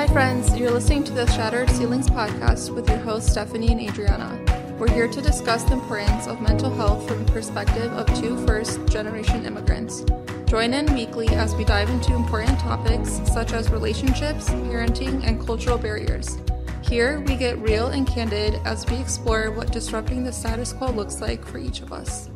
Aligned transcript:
Hi, 0.00 0.06
friends. 0.06 0.56
You're 0.56 0.70
listening 0.70 1.04
to 1.04 1.12
the 1.12 1.26
Shattered 1.26 1.68
Ceilings 1.68 2.08
podcast 2.08 2.74
with 2.74 2.88
your 2.88 2.96
hosts, 3.00 3.32
Stephanie 3.32 3.70
and 3.70 3.80
Adriana. 3.82 4.74
We're 4.78 4.90
here 4.90 5.06
to 5.06 5.20
discuss 5.20 5.62
the 5.64 5.74
importance 5.74 6.26
of 6.26 6.40
mental 6.40 6.70
health 6.70 7.06
from 7.06 7.22
the 7.22 7.30
perspective 7.30 7.92
of 7.92 8.06
two 8.18 8.42
first 8.46 8.82
generation 8.86 9.44
immigrants. 9.44 10.06
Join 10.46 10.72
in 10.72 10.90
weekly 10.94 11.28
as 11.28 11.54
we 11.54 11.64
dive 11.64 11.90
into 11.90 12.14
important 12.14 12.58
topics 12.58 13.20
such 13.30 13.52
as 13.52 13.68
relationships, 13.68 14.48
parenting, 14.48 15.22
and 15.22 15.38
cultural 15.44 15.76
barriers. 15.76 16.38
Here, 16.80 17.20
we 17.20 17.36
get 17.36 17.58
real 17.58 17.88
and 17.88 18.06
candid 18.06 18.54
as 18.64 18.86
we 18.86 18.96
explore 18.96 19.50
what 19.50 19.70
disrupting 19.70 20.24
the 20.24 20.32
status 20.32 20.72
quo 20.72 20.92
looks 20.92 21.20
like 21.20 21.44
for 21.44 21.58
each 21.58 21.82
of 21.82 21.92
us. 21.92 22.30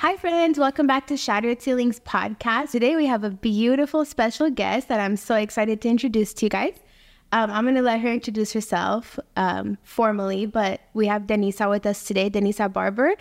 Hi, 0.00 0.16
friends. 0.16 0.58
Welcome 0.58 0.86
back 0.86 1.06
to 1.08 1.16
Shattered 1.18 1.60
Ceilings 1.60 2.00
podcast. 2.00 2.70
Today, 2.70 2.96
we 2.96 3.04
have 3.04 3.22
a 3.22 3.28
beautiful 3.28 4.06
special 4.06 4.48
guest 4.48 4.88
that 4.88 4.98
I'm 4.98 5.14
so 5.14 5.34
excited 5.34 5.82
to 5.82 5.90
introduce 5.90 6.32
to 6.32 6.46
you 6.46 6.48
guys. 6.48 6.72
Um, 7.32 7.50
I'm 7.50 7.64
going 7.64 7.74
to 7.74 7.82
let 7.82 8.00
her 8.00 8.08
introduce 8.08 8.54
herself 8.54 9.18
um, 9.36 9.76
formally, 9.82 10.46
but 10.46 10.80
we 10.94 11.06
have 11.08 11.24
Denisa 11.24 11.68
with 11.68 11.84
us 11.84 12.02
today, 12.02 12.30
Denisa 12.30 12.72
Barbur. 12.72 13.12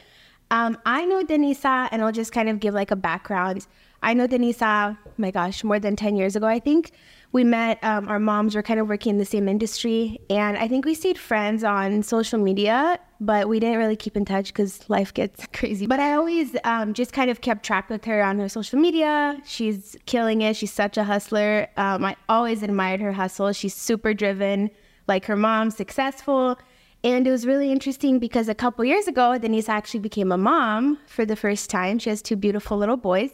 Um, 0.52 0.78
I 0.86 1.04
know 1.04 1.22
Denisa, 1.22 1.90
and 1.92 2.02
I'll 2.02 2.14
just 2.14 2.32
kind 2.32 2.48
of 2.48 2.62
give 2.62 2.74
like 2.74 2.92
a 2.92 2.96
background. 2.96 3.68
I 4.02 4.14
know 4.14 4.26
Denisa, 4.26 4.98
my 5.18 5.32
gosh, 5.32 5.66
more 5.66 5.82
than 5.82 5.98
10 5.98 6.16
years 6.16 6.38
ago, 6.38 6.48
I 6.48 6.60
think 6.60 6.92
we 7.32 7.44
met. 7.44 7.84
Um, 7.84 8.08
our 8.08 8.20
moms 8.20 8.56
were 8.56 8.64
kind 8.64 8.80
of 8.80 8.88
working 8.88 9.12
in 9.12 9.18
the 9.18 9.26
same 9.26 9.48
industry, 9.48 10.20
and 10.30 10.58
I 10.58 10.68
think 10.68 10.86
we 10.86 10.96
stayed 10.96 11.18
friends 11.18 11.64
on 11.64 12.02
social 12.04 12.40
media, 12.40 13.00
but 13.20 13.48
we 13.48 13.60
didn't 13.60 13.78
really 13.78 13.96
keep 13.96 14.18
in 14.18 14.26
touch 14.26 14.48
because 14.48 14.90
life 14.90 15.14
gets 15.14 15.46
crazy. 15.54 15.86
But 15.86 16.00
I 16.00 16.14
always 16.14 16.56
um, 16.64 16.94
just 16.94 17.14
kind 17.14 17.30
of 17.30 17.42
kept 17.42 17.64
track 17.64 17.90
with 17.90 18.06
her 18.06 18.24
on 18.24 18.40
her 18.40 18.50
social 18.50 18.80
media. 18.80 19.40
She's 19.46 19.96
killing 20.06 20.42
it. 20.42 20.56
She's 20.56 20.74
such 20.74 20.98
a 20.98 21.04
hustler. 21.04 21.68
Um, 21.78 22.04
I 22.04 22.16
always 22.28 22.64
admired 22.64 23.02
her 23.02 23.12
hustle. 23.12 23.54
She's 23.54 23.76
super 23.76 24.14
driven, 24.14 24.72
like 25.08 25.26
her 25.26 25.36
mom, 25.36 25.70
successful. 25.70 26.58
And 27.04 27.26
it 27.26 27.32
was 27.32 27.46
really 27.46 27.72
interesting 27.72 28.20
because 28.20 28.50
a 28.50 28.56
couple 28.56 28.84
years 28.84 29.08
ago, 29.08 29.38
Denise 29.38 29.70
actually 29.70 30.02
became 30.02 30.32
a 30.32 30.38
mom 30.38 30.98
for 31.08 31.26
the 31.26 31.36
first 31.36 31.70
time. 31.70 31.98
She 32.00 32.10
has 32.10 32.22
two 32.22 32.36
beautiful 32.36 32.78
little 32.78 32.98
boys. 32.98 33.32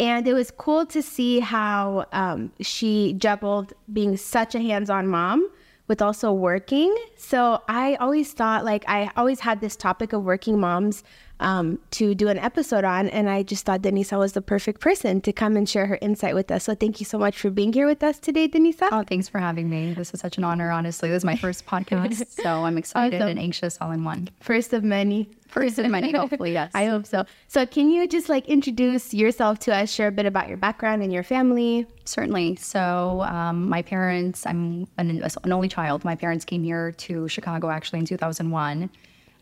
And 0.00 0.26
it 0.26 0.34
was 0.34 0.50
cool 0.50 0.86
to 0.86 1.02
see 1.02 1.40
how 1.40 2.06
um, 2.12 2.52
she 2.60 3.12
juggled 3.14 3.72
being 3.92 4.16
such 4.16 4.54
a 4.54 4.60
hands 4.60 4.90
on 4.90 5.06
mom 5.06 5.48
with 5.88 6.00
also 6.00 6.32
working. 6.32 6.96
So 7.16 7.62
I 7.68 7.96
always 7.96 8.32
thought, 8.32 8.64
like, 8.64 8.84
I 8.88 9.10
always 9.16 9.40
had 9.40 9.60
this 9.60 9.76
topic 9.76 10.12
of 10.12 10.24
working 10.24 10.58
moms 10.58 11.04
um, 11.42 11.78
to 11.92 12.14
do 12.14 12.28
an 12.28 12.38
episode 12.38 12.84
on. 12.84 13.08
And 13.08 13.28
I 13.28 13.42
just 13.42 13.66
thought 13.66 13.82
Denisa 13.82 14.18
was 14.18 14.32
the 14.32 14.42
perfect 14.42 14.80
person 14.80 15.20
to 15.22 15.32
come 15.32 15.56
and 15.56 15.68
share 15.68 15.86
her 15.86 15.98
insight 16.00 16.34
with 16.34 16.50
us. 16.50 16.64
So 16.64 16.74
thank 16.74 17.00
you 17.00 17.06
so 17.06 17.18
much 17.18 17.38
for 17.38 17.50
being 17.50 17.72
here 17.72 17.86
with 17.86 18.02
us 18.02 18.18
today, 18.18 18.48
Denisa. 18.48 18.88
Oh, 18.90 19.02
thanks 19.02 19.28
for 19.28 19.38
having 19.38 19.68
me. 19.68 19.92
This 19.94 20.14
is 20.14 20.20
such 20.20 20.38
an 20.38 20.44
honor, 20.44 20.70
honestly. 20.70 21.08
This 21.08 21.18
is 21.18 21.24
my 21.24 21.36
first 21.36 21.66
podcast. 21.66 22.28
so 22.42 22.64
I'm 22.64 22.78
excited 22.78 23.20
awesome. 23.20 23.30
and 23.30 23.38
anxious 23.38 23.78
all 23.80 23.90
in 23.90 24.04
one. 24.04 24.28
First 24.40 24.72
of 24.72 24.84
many. 24.84 25.28
First 25.48 25.78
of 25.78 25.86
many, 25.90 26.12
hopefully, 26.16 26.52
yes. 26.52 26.70
I 26.74 26.86
hope 26.86 27.04
so. 27.04 27.26
So 27.46 27.66
can 27.66 27.90
you 27.90 28.08
just 28.08 28.30
like 28.30 28.48
introduce 28.48 29.12
yourself 29.12 29.58
to 29.60 29.74
us, 29.74 29.92
share 29.92 30.08
a 30.08 30.12
bit 30.12 30.24
about 30.24 30.48
your 30.48 30.56
background 30.56 31.02
and 31.02 31.12
your 31.12 31.22
family? 31.22 31.86
Certainly. 32.06 32.56
So 32.56 33.20
um, 33.22 33.68
my 33.68 33.82
parents, 33.82 34.46
I'm 34.46 34.86
an, 34.96 35.22
an 35.22 35.52
only 35.52 35.68
child. 35.68 36.06
My 36.06 36.14
parents 36.14 36.46
came 36.46 36.62
here 36.62 36.92
to 36.92 37.28
Chicago 37.28 37.68
actually 37.68 37.98
in 37.98 38.06
2001. 38.06 38.88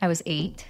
I 0.03 0.09
was 0.09 0.23
eight. 0.27 0.65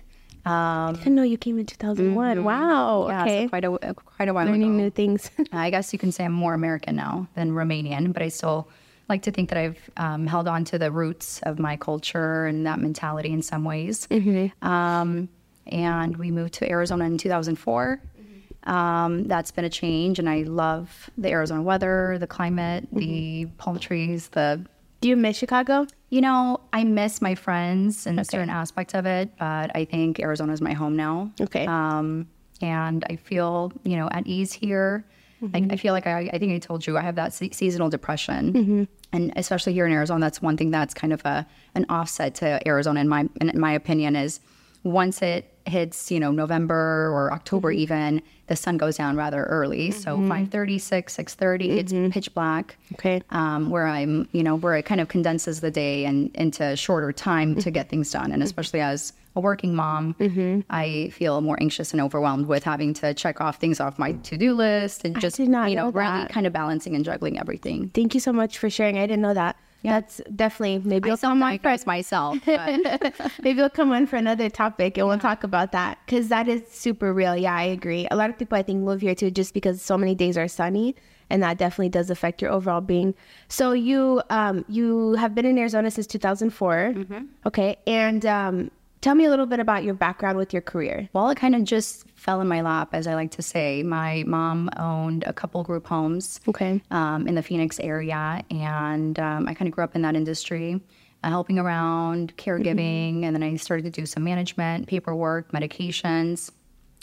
Um, 0.47 0.53
I 0.53 0.93
didn't 0.93 1.15
know 1.17 1.23
you 1.23 1.37
came 1.37 1.59
in 1.59 1.67
2001. 1.67 2.37
Mm-hmm. 2.37 2.45
Wow. 2.45 3.09
Yeah, 3.09 3.23
okay. 3.23 3.45
So 3.45 3.49
quite 3.51 3.65
a 3.65 3.95
quite 3.95 4.29
a 4.29 4.35
while 4.35 4.47
Learning 4.47 4.75
ago. 4.75 4.85
new 4.85 4.91
things. 4.91 5.31
I 5.53 5.71
guess 5.71 5.93
you 5.93 5.99
can 5.99 6.13
say 6.13 6.25
I'm 6.25 6.33
more 6.33 6.55
American 6.55 6.97
now 6.97 7.29
than 7.35 7.53
Romanian, 7.53 8.13
but 8.13 8.23
I 8.23 8.29
still 8.29 8.69
like 9.09 9.23
to 9.23 9.31
think 9.33 9.51
that 9.51 9.59
I've 9.59 9.91
um, 9.97 10.27
held 10.27 10.49
on 10.49 10.65
to 10.67 10.79
the 10.79 10.91
roots 10.91 11.41
of 11.43 11.59
my 11.59 11.77
culture 11.77 12.47
and 12.47 12.67
that 12.67 12.79
mentality 12.79 13.31
in 13.31 13.43
some 13.43 13.65
ways. 13.65 14.07
Mm-hmm. 14.07 14.67
Um, 14.67 15.29
and 15.67 16.17
we 16.17 16.31
moved 16.31 16.55
to 16.55 16.71
Arizona 16.71 17.05
in 17.05 17.19
2004. 17.19 18.01
Mm-hmm. 18.01 18.71
Um, 18.71 19.25
that's 19.25 19.51
been 19.51 19.65
a 19.65 19.71
change, 19.71 20.19
and 20.19 20.29
I 20.29 20.43
love 20.43 21.11
the 21.19 21.31
Arizona 21.31 21.63
weather, 21.63 22.17
the 22.19 22.27
climate, 22.27 22.87
mm-hmm. 22.87 22.99
the 22.99 23.47
palm 23.59 23.79
trees, 23.79 24.29
the 24.29 24.65
do 25.01 25.09
you 25.09 25.17
miss 25.17 25.37
Chicago? 25.37 25.87
You 26.11 26.21
know, 26.21 26.61
I 26.73 26.85
miss 26.85 27.23
my 27.23 27.35
friends 27.35 28.07
and 28.07 28.19
okay. 28.19 28.25
certain 28.25 28.51
aspects 28.51 28.95
of 28.95 29.07
it, 29.07 29.31
but 29.39 29.75
I 29.75 29.85
think 29.85 30.21
Arizona 30.21 30.53
is 30.53 30.61
my 30.61 30.73
home 30.73 30.97
now. 30.97 31.31
Okay. 31.41 31.67
Um, 31.67 32.29
and 32.61 33.05
I 33.09 33.17
feel, 33.17 33.73
you 33.85 33.97
know, 33.97 34.09
at 34.11 34.27
ease 34.27 34.53
here. 34.53 35.05
Mm-hmm. 35.43 35.71
I, 35.71 35.75
I, 35.75 35.77
feel 35.77 35.95
like 35.95 36.07
I, 36.07 36.29
I 36.33 36.39
think 36.39 36.53
I 36.53 36.59
told 36.59 36.87
you 36.87 36.99
I 36.99 37.01
have 37.01 37.15
that 37.15 37.33
se- 37.33 37.53
seasonal 37.53 37.89
depression, 37.89 38.53
mm-hmm. 38.53 38.85
and 39.13 39.33
especially 39.37 39.73
here 39.73 39.87
in 39.87 39.93
Arizona, 39.93 40.27
that's 40.27 40.43
one 40.43 40.59
thing 40.59 40.71
that's 40.71 40.93
kind 40.93 41.15
of 41.15 41.25
a 41.25 41.47
an 41.75 41.87
offset 41.89 42.35
to 42.37 42.61
Arizona 42.69 43.01
in 43.01 43.09
my 43.09 43.27
in 43.41 43.59
my 43.59 43.73
opinion 43.73 44.17
is 44.17 44.41
once 44.83 45.23
it 45.23 45.53
hits, 45.67 46.11
you 46.11 46.19
know, 46.19 46.31
November 46.31 47.11
or 47.13 47.33
October 47.33 47.71
mm-hmm. 47.71 47.81
even, 47.81 48.23
the 48.47 48.57
sun 48.57 48.77
goes 48.77 48.97
down 48.97 49.17
rather 49.17 49.45
early. 49.45 49.91
Mm-hmm. 49.91 50.01
So 50.01 50.19
5.30, 50.19 50.81
6, 50.81 51.17
6.30, 51.17 51.37
mm-hmm. 51.37 51.79
it's 51.79 52.15
pitch 52.15 52.35
black. 52.35 52.77
Okay. 52.95 53.23
Um, 53.31 53.71
where 53.71 53.87
I'm, 53.87 54.29
you 54.33 54.43
know, 54.43 54.57
where 54.57 54.75
it 54.75 54.85
kind 54.85 55.01
of 55.01 55.09
condenses 55.09 55.61
the 55.61 55.71
day 55.71 56.05
and 56.05 56.35
into 56.35 56.77
shorter 56.77 57.13
time 57.13 57.57
to 57.57 57.71
get 57.71 57.89
things 57.89 58.11
done. 58.11 58.33
And 58.33 58.43
especially 58.43 58.81
as 58.81 59.13
a 59.37 59.41
working 59.41 59.77
mom, 59.77 60.15
mm-hmm. 60.15 60.61
I 60.71 61.11
feel 61.13 61.41
more 61.41 61.57
anxious 61.61 61.93
and 61.93 62.01
overwhelmed 62.01 62.47
with 62.47 62.65
having 62.65 62.95
to 62.95 63.15
check 63.15 63.41
off 63.41 63.57
things 63.59 63.81
off 63.81 63.99
my 63.99 64.13
to-do 64.13 64.55
list 64.55 65.05
and 65.05 65.21
just, 65.21 65.39
you 65.39 65.47
know, 65.47 65.67
know 65.67 65.91
really 65.91 66.27
kind 66.29 66.47
of 66.47 66.53
balancing 66.53 66.97
and 66.97 67.05
juggling 67.05 67.39
everything. 67.39 67.89
Thank 67.91 68.15
you 68.15 68.21
so 68.21 68.33
much 68.33 68.59
for 68.59 68.69
sharing. 68.69 68.99
I 68.99 69.03
didn't 69.03 69.23
know 69.23 69.35
that. 69.35 69.57
Yeah. 69.83 70.01
That's 70.01 70.21
definitely 70.35 70.79
maybe 70.89 71.09
you'll 71.09 71.17
come 71.17 71.43
on 71.43 71.59
for 71.59 71.77
myself. 71.87 72.39
maybe 72.47 73.59
you'll 73.59 73.71
come 73.71 73.93
on 73.93 74.07
for 74.07 74.17
another 74.17 74.51
topic 74.51 74.99
and 74.99 75.07
we'll 75.07 75.19
talk 75.19 75.43
about 75.43 75.73
that 75.73 75.99
because 76.05 76.29
that 76.29 76.49
is 76.49 76.69
super 76.71 77.15
real. 77.15 77.37
Yeah, 77.37 77.55
I 77.55 77.63
agree. 77.63 78.07
A 78.11 78.17
lot 78.17 78.29
of 78.31 78.39
people 78.39 78.59
I 78.59 78.63
think 78.63 78.83
move 78.83 79.01
here 79.01 79.15
too 79.15 79.31
just 79.31 79.55
because 79.55 79.81
so 79.81 79.97
many 79.97 80.15
days 80.15 80.37
are 80.37 80.49
sunny, 80.49 80.95
and 81.31 81.43
that 81.43 81.57
definitely 81.57 81.89
does 81.89 82.11
affect 82.11 82.43
your 82.43 82.51
overall 82.51 82.83
being. 82.83 83.15
So 83.49 83.73
you 83.73 84.23
um 84.29 84.65
you 84.69 85.15
have 85.15 85.35
been 85.35 85.47
in 85.47 85.57
Arizona 85.57 85.91
since 85.91 86.07
2004. 86.07 86.93
Mm-hmm. 86.95 87.25
Okay, 87.47 87.77
and 87.87 88.27
um 88.27 88.71
Tell 89.01 89.15
me 89.15 89.25
a 89.25 89.31
little 89.31 89.47
bit 89.47 89.61
about 89.61 89.83
your 89.83 89.95
background 89.95 90.37
with 90.37 90.53
your 90.53 90.61
career. 90.61 91.09
Well, 91.15 91.31
it 91.31 91.37
kind 91.37 91.55
of 91.55 91.65
just 91.65 92.05
fell 92.17 92.43
in 92.43 92.49
my 92.49 92.61
lap, 92.61 92.91
as 92.93 93.07
I 93.07 93.15
like 93.15 93.31
to 93.33 93.43
say. 93.43 93.83
My 93.83 94.25
mom 94.27 94.69
owned 94.77 95.25
a 95.27 95.33
couple 95.33 95.63
group 95.65 95.87
homes 95.87 96.39
okay. 96.47 96.83
um, 96.91 97.27
in 97.27 97.35
the 97.35 97.43
Phoenix 97.43 97.81
area, 97.81 98.45
and 98.51 99.19
um, 99.19 99.49
I 99.49 99.55
kind 99.55 99.69
of 99.69 99.75
grew 99.75 99.85
up 99.85 99.97
in 99.97 100.03
that 100.03 100.17
industry, 100.17 100.83
uh, 101.25 101.29
helping 101.31 101.59
around, 101.59 102.37
caregiving, 102.37 103.15
mm-hmm. 103.15 103.25
and 103.25 103.35
then 103.35 103.43
I 103.43 103.57
started 103.57 103.85
to 103.85 103.91
do 103.91 104.05
some 104.05 104.23
management, 104.23 104.87
paperwork, 104.87 105.51
medications. 105.51 106.51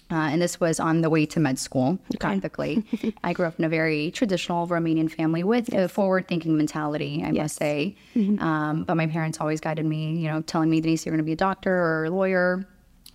Uh, 0.09 0.29
and 0.31 0.41
this 0.41 0.59
was 0.59 0.79
on 0.79 1.01
the 1.01 1.09
way 1.09 1.25
to 1.25 1.39
med 1.39 1.59
school, 1.59 1.99
okay. 2.11 2.17
practically. 2.19 2.85
I 3.23 3.33
grew 3.33 3.45
up 3.45 3.59
in 3.59 3.65
a 3.65 3.69
very 3.69 4.11
traditional 4.11 4.65
Romanian 4.65 5.11
family 5.11 5.43
with 5.43 5.69
yes. 5.71 5.85
a 5.85 5.87
forward 5.89 6.27
thinking 6.27 6.55
mentality, 6.55 7.21
I 7.25 7.31
yes. 7.31 7.43
must 7.43 7.55
say. 7.57 7.95
Mm-hmm. 8.15 8.41
Um, 8.41 8.83
but 8.83 8.95
my 8.95 9.07
parents 9.07 9.39
always 9.41 9.59
guided 9.59 9.85
me, 9.85 10.15
you 10.15 10.29
know, 10.29 10.41
telling 10.41 10.69
me, 10.69 10.79
Denise, 10.79 11.05
you're 11.05 11.11
going 11.11 11.23
to 11.23 11.25
be 11.25 11.33
a 11.33 11.35
doctor 11.35 11.75
or 11.75 12.05
a 12.05 12.09
lawyer. 12.09 12.65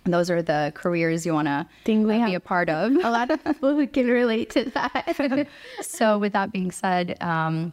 And 0.05 0.13
those 0.13 0.29
are 0.29 0.41
the 0.41 0.71
careers 0.75 1.25
you 1.25 1.33
want 1.33 1.47
to 1.47 1.65
be 2.27 2.35
a 2.35 2.39
part 2.39 2.69
of. 2.69 2.91
A 2.91 3.09
lot 3.09 3.31
of 3.31 3.43
people 3.43 3.75
who 3.75 3.87
can 3.87 4.07
relate 4.07 4.49
to 4.51 4.69
that. 4.71 5.47
so, 5.81 6.17
with 6.19 6.33
that 6.33 6.51
being 6.51 6.71
said, 6.71 7.17
um, 7.21 7.71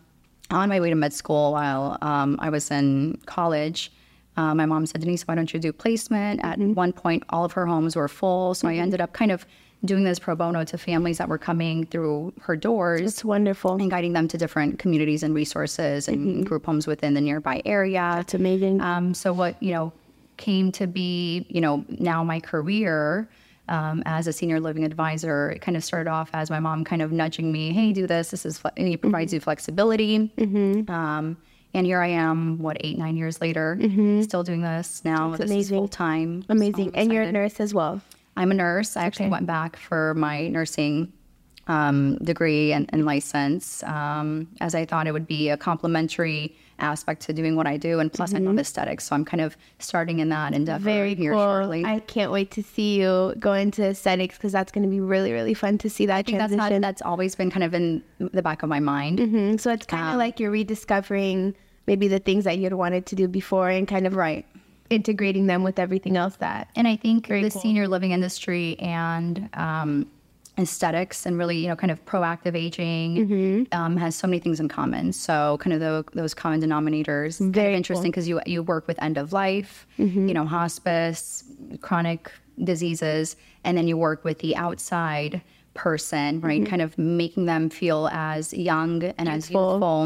on 0.50 0.68
my 0.68 0.80
way 0.80 0.90
to 0.90 0.96
med 0.96 1.12
school 1.12 1.52
while 1.52 1.98
um, 2.02 2.36
I 2.40 2.50
was 2.50 2.70
in 2.70 3.18
college, 3.26 3.92
uh, 4.40 4.54
my 4.54 4.64
mom 4.64 4.86
said, 4.86 5.02
Denise, 5.02 5.28
why 5.28 5.34
don't 5.34 5.52
you 5.52 5.60
do 5.60 5.72
placement? 5.72 6.40
At 6.42 6.58
mm-hmm. 6.58 6.72
one 6.72 6.92
point, 6.92 7.24
all 7.28 7.44
of 7.44 7.52
her 7.52 7.66
homes 7.66 7.94
were 7.94 8.08
full. 8.08 8.54
So 8.54 8.66
mm-hmm. 8.66 8.80
I 8.80 8.82
ended 8.82 9.00
up 9.00 9.12
kind 9.12 9.32
of 9.32 9.44
doing 9.84 10.04
this 10.04 10.18
pro 10.18 10.34
bono 10.34 10.64
to 10.64 10.78
families 10.78 11.18
that 11.18 11.28
were 11.28 11.38
coming 11.38 11.84
through 11.86 12.32
her 12.40 12.56
doors. 12.56 13.02
It's 13.02 13.24
wonderful. 13.24 13.74
And 13.74 13.90
guiding 13.90 14.14
them 14.14 14.28
to 14.28 14.38
different 14.38 14.78
communities 14.78 15.22
and 15.22 15.34
resources 15.34 16.08
and 16.08 16.18
mm-hmm. 16.18 16.42
group 16.44 16.64
homes 16.64 16.86
within 16.86 17.12
the 17.12 17.20
nearby 17.20 17.60
area. 17.66 18.12
That's 18.16 18.34
amazing. 18.34 18.80
Um, 18.80 19.12
so 19.12 19.32
what, 19.32 19.62
you 19.62 19.72
know, 19.72 19.92
came 20.38 20.72
to 20.72 20.86
be, 20.86 21.46
you 21.50 21.60
know, 21.60 21.84
now 21.88 22.24
my 22.24 22.40
career 22.40 23.28
um, 23.68 24.02
as 24.06 24.26
a 24.26 24.32
senior 24.32 24.58
living 24.58 24.84
advisor, 24.84 25.50
it 25.50 25.60
kind 25.60 25.76
of 25.76 25.84
started 25.84 26.10
off 26.10 26.30
as 26.32 26.50
my 26.50 26.60
mom 26.60 26.82
kind 26.82 27.02
of 27.02 27.12
nudging 27.12 27.52
me, 27.52 27.72
hey, 27.72 27.92
do 27.92 28.06
this. 28.06 28.30
This 28.30 28.46
is, 28.46 28.56
fle- 28.56 28.76
and 28.76 28.88
he 28.88 28.96
provides 28.96 29.30
mm-hmm. 29.30 29.36
you 29.36 29.40
flexibility. 29.40 30.32
Mm-hmm. 30.38 30.90
Um, 30.90 31.36
and 31.74 31.86
here 31.86 32.00
I 32.00 32.08
am, 32.08 32.58
what, 32.58 32.76
eight, 32.80 32.98
nine 32.98 33.16
years 33.16 33.40
later, 33.40 33.78
mm-hmm. 33.80 34.22
still 34.22 34.42
doing 34.42 34.62
this 34.62 35.02
now. 35.04 35.30
That's 35.30 35.42
this 35.42 35.50
amazing. 35.50 35.76
full 35.76 35.88
time. 35.88 36.44
Amazing. 36.48 36.90
So 36.90 36.96
and 36.96 37.12
you're 37.12 37.22
a 37.22 37.32
nurse 37.32 37.60
as 37.60 37.72
well. 37.72 38.00
I'm 38.36 38.50
a 38.50 38.54
nurse. 38.54 38.96
I 38.96 39.04
actually 39.04 39.26
okay. 39.26 39.32
went 39.32 39.46
back 39.46 39.76
for 39.76 40.14
my 40.14 40.48
nursing 40.48 41.12
um, 41.74 42.16
degree 42.32 42.72
and, 42.76 42.84
and 42.92 43.00
license, 43.12 43.82
um, 43.84 44.28
as 44.60 44.72
I 44.74 44.82
thought 44.88 45.06
it 45.06 45.12
would 45.12 45.26
be 45.26 45.42
a 45.50 45.56
complementary 45.56 46.42
aspect 46.78 47.18
to 47.26 47.32
doing 47.40 47.54
what 47.56 47.66
I 47.66 47.76
do. 47.76 47.92
And 48.00 48.08
plus, 48.16 48.32
I 48.34 48.38
love 48.38 48.58
aesthetics. 48.58 49.02
So 49.04 49.14
I'm 49.16 49.24
kind 49.32 49.42
of 49.46 49.50
starting 49.78 50.18
in 50.20 50.28
that 50.30 50.50
endeavor 50.54 50.78
Mm-hmm. 50.88 50.98
Very 51.00 51.14
here 51.14 51.32
cool. 51.32 51.40
shortly. 51.44 51.84
I 51.84 52.00
can't 52.14 52.32
wait 52.32 52.50
to 52.52 52.62
see 52.62 52.90
you 53.00 53.34
go 53.38 53.52
into 53.52 53.82
aesthetics 53.84 54.34
because 54.38 54.52
that's 54.52 54.72
going 54.72 54.84
to 54.84 54.88
be 54.96 55.00
really, 55.14 55.32
really 55.38 55.54
fun 55.54 55.76
to 55.84 55.88
see 55.90 56.06
that 56.06 56.16
I 56.16 56.22
think 56.22 56.38
that's, 56.38 56.54
transition. 56.54 56.80
not, 56.80 56.88
that's 56.88 57.02
always 57.02 57.34
been 57.34 57.50
kind 57.50 57.64
of 57.64 57.74
in 57.74 58.02
the 58.18 58.42
back 58.42 58.62
of 58.64 58.68
my 58.76 58.80
mind. 58.80 59.18
Mhm. 59.18 59.60
So 59.60 59.70
it's 59.72 59.86
kind 59.86 60.04
of 60.08 60.12
Um, 60.14 60.18
like 60.24 60.40
you're 60.40 60.50
rediscovering 60.50 61.54
maybe 61.86 62.08
the 62.08 62.18
things 62.18 62.44
that 62.44 62.56
you'd 62.58 62.72
wanted 62.84 63.04
to 63.10 63.14
do 63.14 63.28
before 63.28 63.68
and 63.68 63.86
kind 63.86 64.06
of 64.06 64.14
Right. 64.16 64.46
integrating 64.88 65.46
them 65.46 65.62
with 65.62 65.78
everything 65.78 66.16
else 66.16 66.36
that. 66.36 66.68
And 66.76 66.88
I 66.88 66.96
think 66.96 67.26
Very 67.28 67.42
the 67.42 67.50
cool. 67.50 67.60
senior 67.60 67.86
living 67.88 68.10
industry 68.12 68.76
and 68.80 69.48
um, 69.54 70.06
aesthetics 70.60 71.26
and 71.26 71.38
really, 71.38 71.58
you 71.58 71.68
know, 71.68 71.76
kind 71.76 71.90
of 71.90 72.04
proactive 72.04 72.54
aging 72.56 73.16
Mm-hmm. 73.16 73.62
um, 73.78 73.96
has 73.96 74.14
so 74.14 74.26
many 74.26 74.38
things 74.40 74.60
in 74.60 74.68
common. 74.68 75.12
So 75.12 75.58
kind 75.60 75.72
of 75.72 75.80
the, 75.80 76.04
those 76.12 76.34
common 76.34 76.60
denominators. 76.60 77.38
Kind 77.38 77.50
of 77.50 77.54
Very 77.54 77.74
interesting 77.74 78.10
because 78.10 78.28
you 78.28 78.40
you 78.46 78.62
work 78.62 78.86
with 78.86 79.00
end 79.02 79.16
of 79.18 79.32
life, 79.32 79.86
Mm-hmm. 79.98 80.28
you 80.28 80.34
know, 80.34 80.44
hospice, 80.46 81.44
chronic 81.80 82.30
diseases, 82.62 83.36
and 83.64 83.76
then 83.76 83.88
you 83.88 83.96
work 83.96 84.24
with 84.24 84.38
the 84.40 84.54
outside 84.56 85.40
person, 85.74 86.40
right? 86.40 86.60
Mm-hmm. 86.62 86.70
Kind 86.70 86.82
of 86.82 86.98
making 86.98 87.46
them 87.46 87.70
feel 87.70 88.08
as 88.12 88.52
young 88.52 89.02
and 89.04 89.28
as 89.28 89.48
Youthful. 89.50 89.72
youthful 89.72 90.02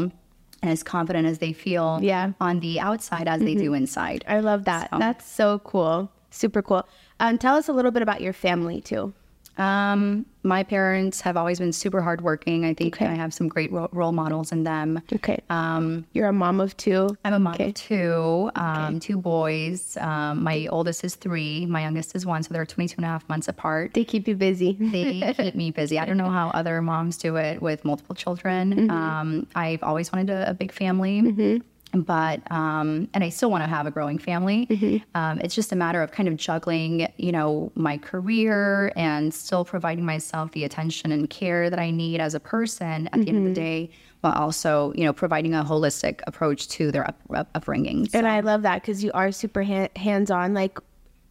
and 0.61 0.71
as 0.71 0.83
confident 0.83 1.27
as 1.27 1.39
they 1.39 1.53
feel 1.53 1.99
Yeah. 2.01 2.27
Mm-hmm. 2.27 2.43
on 2.43 2.59
the 2.59 2.79
outside 2.79 3.27
as 3.27 3.41
they 3.41 3.55
do 3.55 3.73
inside. 3.73 4.23
I 4.27 4.39
love 4.39 4.65
that. 4.65 4.89
So- 4.91 4.99
That's 4.99 5.25
so 5.29 5.59
cool. 5.59 6.11
Super 6.31 6.61
cool. 6.61 6.87
Um, 7.19 7.37
tell 7.37 7.55
us 7.55 7.67
a 7.69 7.73
little 7.73 7.91
bit 7.91 8.01
about 8.01 8.21
your 8.21 8.33
family 8.33 8.81
too. 8.81 9.13
Um, 9.57 10.25
my 10.43 10.63
parents 10.63 11.21
have 11.21 11.37
always 11.37 11.59
been 11.59 11.71
super 11.71 12.01
hardworking. 12.01 12.65
I 12.65 12.73
think 12.73 12.95
Okay. 12.97 13.05
I 13.07 13.15
have 13.15 13.33
some 13.33 13.47
great 13.47 13.71
ro- 13.71 13.89
role 13.91 14.11
models 14.11 14.51
in 14.51 14.63
them. 14.63 15.01
Okay. 15.13 15.39
Um, 15.49 16.05
You're 16.13 16.27
a 16.27 16.33
mom 16.33 16.59
of 16.59 16.75
two. 16.77 17.09
I'm 17.25 17.33
a 17.33 17.39
mom 17.39 17.53
Okay. 17.55 17.69
of 17.69 17.73
two, 17.73 18.51
um, 18.55 18.99
two 18.99 19.17
boys. 19.17 19.97
Um, 19.97 20.43
my 20.43 20.67
oldest 20.67 21.03
is 21.03 21.15
three. 21.15 21.65
My 21.65 21.81
youngest 21.81 22.15
is 22.15 22.25
one. 22.25 22.43
So 22.43 22.53
they're 22.53 22.65
22 22.65 22.95
and 22.97 23.05
a 23.05 23.07
half 23.07 23.27
months 23.29 23.47
apart. 23.47 23.93
They 23.93 24.03
keep 24.05 24.27
you 24.27 24.35
busy. 24.35 24.77
They 24.95 25.33
keep 25.33 25.55
me 25.55 25.71
busy. 25.71 25.97
I 25.99 26.05
don't 26.05 26.17
know 26.17 26.29
how 26.29 26.49
other 26.49 26.81
moms 26.81 27.17
do 27.17 27.35
it 27.37 27.61
with 27.61 27.83
multiple 27.85 28.13
children. 28.15 28.89
Um, 28.91 29.47
I've 29.55 29.81
always 29.83 30.11
wanted 30.11 30.29
a, 30.29 30.49
a 30.51 30.53
big 30.53 30.71
family. 30.71 31.61
But 32.01 32.49
um, 32.51 33.07
and 33.13 33.23
I 33.23 33.29
still 33.29 33.49
want 33.51 33.63
to 33.63 33.67
have 33.69 33.85
a 33.87 33.91
growing 33.91 34.17
family. 34.19 34.67
Um, 35.15 35.39
it's 35.39 35.55
just 35.55 35.71
a 35.71 35.75
matter 35.75 36.01
of 36.01 36.11
kind 36.11 36.27
of 36.29 36.35
juggling, 36.37 37.07
you 37.17 37.31
know, 37.31 37.71
my 37.75 37.97
career 37.97 38.91
and 38.95 39.33
still 39.33 39.63
providing 39.65 40.05
myself 40.05 40.51
the 40.51 40.63
attention 40.63 41.11
and 41.11 41.29
care 41.29 41.69
that 41.69 41.79
I 41.79 41.91
need 41.91 42.19
as 42.19 42.33
a 42.35 42.39
person 42.39 43.07
at 43.07 43.21
the 43.21 43.29
end 43.29 43.37
of 43.37 43.43
the 43.45 43.53
day, 43.53 43.89
while 44.21 44.33
also, 44.33 44.91
you 44.95 45.03
know, 45.05 45.13
providing 45.13 45.53
a 45.53 45.63
holistic 45.63 46.19
approach 46.27 46.67
to 46.69 46.91
their 46.91 47.07
up, 47.07 47.19
up, 47.33 47.49
upbringing. 47.55 48.07
So- 48.09 48.17
And 48.19 48.27
I 48.27 48.39
love 48.41 48.61
that 48.63 48.81
because 48.81 49.03
you 49.03 49.11
are 49.13 49.31
super 49.31 49.63
ha- 49.63 49.89
hands 49.95 50.29
on. 50.31 50.53
Like, 50.53 50.77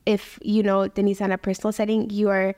if 0.06 0.38
you 0.42 0.62
know 0.62 0.86
Denise 0.88 1.20
on 1.20 1.32
a 1.32 1.38
personal 1.38 1.72
setting, 1.72 2.10
you 2.10 2.28
are 2.28 2.54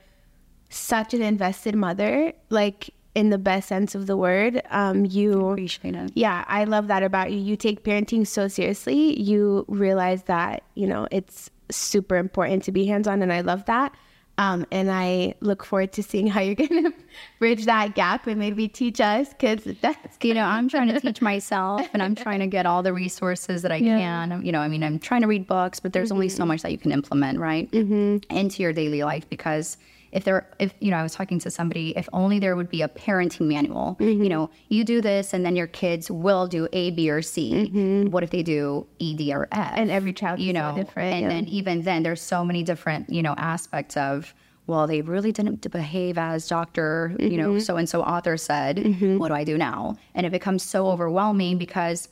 such 0.69 1.15
an 1.15 1.23
invested 1.23 1.75
mother, 1.77 2.33
like 2.51 2.91
in 3.17 3.31
the 3.31 3.39
best 3.39 3.67
sense 3.69 3.95
of 3.95 4.07
the 4.07 4.17
word. 4.17 4.61
Um, 4.71 5.07
you 5.07 5.49
appreciate 5.49 5.95
it. 5.97 6.13
Yeah, 6.15 6.45
I 6.47 6.65
love 6.65 6.87
that 6.89 7.03
about 7.03 7.33
you. 7.33 7.39
You 7.39 7.57
take 7.57 7.83
parenting 7.83 8.27
so 8.27 8.47
seriously. 8.47 9.19
You 9.21 9.65
realize 9.69 10.25
that, 10.25 10.63
you 10.75 10.87
know, 10.87 11.09
it's 11.11 11.51
super 11.71 12.17
important 12.17 12.63
to 12.65 12.73
be 12.73 12.85
hands 12.85 13.09
on, 13.09 13.23
and 13.23 13.33
I 13.33 13.41
love 13.41 13.65
that. 13.65 13.95
Um, 14.39 14.67
and 14.71 14.91
I 14.91 15.33
look 15.41 15.65
forward 15.65 15.93
to 15.95 16.03
seeing 16.03 16.27
how 16.27 16.43
you're 16.43 16.55
going 16.67 16.85
to 16.85 16.93
bridge 17.39 17.65
that 17.65 17.95
gap 17.95 18.27
and 18.27 18.39
maybe 18.39 18.69
teach 18.69 19.01
us 19.01 19.31
because 19.31 19.65
that's 19.81 20.19
you 20.23 20.35
know, 20.35 20.45
I'm 20.45 20.69
trying 20.69 20.89
to 20.89 21.01
teach 21.01 21.23
myself 21.23 21.89
and 21.95 22.03
I'm 22.03 22.15
trying 22.15 22.41
to 22.41 22.47
get 22.47 22.67
all 22.67 22.83
the 22.83 22.93
resources 22.93 23.63
that 23.63 23.73
I 23.73 23.77
Yeah. 23.77 23.97
can. 23.99 24.45
You 24.45 24.53
know, 24.53 24.61
I 24.61 24.69
mean, 24.69 24.83
I'm 24.83 24.99
trying 24.99 25.23
to 25.23 25.27
read 25.27 25.47
books, 25.47 25.81
but 25.81 25.95
there's 25.95 26.13
only 26.13 26.29
so 26.29 26.45
much 26.45 26.61
that 26.61 26.71
you 26.71 26.77
can 26.77 26.93
implement, 26.93 27.39
right? 27.39 27.71
Mm-hmm. 27.71 28.37
Into 28.37 28.63
your 28.63 28.75
daily 28.75 29.03
life 29.05 29.27
because 29.31 29.79
if 30.17 30.25
there, 30.25 30.49
if, 30.59 30.73
you 30.81 30.91
know, 30.91 30.97
I 30.97 31.03
was 31.03 31.15
talking 31.15 31.39
to 31.41 31.51
somebody, 31.51 31.91
if 31.97 32.09
only 32.13 32.39
there 32.39 32.57
would 32.57 32.71
be 32.71 32.81
a 32.81 32.89
parenting 32.89 33.49
manual, 33.49 33.97
mm-hmm. 34.01 34.23
you 34.23 34.31
know, 34.31 34.49
you 34.69 34.83
do 34.83 35.03
this 35.03 35.35
and 35.35 35.45
then 35.45 35.55
your 35.55 35.67
kids 35.67 36.11
will 36.11 36.47
do 36.47 36.67
A, 36.73 36.91
B, 36.93 37.11
or 37.11 37.21
C. 37.21 37.53
Mm-hmm. 37.53 38.11
What 38.11 38.23
if 38.23 38.31
they 38.31 38.43
do 38.43 38.87
E, 38.99 39.15
D, 39.15 39.33
or 39.33 39.47
F? 39.53 39.75
And 39.77 39.91
every 39.91 40.15
child 40.15 40.41
you 40.41 40.53
is 40.53 40.57
so 40.57 40.71
know, 40.71 40.75
different, 40.75 41.13
And 41.13 41.23
yeah. 41.23 41.29
then 41.29 41.45
even 41.49 41.83
then, 41.83 42.03
there's 42.03 42.23
so 42.23 42.45
many 42.45 42.63
different, 42.63 43.11
you 43.11 43.23
know, 43.23 43.35
aspects 43.37 43.97
of, 43.97 44.35
well, 44.67 44.87
they 44.87 45.03
really 45.03 45.33
didn't 45.33 45.71
behave 45.71 46.17
as. 46.19 46.51
You 46.51 46.57
Mm-hmm. 46.57 47.37
know, 47.37 47.59
so 47.59 47.77
and 47.77 47.89
so 47.89 48.03
author 48.03 48.37
said. 48.37 48.79
Mm-hmm. 48.79 49.19
What 49.19 49.29
do 49.29 49.35
I 49.35 49.45
do 49.45 49.59
now? 49.59 49.97
And 50.15 50.25
it 50.25 50.31
becomes 50.31 50.63
so 50.63 50.89
overwhelming 50.89 51.59
because 51.59 52.09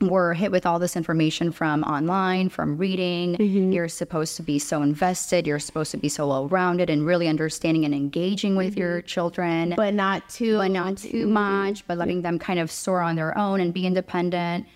we're 0.00 0.32
hit 0.32 0.50
with 0.50 0.64
all 0.64 0.78
this 0.78 0.96
information 0.96 1.52
from 1.52 1.82
online, 1.84 2.48
from 2.48 2.78
reading. 2.78 3.36
Mm-hmm. 3.36 3.72
You're 3.72 3.88
supposed 3.88 4.36
to 4.36 4.42
be 4.42 4.58
so 4.58 4.80
invested. 4.82 5.46
You're 5.46 5.58
supposed 5.58 5.90
to 5.90 5.98
be 5.98 6.08
so 6.08 6.26
well 6.26 6.48
rounded 6.48 6.88
and 6.88 7.04
really 7.04 7.28
understanding 7.28 7.84
and 7.84 7.94
engaging 7.94 8.56
with 8.56 8.76
your 8.76 9.02
children 9.02 9.70
Mm-hmm. 9.70 9.74
but 9.76 9.94
not 9.94 10.28
too. 10.28 10.56
but 10.58 10.70
not 10.70 10.96
too 10.96 11.26
much, 11.26 11.86
but 11.86 11.98
letting 11.98 12.22
them 12.22 12.38
kind 12.38 12.58
of 12.58 12.70
soar 12.70 13.00
on 13.02 13.16
their 13.16 13.36
own 13.36 13.60
and 13.60 13.74
be 13.74 13.86
independent. 13.86 14.66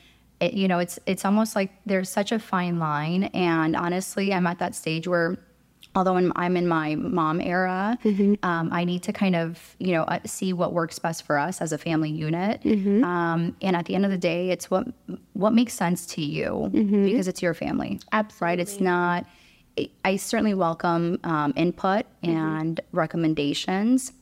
It, 0.40 0.52
you 0.52 0.68
know, 0.68 0.78
it's 0.78 0.98
it's 1.06 1.24
almost 1.24 1.56
like 1.56 1.70
there's 1.86 2.08
such 2.10 2.30
a 2.32 2.38
fine 2.38 2.78
line. 2.78 3.24
And 3.32 3.74
honestly, 3.76 4.34
I'm 4.34 4.46
at 4.46 4.58
that 4.58 4.74
stage 4.74 5.08
where, 5.08 5.38
although 5.96 6.16
I'm, 6.16 6.32
I'm 6.36 6.56
in 6.56 6.66
my 6.66 6.94
mom 6.96 7.40
era, 7.40 7.98
um, 8.42 8.68
I 8.72 8.84
need 8.84 9.02
to 9.04 9.12
kind 9.12 9.36
of 9.36 9.76
you 9.78 9.92
know 9.92 10.02
uh, 10.04 10.18
see 10.26 10.52
what 10.52 10.72
works 10.72 10.98
best 10.98 11.22
for 11.24 11.38
us 11.38 11.60
as 11.60 11.72
a 11.72 11.78
family 11.78 12.10
unit. 12.10 12.60
Um, 13.04 13.56
and 13.62 13.76
at 13.76 13.84
the 13.86 13.94
end 13.94 14.04
of 14.04 14.10
the 14.10 14.18
day, 14.18 14.50
it's 14.50 14.70
what 14.70 14.86
what 15.34 15.52
makes 15.54 15.74
sense 15.74 16.06
to 16.14 16.20
you 16.22 16.70
because 17.04 17.28
it's 17.28 17.42
your 17.42 17.54
family, 17.54 18.00
right? 18.40 18.58
It's 18.58 18.80
not. 18.80 19.26
I 20.04 20.16
certainly 20.16 20.54
welcome 20.54 21.18
um, 21.24 21.52
input 21.56 22.06
and 22.22 22.80
recommendations, 22.92 24.12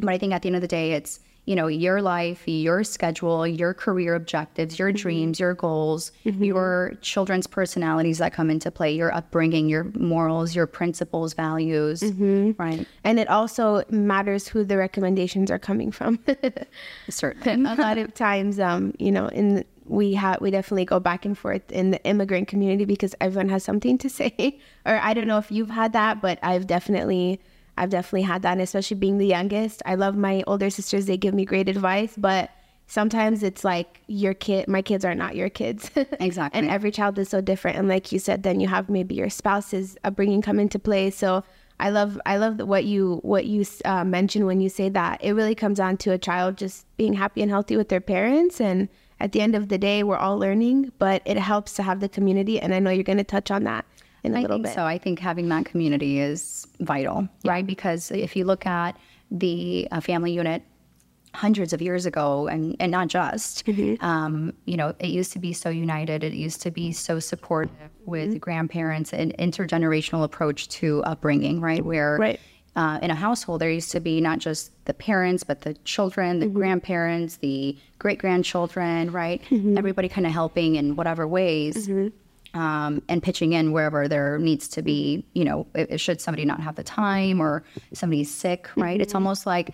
but 0.00 0.08
I 0.08 0.18
think 0.18 0.32
at 0.32 0.42
the 0.42 0.48
end 0.48 0.56
of 0.56 0.62
the 0.62 0.68
day, 0.68 0.92
it's 0.92 1.20
you 1.46 1.54
know 1.54 1.66
your 1.66 2.00
life, 2.00 2.42
your 2.46 2.84
schedule, 2.84 3.46
your 3.46 3.74
career 3.74 4.14
objectives, 4.14 4.78
your 4.78 4.88
mm-hmm. 4.88 4.96
dreams, 4.96 5.40
your 5.40 5.54
goals, 5.54 6.12
mm-hmm. 6.24 6.42
your 6.42 6.94
children's 7.00 7.46
personalities 7.46 8.18
that 8.18 8.32
come 8.32 8.50
into 8.50 8.70
play, 8.70 8.94
your 8.94 9.14
upbringing, 9.14 9.68
your 9.68 9.84
morals, 9.94 10.54
your 10.54 10.66
principles, 10.66 11.34
values, 11.34 12.02
mm-hmm. 12.02 12.52
right? 12.56 12.86
And 13.04 13.18
it 13.18 13.28
also 13.28 13.82
matters 13.90 14.48
who 14.48 14.64
the 14.64 14.76
recommendations 14.76 15.50
are 15.50 15.58
coming 15.58 15.90
from. 15.92 16.18
Certainly. 17.08 17.70
a 17.70 17.74
lot 17.74 17.98
of 17.98 18.14
times, 18.14 18.58
um, 18.58 18.94
you 18.98 19.12
know, 19.12 19.28
in 19.28 19.64
we 19.86 20.14
have 20.14 20.40
we 20.40 20.50
definitely 20.50 20.84
go 20.84 20.98
back 20.98 21.24
and 21.24 21.36
forth 21.36 21.70
in 21.70 21.90
the 21.90 22.02
immigrant 22.04 22.48
community 22.48 22.84
because 22.84 23.14
everyone 23.20 23.48
has 23.50 23.62
something 23.64 23.98
to 23.98 24.08
say. 24.20 24.58
or 24.86 24.98
I 24.98 25.14
don't 25.14 25.26
know 25.26 25.38
if 25.38 25.50
you've 25.50 25.70
had 25.70 25.92
that, 25.92 26.20
but 26.20 26.38
I've 26.42 26.66
definitely 26.66 27.40
I've 27.76 27.90
definitely 27.90 28.22
had 28.22 28.42
that, 28.42 28.52
and 28.52 28.60
especially 28.60 28.96
being 28.96 29.18
the 29.18 29.26
youngest. 29.26 29.82
I 29.84 29.94
love 29.94 30.16
my 30.16 30.42
older 30.46 30.70
sisters; 30.70 31.06
they 31.06 31.16
give 31.16 31.34
me 31.34 31.44
great 31.44 31.68
advice, 31.68 32.14
but 32.16 32.50
sometimes 32.86 33.42
it's 33.42 33.64
like 33.64 34.02
your 34.06 34.34
kid 34.34 34.68
my 34.68 34.82
kids 34.82 35.04
are 35.04 35.14
not 35.14 35.34
your 35.34 35.48
kids 35.48 35.90
Exactly. 36.20 36.58
and 36.58 36.68
every 36.68 36.90
child 36.90 37.18
is 37.18 37.28
so 37.28 37.40
different 37.40 37.78
and 37.78 37.88
like 37.88 38.12
you 38.12 38.18
said 38.18 38.42
then 38.42 38.60
you 38.60 38.68
have 38.68 38.90
maybe 38.90 39.14
your 39.14 39.30
spouse's 39.30 39.96
upbringing 40.04 40.42
come 40.42 40.60
into 40.60 40.78
play 40.78 41.10
so 41.10 41.42
i 41.80 41.88
love 41.88 42.20
i 42.26 42.36
love 42.36 42.60
what 42.60 42.84
you 42.84 43.20
what 43.22 43.46
you 43.46 43.64
uh, 43.86 44.04
mentioned 44.04 44.46
when 44.46 44.60
you 44.60 44.68
say 44.68 44.88
that 44.88 45.22
it 45.24 45.32
really 45.32 45.54
comes 45.54 45.78
down 45.78 45.96
to 45.96 46.12
a 46.12 46.18
child 46.18 46.56
just 46.56 46.84
being 46.96 47.14
happy 47.14 47.40
and 47.40 47.50
healthy 47.50 47.76
with 47.76 47.88
their 47.88 48.00
parents 48.02 48.60
and 48.60 48.88
at 49.18 49.32
the 49.32 49.40
end 49.40 49.54
of 49.54 49.68
the 49.68 49.78
day 49.78 50.02
we're 50.02 50.16
all 50.18 50.38
learning 50.38 50.92
but 50.98 51.22
it 51.24 51.38
helps 51.38 51.72
to 51.74 51.82
have 51.82 52.00
the 52.00 52.08
community 52.08 52.60
and 52.60 52.74
i 52.74 52.78
know 52.78 52.90
you're 52.90 53.02
going 53.02 53.16
to 53.16 53.24
touch 53.24 53.50
on 53.50 53.64
that 53.64 53.86
in 54.24 54.34
a 54.34 54.38
I 54.38 54.42
little 54.42 54.56
think 54.56 54.66
bit 54.66 54.74
so. 54.74 54.84
I 54.84 54.98
think 54.98 55.18
having 55.20 55.48
that 55.50 55.64
community 55.66 56.18
is 56.18 56.66
vital, 56.80 57.28
right? 57.44 57.66
Because 57.66 58.10
if 58.10 58.34
you 58.36 58.44
look 58.44 58.66
at 58.66 58.96
the 59.30 59.86
uh, 59.92 60.00
family 60.00 60.32
unit 60.32 60.62
hundreds 61.34 61.72
of 61.72 61.82
years 61.82 62.06
ago, 62.06 62.46
and, 62.46 62.76
and 62.78 62.92
not 62.92 63.08
just, 63.08 63.66
Mm-hmm. 63.66 64.04
um, 64.04 64.52
you 64.66 64.76
know, 64.76 64.94
it 65.00 65.08
used 65.08 65.32
to 65.32 65.38
be 65.40 65.52
so 65.52 65.68
united. 65.68 66.22
It 66.22 66.34
used 66.34 66.62
to 66.62 66.70
be 66.70 66.92
so 66.92 67.18
supportive 67.18 67.72
with 68.06 68.28
Mm-hmm. 68.30 68.38
grandparents, 68.38 69.12
an 69.12 69.32
intergenerational 69.38 70.22
approach 70.22 70.68
to 70.80 71.02
upbringing, 71.04 71.60
right? 71.60 71.84
Where 71.84 72.16
Right. 72.18 72.40
uh, 72.76 73.00
in 73.02 73.10
a 73.10 73.16
household, 73.16 73.60
there 73.60 73.70
used 73.70 73.90
to 73.92 74.00
be 74.00 74.20
not 74.20 74.38
just 74.38 74.70
the 74.84 74.94
parents, 74.94 75.42
but 75.42 75.62
the 75.62 75.74
children, 75.84 76.38
Mm-hmm. 76.38 76.40
the 76.52 76.54
grandparents, 76.60 77.36
the 77.38 77.76
great 77.98 78.20
grandchildren, 78.20 79.10
right? 79.10 79.42
Mm-hmm. 79.50 79.76
Everybody 79.76 80.08
kind 80.08 80.26
of 80.28 80.32
helping 80.32 80.76
in 80.76 80.94
whatever 80.94 81.26
ways. 81.26 81.88
Um, 82.54 83.02
and 83.08 83.20
pitching 83.20 83.52
in 83.52 83.72
wherever 83.72 84.06
there 84.06 84.38
needs 84.38 84.68
to 84.68 84.82
be, 84.82 85.24
you 85.34 85.44
know, 85.44 85.66
if, 85.74 86.00
should 86.00 86.20
somebody 86.20 86.44
not 86.44 86.60
have 86.60 86.76
the 86.76 86.84
time 86.84 87.40
or 87.40 87.64
somebody's 87.92 88.32
sick, 88.32 88.70
right? 88.76 88.94
Mm-hmm. 88.94 89.02
It's 89.02 89.14
almost 89.16 89.44
like, 89.44 89.70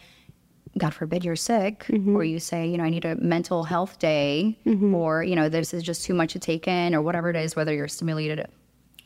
God 0.78 0.94
forbid 0.94 1.22
you're 1.22 1.37
sick, 1.37 1.84
mm-hmm. 1.88 2.16
or 2.16 2.25
you 2.25 2.38
say, 2.38 2.66
you 2.66 2.78
know, 2.78 2.84
I 2.84 2.88
need 2.88 3.04
a 3.04 3.16
mental 3.16 3.64
health 3.64 3.99
day, 3.99 4.58
mm-hmm. 4.64 4.94
or, 4.94 5.22
you 5.22 5.37
know, 5.37 5.50
this 5.50 5.75
is 5.75 5.82
just 5.82 6.04
too 6.06 6.14
much 6.14 6.32
to 6.32 6.38
take 6.38 6.66
in, 6.66 6.94
or 6.94 7.02
whatever 7.02 7.28
it 7.28 7.37
is, 7.37 7.54
whether 7.54 7.75
you're 7.75 7.87
stimulated 7.87 8.46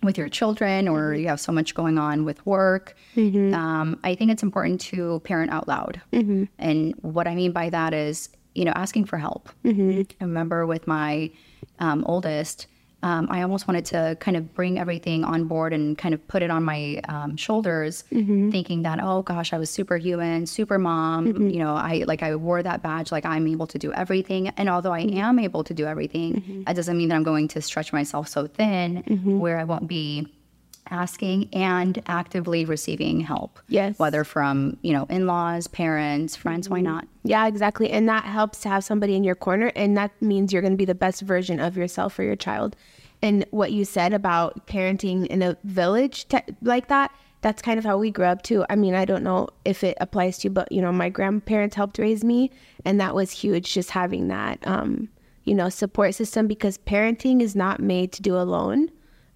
with 0.05 0.19
your 0.19 0.29
children 0.29 0.87
or 0.87 1.15
you 1.15 1.27
have 1.27 1.41
so 1.41 1.51
much 1.51 1.75
going 1.75 1.99
on 1.99 2.25
with 2.25 2.45
work, 2.47 2.95
um, 3.55 3.99
I 4.05 4.15
think 4.15 4.31
it's 4.31 4.43
important 4.45 4.81
to 4.83 5.19
parent 5.21 5.51
out 5.51 5.67
loud. 5.67 6.01
And 6.59 6.95
what 7.01 7.27
I 7.27 7.35
mean 7.35 7.51
by 7.51 7.71
that 7.71 7.93
is, 7.93 8.29
you 8.55 8.65
know, 8.65 8.73
asking 8.77 9.07
for 9.07 9.19
help. 9.19 9.49
I 10.21 10.25
remember 10.25 10.65
with 10.67 10.87
my 10.87 11.31
um, 11.81 12.05
oldest, 12.07 12.69
um, 13.05 13.29
I 13.31 13.43
almost 13.43 13.69
wanted 13.69 13.85
to 13.87 14.17
kind 14.19 14.35
of 14.35 14.55
bring 14.55 14.79
everything 14.79 15.25
on 15.25 15.45
board 15.45 15.75
and 15.75 15.97
kind 15.97 16.15
of 16.15 16.27
put 16.27 16.43
it 16.43 16.51
on 16.51 16.65
my 16.65 17.03
um, 17.07 17.37
shoulders, 17.37 18.03
mm-hmm. 18.11 18.51
thinking 18.51 18.81
that, 18.83 18.99
oh 19.03 19.21
gosh, 19.21 19.53
I 19.53 19.59
was 19.59 19.69
superhuman, 19.69 20.47
super 20.47 20.79
mom. 20.79 21.27
Mm-hmm. 21.27 21.51
You 21.51 21.59
know, 21.59 21.75
I 21.75 22.05
like 22.07 22.23
I 22.23 22.35
wore 22.35 22.63
that 22.63 22.83
badge, 22.83 23.13
like 23.13 23.27
I'm 23.27 23.47
able 23.47 23.67
to 23.67 23.79
do 23.79 23.93
everything. 23.93 24.49
And 24.57 24.71
although 24.71 24.93
I 24.93 25.05
mm-hmm. 25.05 25.19
am 25.19 25.39
able 25.39 25.63
to 25.65 25.75
do 25.75 25.85
everything, 25.85 26.65
that 26.67 26.77
doesn't 26.77 26.97
mean 26.97 27.11
that 27.11 27.17
I'm 27.17 27.25
going 27.25 27.47
to 27.49 27.61
stretch 27.61 27.93
myself 27.93 28.27
so 28.27 28.47
thin 28.47 29.03
where 29.39 29.59
I 29.59 29.65
won't 29.65 29.87
be 29.87 30.27
asking 30.91 31.49
and 31.53 32.03
actively 32.07 32.65
receiving 32.65 33.21
help. 33.21 33.59
Yes. 33.69 33.99
Whether 33.99 34.25
from, 34.25 34.79
you 34.83 34.93
know, 34.93 35.07
in 35.11 35.27
laws, 35.27 35.67
parents, 35.67 36.37
friends, 36.37 36.69
why 36.69 36.81
not? 36.81 37.07
Yeah, 37.23 37.47
exactly. 37.47 37.91
And 37.91 38.09
that 38.09 38.25
helps 38.25 38.61
to 38.61 38.69
have 38.69 38.85
somebody 38.85 39.15
in 39.15 39.25
your 39.25 39.35
corner. 39.35 39.73
And 39.77 39.97
that 39.97 40.11
means 40.21 40.53
you're 40.53 40.63
going 40.63 40.73
to 40.73 40.79
be 40.79 40.85
the 40.85 40.95
best 40.95 41.23
version 41.23 41.61
of 41.61 41.77
yourself 41.77 42.15
for 42.15 42.23
your 42.23 42.37
child. 42.37 42.77
And 43.25 43.47
what 43.53 43.73
you 43.73 43.87
said 43.87 44.13
about 44.13 44.67
parenting 44.67 45.27
in 45.29 45.41
a 45.41 45.57
village 45.65 46.29
te- 46.29 46.41
like 46.61 46.89
that, 46.89 47.11
that's 47.41 47.63
kind 47.63 47.79
of 47.79 47.85
how 47.85 47.97
we 47.97 48.11
grew 48.11 48.27
up 48.27 48.43
too. 48.43 48.67
I 48.69 48.77
mean, 48.77 48.95
I 48.95 49.07
don't 49.07 49.25
know 49.25 49.49
if 49.65 49.83
it 49.83 49.97
applies 49.99 50.37
to 50.39 50.49
you, 50.49 50.51
but 50.51 50.71
you 50.71 50.83
know, 50.83 50.93
my 50.93 51.09
grandparents 51.09 51.75
helped 51.75 51.99
raise 51.99 52.23
me. 52.23 52.51
And 52.85 53.01
that 53.01 53.15
was 53.15 53.31
huge, 53.31 53.73
just 53.73 53.91
having 53.91 54.29
that, 54.29 54.59
um, 54.67 55.09
you 55.45 55.55
know, 55.55 55.71
support 55.71 56.15
system 56.15 56.47
because 56.47 56.77
parenting 56.77 57.41
is 57.41 57.57
not 57.57 57.81
made 57.81 58.13
to 58.13 58.21
do 58.21 58.37
alone. 58.37 58.91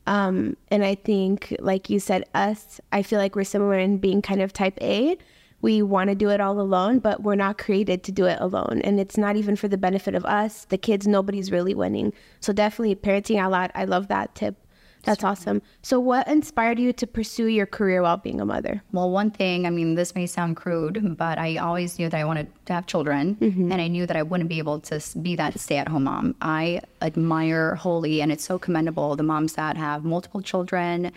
Um, 0.07 0.59
and 0.71 0.85
I 0.85 0.95
think, 0.95 1.57
like 1.59 1.89
you 1.89 1.99
said, 1.99 2.25
us, 2.35 2.83
I 2.93 3.03
feel 3.03 3.19
like 3.19 3.35
we're 3.35 3.45
similar 3.45 3.79
in 3.79 3.97
being 3.97 4.21
kind 4.21 4.43
of 4.43 4.53
type 4.53 4.77
A. 4.83 5.17
We 5.61 5.83
want 5.83 6.09
to 6.11 6.15
do 6.15 6.31
it 6.31 6.41
all 6.41 6.61
alone, 6.61 7.01
but 7.01 7.23
we're 7.23 7.35
not 7.35 7.59
created 7.59 8.03
to 8.05 8.13
do 8.13 8.27
it 8.27 8.39
alone. 8.41 8.81
And 8.85 9.01
it's 9.01 9.19
not 9.19 9.37
even 9.37 9.57
for 9.57 9.69
the 9.69 9.79
benefit 9.79 10.15
of 10.15 10.25
us, 10.25 10.67
the 10.67 10.79
kids, 10.79 11.07
nobody's 11.07 11.51
really 11.51 11.75
winning. 11.75 12.13
So 12.41 12.53
definitely 12.53 12.95
parenting 12.95 13.39
out 13.41 13.51
loud. 13.51 13.73
I 13.75 13.85
love 13.85 14.09
that 14.09 14.35
tip. 14.35 14.57
That's 15.05 15.25
awesome. 15.25 15.63
So, 15.81 16.01
what 16.01 16.27
inspired 16.29 16.79
you 16.79 16.93
to 16.93 17.07
pursue 17.07 17.47
your 17.47 17.67
career 17.67 18.03
while 18.03 18.17
being 18.17 18.41
a 18.41 18.45
mother? 18.45 18.83
Well, 18.93 19.11
one 19.11 19.31
thing, 19.31 19.65
I 19.65 19.71
mean, 19.71 19.95
this 19.95 20.15
may 20.15 20.27
sound 20.27 20.57
crude, 20.57 21.17
but 21.17 21.39
I 21.39 21.57
always 21.57 21.99
knew 21.99 22.09
that 22.09 22.21
I 22.21 22.25
wanted 22.25 22.49
to 22.67 22.73
have 22.73 22.87
children, 22.87 23.39
and 23.41 23.81
I 23.81 23.89
knew 23.89 24.07
that 24.07 24.17
I 24.17 24.23
wouldn't 24.23 24.49
be 24.49 24.59
able 24.59 24.81
to 24.81 25.01
be 25.21 25.37
that 25.37 25.59
stay 25.59 25.79
at 25.79 25.89
home 25.89 26.05
mom. 26.05 26.35
I 26.43 26.81
admire 27.01 27.77
wholly, 27.77 28.21
and 28.21 28.33
it's 28.33 28.45
so 28.45 28.59
commendable 28.59 29.17
the 29.17 29.23
moms 29.23 29.55
that 29.55 29.77
have 29.77 30.05
multiple 30.05 30.43
children. 30.43 31.13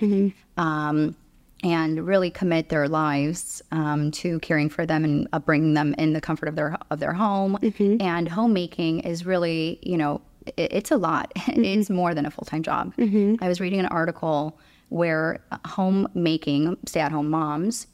Um, 0.58 1.16
and 1.64 2.06
really 2.06 2.32
commit 2.32 2.70
their 2.70 2.88
lives 2.88 3.62
um, 3.72 4.12
to 4.12 4.40
caring 4.40 4.70
for 4.70 4.86
them 4.86 5.04
and 5.04 5.28
uh, 5.34 5.40
bringing 5.40 5.74
them 5.74 5.94
in 5.98 6.14
the 6.14 6.22
comfort 6.22 6.50
of 6.50 6.56
their 6.56 6.78
of 6.90 7.00
their 7.00 7.14
home. 7.14 7.58
And 8.02 8.28
homemaking 8.28 9.02
is 9.02 9.26
really, 9.26 9.80
you 9.82 9.98
know, 9.98 10.22
it, 10.58 10.74
it's 10.74 10.92
a 10.92 10.98
lot. 10.98 11.32
it's 11.48 11.90
more 11.90 12.14
than 12.14 12.26
a 12.26 12.32
full 12.32 12.46
time 12.46 12.64
job. 12.64 12.94
I 13.42 13.48
was 13.48 13.60
reading 13.60 13.80
an 13.80 13.88
article 13.88 14.60
where 14.90 15.44
homemaking, 15.66 16.78
stay 16.86 17.00
at 17.00 17.12
home 17.12 17.30
moms, 17.30 17.88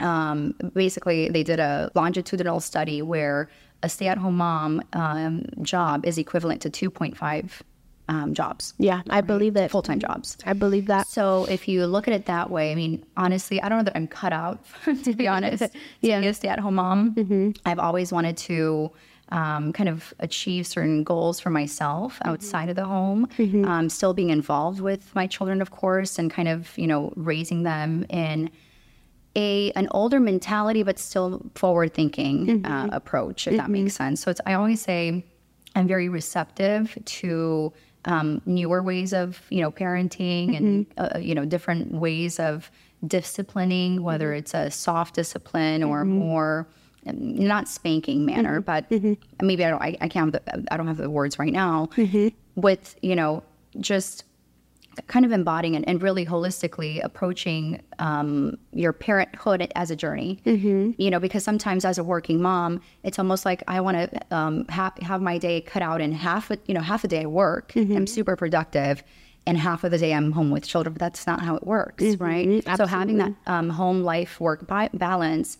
um, 0.00 0.54
basically 0.74 1.28
they 1.28 1.42
did 1.42 1.60
a 1.60 1.90
longitudinal 1.94 2.60
study 2.60 3.02
where 3.02 3.48
a 3.82 3.88
stay 3.88 4.08
at 4.08 4.18
home 4.18 4.36
mom 4.36 4.82
um, 4.92 5.44
job 5.62 6.04
is 6.06 6.18
equivalent 6.18 6.60
to 6.62 6.70
2.5 6.70 7.62
um, 8.08 8.34
jobs, 8.34 8.74
Yeah, 8.78 9.02
I 9.08 9.20
believe 9.20 9.54
that. 9.54 9.70
full 9.70 9.82
time 9.82 9.98
jobs. 10.00 10.36
I 10.44 10.52
believe 10.54 10.86
that. 10.86 11.06
So 11.06 11.44
if 11.46 11.68
you 11.68 11.86
look 11.86 12.08
at 12.08 12.14
it 12.14 12.26
that 12.26 12.50
way, 12.50 12.72
I 12.72 12.74
mean, 12.74 13.04
honestly, 13.16 13.62
I 13.62 13.68
don't 13.68 13.78
know 13.78 13.84
that 13.84 13.96
I'm 13.96 14.08
cut 14.08 14.32
out, 14.32 14.64
to 15.04 15.14
be 15.14 15.28
honest, 15.28 15.62
yeah. 16.00 16.16
to 16.16 16.22
be 16.22 16.26
a 16.28 16.34
stay-at-home 16.34 16.74
mom. 16.74 17.54
I've 17.64 17.78
always 17.78 18.12
wanted 18.12 18.36
to 18.38 18.90
um, 19.30 19.72
kind 19.72 19.88
of 19.88 20.12
achieve 20.18 20.66
certain 20.66 21.04
goals 21.04 21.40
for 21.40 21.48
myself 21.50 22.18
outside 22.24 22.68
of 22.68 22.76
the 22.76 22.84
home, 22.84 23.28
um, 23.64 23.88
still 23.88 24.12
being 24.12 24.28
involved 24.30 24.80
with 24.80 25.14
my 25.14 25.26
children, 25.26 25.62
of 25.62 25.70
course, 25.70 26.18
and 26.18 26.30
kind 26.30 26.48
of, 26.48 26.76
you 26.76 26.86
know, 26.86 27.12
raising 27.16 27.62
them 27.62 28.04
in 28.10 28.50
a 29.34 29.70
an 29.72 29.88
older 29.92 30.20
mentality, 30.20 30.82
but 30.82 30.98
still 30.98 31.40
forward 31.54 31.94
thinking 31.94 32.66
uh, 32.66 32.90
approach, 32.92 33.46
if 33.46 33.56
that 33.56 33.70
makes 33.70 33.94
sense. 33.94 34.20
So 34.20 34.30
it's 34.30 34.40
I 34.44 34.52
always 34.54 34.82
say 34.82 35.24
I'm 35.74 35.88
very 35.88 36.10
receptive 36.10 36.98
to 37.02 37.72
um, 38.04 38.42
newer 38.46 38.82
ways 38.82 39.12
of 39.12 39.40
you 39.50 39.60
know 39.60 39.70
parenting 39.70 40.56
and 40.56 40.86
mm-hmm. 40.88 41.00
uh, 41.00 41.08
uh, 41.16 41.18
you 41.18 41.34
know 41.34 41.44
different 41.44 41.92
ways 41.92 42.40
of 42.40 42.70
disciplining, 43.06 44.02
whether 44.02 44.28
mm-hmm. 44.28 44.38
it's 44.38 44.54
a 44.54 44.70
soft 44.70 45.14
discipline 45.14 45.82
or 45.82 46.02
mm-hmm. 46.02 46.18
more 46.18 46.68
um, 47.06 47.34
not 47.34 47.68
spanking 47.68 48.24
manner, 48.24 48.60
but 48.60 48.90
maybe 49.40 49.64
I 49.64 49.70
don't 49.70 49.82
I, 49.82 49.96
I 50.00 50.08
can't 50.08 50.34
have 50.34 50.44
the, 50.44 50.64
I 50.72 50.76
don't 50.76 50.88
have 50.88 50.98
the 50.98 51.10
words 51.10 51.38
right 51.38 51.52
now 51.52 51.88
with 52.54 52.96
you 53.02 53.16
know 53.16 53.42
just 53.80 54.24
kind 55.06 55.24
of 55.24 55.32
embodying 55.32 55.76
and, 55.76 55.86
and 55.88 56.02
really 56.02 56.26
holistically 56.26 57.02
approaching 57.02 57.82
um, 57.98 58.56
your 58.72 58.92
parenthood 58.92 59.70
as 59.74 59.90
a 59.90 59.96
journey. 59.96 60.40
Mm-hmm. 60.44 60.92
You 60.96 61.10
know, 61.10 61.20
because 61.20 61.44
sometimes 61.44 61.84
as 61.84 61.98
a 61.98 62.04
working 62.04 62.40
mom, 62.42 62.80
it's 63.02 63.18
almost 63.18 63.44
like 63.44 63.62
I 63.68 63.80
want 63.80 63.96
to 63.96 64.36
um, 64.36 64.66
ha- 64.68 64.94
have 65.02 65.22
my 65.22 65.38
day 65.38 65.60
cut 65.60 65.82
out 65.82 66.00
in 66.00 66.12
half. 66.12 66.50
A, 66.50 66.58
you 66.66 66.74
know, 66.74 66.80
half 66.80 67.04
a 67.04 67.08
day 67.08 67.22
I 67.22 67.26
work, 67.26 67.72
I'm 67.96 68.06
super 68.06 68.36
productive, 68.36 69.02
and 69.46 69.58
half 69.58 69.84
of 69.84 69.90
the 69.90 69.98
day 69.98 70.12
I'm 70.12 70.32
home 70.32 70.50
with 70.50 70.66
children. 70.66 70.94
But 70.94 71.00
that's 71.00 71.26
not 71.26 71.40
how 71.40 71.56
it 71.56 71.66
works, 71.66 72.02
right? 72.18 72.62
So 72.76 72.86
having 72.86 73.18
that 73.18 73.32
um, 73.46 73.70
home 73.70 74.02
life 74.02 74.40
work 74.40 74.66
bi- 74.66 74.90
balance 74.92 75.58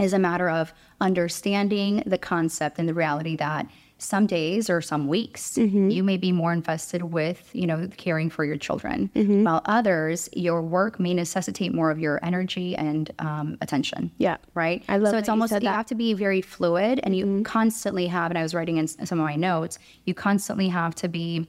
is 0.00 0.12
a 0.12 0.18
matter 0.18 0.50
of 0.50 0.72
understanding 1.00 2.02
the 2.04 2.18
concept 2.18 2.78
and 2.78 2.88
the 2.88 2.94
reality 2.94 3.36
that 3.36 3.66
some 3.98 4.26
days 4.26 4.68
or 4.68 4.80
some 4.80 5.06
weeks 5.06 5.56
mm-hmm. 5.56 5.88
you 5.88 6.02
may 6.02 6.16
be 6.16 6.32
more 6.32 6.52
invested 6.52 7.02
with 7.02 7.48
you 7.52 7.66
know 7.66 7.88
caring 7.96 8.28
for 8.28 8.44
your 8.44 8.56
children. 8.56 9.10
Mm-hmm. 9.14 9.44
While 9.44 9.62
others 9.66 10.28
your 10.32 10.62
work 10.62 10.98
may 10.98 11.14
necessitate 11.14 11.72
more 11.72 11.90
of 11.90 11.98
your 11.98 12.18
energy 12.24 12.76
and 12.76 13.10
um, 13.18 13.56
attention. 13.60 14.10
Yeah. 14.18 14.36
right? 14.54 14.82
I 14.88 14.96
love 14.98 15.12
so 15.12 15.18
it's 15.18 15.28
you 15.28 15.32
almost 15.32 15.52
you 15.52 15.60
that. 15.60 15.72
have 15.72 15.86
to 15.86 15.94
be 15.94 16.12
very 16.12 16.40
fluid 16.40 17.00
and 17.02 17.16
you 17.16 17.24
mm-hmm. 17.24 17.42
constantly 17.42 18.06
have 18.06 18.30
and 18.30 18.38
i 18.38 18.42
was 18.42 18.54
writing 18.54 18.76
in 18.78 18.88
some 18.88 19.20
of 19.20 19.24
my 19.24 19.36
notes 19.36 19.78
you 20.04 20.14
constantly 20.14 20.68
have 20.68 20.94
to 20.96 21.08
be 21.08 21.46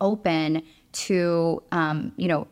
open 0.00 0.62
to 0.92 1.62
um, 1.72 2.12
you 2.16 2.28
know 2.28 2.46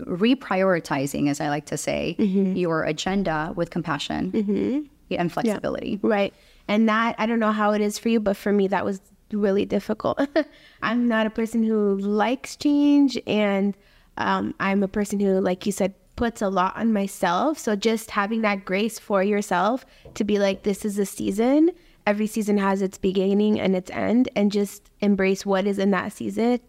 reprioritizing 0.00 1.28
as 1.28 1.40
i 1.40 1.48
like 1.48 1.66
to 1.66 1.76
say 1.76 2.16
your 2.18 2.82
agenda 2.84 3.52
with 3.54 3.70
compassion 3.70 4.88
and 5.18 5.32
flexibility. 5.32 5.98
Right. 6.02 6.34
And 6.68 6.88
that, 6.88 7.16
I 7.18 7.26
don't 7.26 7.40
know 7.40 7.52
how 7.52 7.72
it 7.72 7.80
is 7.80 7.98
for 7.98 8.08
you, 8.08 8.20
but 8.20 8.36
for 8.36 8.52
me, 8.52 8.68
that 8.68 8.84
was 8.84 9.00
really 9.32 9.64
difficult. 9.64 10.20
I'm 10.82 11.08
not 11.08 11.26
a 11.26 11.30
person 11.30 11.62
who 11.62 11.98
likes 11.98 12.56
change. 12.56 13.18
And 13.26 13.76
um, 14.16 14.54
I'm 14.60 14.82
a 14.82 14.88
person 14.88 15.20
who, 15.20 15.40
like 15.40 15.66
you 15.66 15.72
said, 15.72 15.94
puts 16.16 16.42
a 16.42 16.48
lot 16.48 16.76
on 16.76 16.92
myself. 16.92 17.58
So 17.58 17.74
just 17.74 18.10
having 18.10 18.42
that 18.42 18.64
grace 18.64 18.98
for 18.98 19.22
yourself 19.22 19.86
to 20.14 20.24
be 20.24 20.38
like, 20.38 20.62
this 20.62 20.84
is 20.84 20.98
a 20.98 21.06
season. 21.06 21.70
Every 22.06 22.26
season 22.26 22.58
has 22.58 22.82
its 22.82 22.98
beginning 22.98 23.58
and 23.60 23.74
its 23.74 23.90
end. 23.90 24.28
And 24.36 24.52
just 24.52 24.90
embrace 25.00 25.46
what 25.46 25.66
is 25.66 25.78
in 25.78 25.90
that 25.92 26.12
season. 26.12 26.60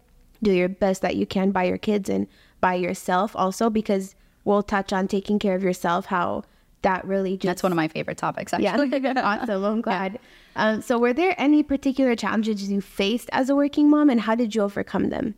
Do 0.42 0.52
your 0.52 0.68
best 0.68 1.02
that 1.02 1.16
you 1.16 1.26
can 1.26 1.52
by 1.52 1.64
your 1.64 1.78
kids 1.78 2.08
and 2.08 2.26
by 2.60 2.74
yourself 2.74 3.36
also, 3.36 3.70
because 3.70 4.14
we'll 4.44 4.62
touch 4.62 4.92
on 4.92 5.06
taking 5.06 5.38
care 5.38 5.54
of 5.54 5.62
yourself, 5.62 6.06
how 6.06 6.44
that 6.82 7.04
really 7.04 7.36
just 7.36 7.46
that's 7.46 7.62
one 7.62 7.72
of 7.72 7.76
my 7.76 7.88
favorite 7.88 8.18
topics 8.18 8.52
actually 8.52 8.88
yeah, 9.02 9.12
awesome. 9.16 9.64
I'm 9.64 9.80
glad. 9.80 10.18
Um, 10.54 10.82
so, 10.82 10.98
were 10.98 11.12
there 11.12 11.34
any 11.38 11.62
particular 11.62 12.14
challenges 12.14 12.70
you 12.70 12.80
faced 12.80 13.28
as 13.32 13.48
a 13.48 13.56
working 13.56 13.88
mom, 13.88 14.10
and 14.10 14.20
how 14.20 14.34
did 14.34 14.54
you 14.54 14.62
overcome 14.62 15.08
them? 15.08 15.34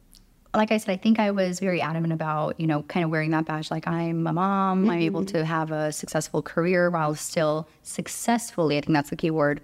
like 0.54 0.70
I 0.70 0.76
said, 0.76 0.92
I 0.92 0.96
think 0.96 1.18
I 1.18 1.30
was 1.30 1.58
very 1.58 1.80
adamant 1.80 2.12
about, 2.12 2.58
you 2.60 2.66
know, 2.66 2.82
kind 2.84 3.02
of 3.04 3.10
wearing 3.10 3.30
that 3.32 3.44
badge. 3.44 3.70
Like 3.70 3.86
I'm 3.88 4.26
a 4.26 4.32
mom, 4.32 4.88
I'm 4.88 4.98
able 4.98 5.24
to 5.26 5.44
have 5.44 5.72
a 5.72 5.90
successful 5.92 6.42
career 6.42 6.90
while 6.90 7.14
still 7.14 7.68
successfully, 7.82 8.78
I 8.78 8.80
think 8.80 8.94
that's 8.94 9.10
the 9.10 9.16
key 9.16 9.30
word, 9.30 9.60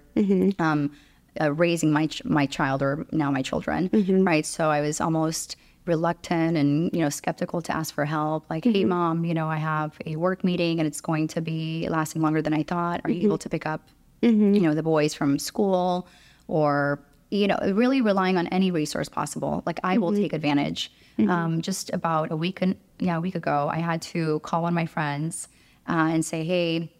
um, 0.59 0.91
uh, 1.39 1.53
raising 1.53 1.91
my 1.93 2.07
ch- 2.07 2.25
my 2.25 2.45
child 2.45 2.81
or 2.81 3.05
now 3.11 3.31
my 3.31 3.41
children, 3.41 3.89
right? 4.25 4.45
So 4.45 4.69
I 4.69 4.81
was 4.81 4.99
almost 4.99 5.55
reluctant 5.85 6.57
and 6.57 6.93
you 6.93 6.99
know 6.99 7.09
skeptical 7.09 7.61
to 7.61 7.75
ask 7.75 7.93
for 7.93 8.05
help. 8.05 8.49
Like, 8.49 8.63
hey, 8.63 8.73
mm-hmm. 8.73 8.89
mom, 8.89 9.25
you 9.25 9.33
know, 9.33 9.47
I 9.47 9.57
have 9.57 9.97
a 10.05 10.15
work 10.15 10.43
meeting 10.43 10.79
and 10.79 10.87
it's 10.87 11.01
going 11.01 11.27
to 11.29 11.41
be 11.41 11.87
lasting 11.89 12.21
longer 12.21 12.41
than 12.41 12.53
I 12.53 12.63
thought. 12.63 13.01
Are 13.03 13.09
you 13.09 13.17
mm-hmm. 13.17 13.27
able 13.27 13.37
to 13.39 13.49
pick 13.49 13.65
up, 13.65 13.81
mm-hmm. 14.21 14.53
you 14.53 14.61
know, 14.61 14.73
the 14.73 14.83
boys 14.83 15.13
from 15.13 15.39
school 15.39 16.07
or 16.47 17.01
you 17.31 17.47
know, 17.47 17.57
really 17.73 18.01
relying 18.01 18.37
on 18.37 18.47
any 18.47 18.71
resource 18.71 19.07
possible. 19.07 19.63
Like 19.65 19.79
I 19.85 19.97
will 19.97 20.13
take 20.13 20.33
advantage. 20.33 20.91
Um, 21.17 21.61
just 21.61 21.93
about 21.93 22.31
a 22.31 22.35
week 22.35 22.63
and 22.63 22.75
yeah, 22.97 23.17
a 23.17 23.21
week 23.21 23.35
ago, 23.35 23.69
I 23.71 23.77
had 23.77 24.01
to 24.03 24.39
call 24.39 24.63
one 24.63 24.73
of 24.73 24.75
my 24.75 24.87
friends 24.87 25.47
uh, 25.87 26.09
and 26.11 26.25
say, 26.25 26.43
"Hey, 26.43 26.91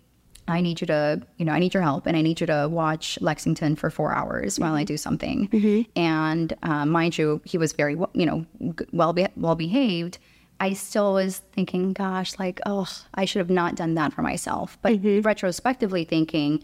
I 0.51 0.62
need 0.62 0.81
you 0.81 0.88
to, 0.88 1.22
you 1.38 1.46
know, 1.46 1.53
I 1.53 1.60
need 1.60 1.74
your 1.74 1.84
help, 1.84 2.05
and 2.05 2.15
I 2.15 2.22
need 2.22 2.41
you 2.41 2.48
to 2.48 2.67
watch 2.70 3.20
Lexington 3.22 3.75
for 3.75 3.89
four 3.89 4.13
hours 4.13 4.60
while 4.60 4.74
I 4.74 4.81
mm-hmm. 4.81 4.86
do 4.86 4.98
something." 4.98 5.48
Mm-hmm. 5.50 6.00
And 6.00 6.53
uh, 6.63 6.86
mind 6.86 7.17
you, 7.17 7.41
he 7.46 7.58
was 7.58 7.74
very, 7.74 7.96
you 8.13 8.25
know, 8.25 8.46
well 8.91 9.13
be- 9.13 9.27
well 9.36 9.55
behaved. 9.55 10.17
I 10.60 10.74
still 10.74 11.13
was 11.13 11.39
thinking, 11.53 11.91
gosh, 11.93 12.38
like, 12.38 12.62
oh, 12.67 12.88
I 13.15 13.25
should 13.25 13.39
have 13.39 13.50
not 13.50 13.75
done 13.75 13.96
that 13.96 14.13
for 14.13 14.22
myself. 14.22 14.77
But 14.84 14.93
mm-hmm. 14.93 15.22
retrospectively 15.22 16.03
thinking, 16.03 16.63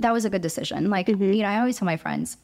that 0.00 0.12
was 0.12 0.26
a 0.26 0.30
good 0.30 0.42
decision. 0.42 0.90
Like, 0.90 1.08
you 1.08 1.16
know, 1.16 1.48
I 1.48 1.58
always 1.58 1.78
tell 1.78 1.86
my 1.86 1.96
friends, 1.96 2.36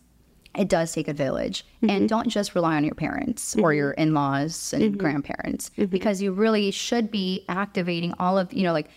it 0.56 0.68
does 0.68 0.92
take 0.92 1.08
a 1.08 1.12
village. 1.12 1.66
And 1.86 2.08
don't 2.08 2.28
just 2.28 2.54
rely 2.54 2.76
on 2.76 2.84
your 2.84 2.94
parents 2.94 3.54
or 3.56 3.74
your 3.74 3.90
in 3.92 4.14
laws 4.14 4.72
and 4.72 4.98
grandparents 4.98 5.70
because 5.90 6.22
you 6.22 6.32
really 6.32 6.70
should 6.70 7.10
be 7.10 7.44
activating 7.48 8.14
all 8.18 8.38
of, 8.38 8.52
you 8.52 8.62
know, 8.62 8.72
like 8.72 8.88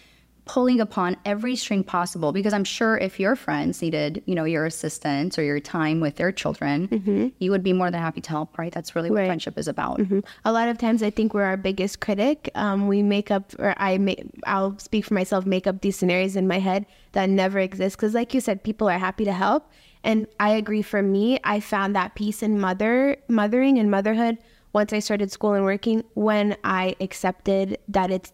pulling 0.48 0.80
upon 0.80 1.18
every 1.26 1.56
string 1.56 1.84
possible. 1.84 2.32
Because 2.32 2.54
I'm 2.54 2.64
sure 2.64 2.98
if 2.98 3.20
your 3.20 3.36
friends 3.36 3.82
needed, 3.82 4.24
you 4.26 4.34
know, 4.34 4.46
your 4.46 4.66
assistance 4.66 5.38
or 5.38 5.44
your 5.44 5.60
time 5.60 6.00
with 6.00 6.16
their 6.16 6.32
children, 6.32 7.34
you 7.40 7.52
would 7.52 7.64
be 7.64 7.74
more 7.74 7.92
than 7.92 8.02
happy 8.02 8.22
to 8.22 8.30
help, 8.30 8.58
right? 8.58 8.72
That's 8.72 8.96
really 8.96 9.10
what 9.12 9.18
Right. 9.18 9.28
friendship 9.28 9.58
is 9.58 9.68
about. 9.68 10.00
A 10.46 10.52
lot 10.52 10.70
of 10.70 10.78
times, 10.78 11.04
I 11.04 11.10
think 11.10 11.34
we're 11.34 11.44
our 11.44 11.58
biggest 11.58 12.00
critic. 12.00 12.50
Um, 12.56 12.88
we 12.88 13.04
make 13.04 13.30
up, 13.32 13.54
or 13.60 13.74
I 13.78 13.98
make, 13.98 14.24
I'll 14.46 14.78
speak 14.80 15.06
for 15.06 15.14
myself, 15.14 15.46
make 15.46 15.68
up 15.68 15.82
these 15.82 15.98
scenarios 15.98 16.36
in 16.36 16.48
my 16.48 16.60
head 16.60 16.86
that 17.12 17.30
never 17.30 17.60
exist. 17.60 17.98
Because, 17.98 18.14
like 18.14 18.34
you 18.34 18.42
said, 18.42 18.64
people 18.64 18.88
are 18.90 18.98
happy 18.98 19.26
to 19.26 19.34
help, 19.34 19.70
and 20.04 20.28
I 20.40 20.52
agree. 20.52 20.82
For 20.82 21.02
me, 21.02 21.40
I 21.44 21.60
found 21.60 21.96
that 21.96 22.16
peace 22.16 22.42
in 22.42 22.60
mother, 22.60 23.18
mothering, 23.28 23.78
and 23.80 23.90
motherhood 23.92 24.38
once 24.74 24.94
I 24.94 25.00
started 25.00 25.32
school 25.32 25.54
and 25.54 25.64
working. 25.66 26.04
When 26.14 26.56
I 26.64 26.96
accepted 27.02 27.78
that 27.88 28.12
it's 28.12 28.32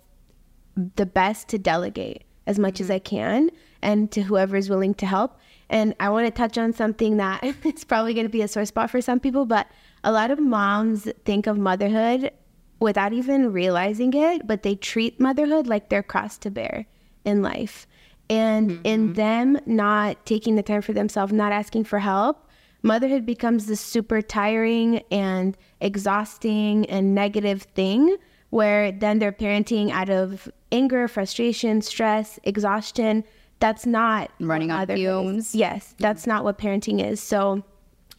the 0.96 1.06
best 1.06 1.48
to 1.50 1.58
delegate 1.58 2.24
as 2.48 2.60
much 2.60 2.80
as 2.80 2.88
mm-hmm. 2.88 2.96
I 2.96 3.00
can 3.00 3.50
and 3.82 4.12
to 4.12 4.22
whoever 4.22 4.56
is 4.56 4.70
willing 4.70 4.94
to 4.96 5.06
help. 5.06 5.40
And 5.70 5.96
I 6.00 6.10
want 6.10 6.28
to 6.28 6.32
touch 6.32 6.58
on 6.58 6.74
something 6.74 7.18
that 7.18 7.44
is 7.64 7.84
probably 7.84 8.14
going 8.14 8.26
to 8.26 8.32
be 8.32 8.42
a 8.42 8.48
sore 8.48 8.66
spot 8.66 8.90
for 8.90 9.02
some 9.02 9.20
people, 9.20 9.46
but 9.46 9.68
a 10.04 10.12
lot 10.12 10.32
of 10.32 10.40
moms 10.40 11.08
think 11.26 11.48
of 11.48 11.58
motherhood 11.58 12.32
without 12.80 13.14
even 13.14 13.54
realizing 13.54 14.14
it, 14.14 14.46
but 14.46 14.64
they 14.64 14.76
treat 14.76 15.20
motherhood 15.20 15.68
like 15.68 15.90
their 15.90 16.04
cross 16.04 16.38
to 16.40 16.52
bear 16.52 16.86
in 17.24 17.42
life. 17.42 17.88
And 18.30 18.80
in 18.84 19.08
mm-hmm. 19.08 19.14
them 19.14 19.60
not 19.66 20.26
taking 20.26 20.56
the 20.56 20.64
time 20.64 20.82
for 20.82 20.94
themselves, 20.94 21.32
not 21.32 21.52
asking 21.52 21.86
for 21.86 22.00
help, 22.00 22.48
motherhood 22.82 23.26
becomes 23.26 23.66
this 23.66 23.80
super 23.80 24.22
tiring 24.22 25.02
and 25.12 25.58
exhausting 25.80 26.86
and 26.88 27.16
negative 27.16 27.64
thing 27.76 28.18
where 28.54 28.92
then 28.92 29.18
they're 29.18 29.32
parenting 29.32 29.90
out 29.90 30.12
of 30.12 30.48
anger, 30.72 31.08
frustration, 31.08 31.82
stress, 31.82 32.40
exhaustion. 32.44 33.24
That's 33.58 33.88
not 33.88 34.30
Running 34.40 34.70
on 34.70 34.86
fumes. 34.86 35.56
Yes, 35.56 35.96
that's 35.98 36.28
not 36.28 36.44
what 36.44 36.60
parenting 36.60 37.04
is. 37.04 37.20
So 37.20 37.64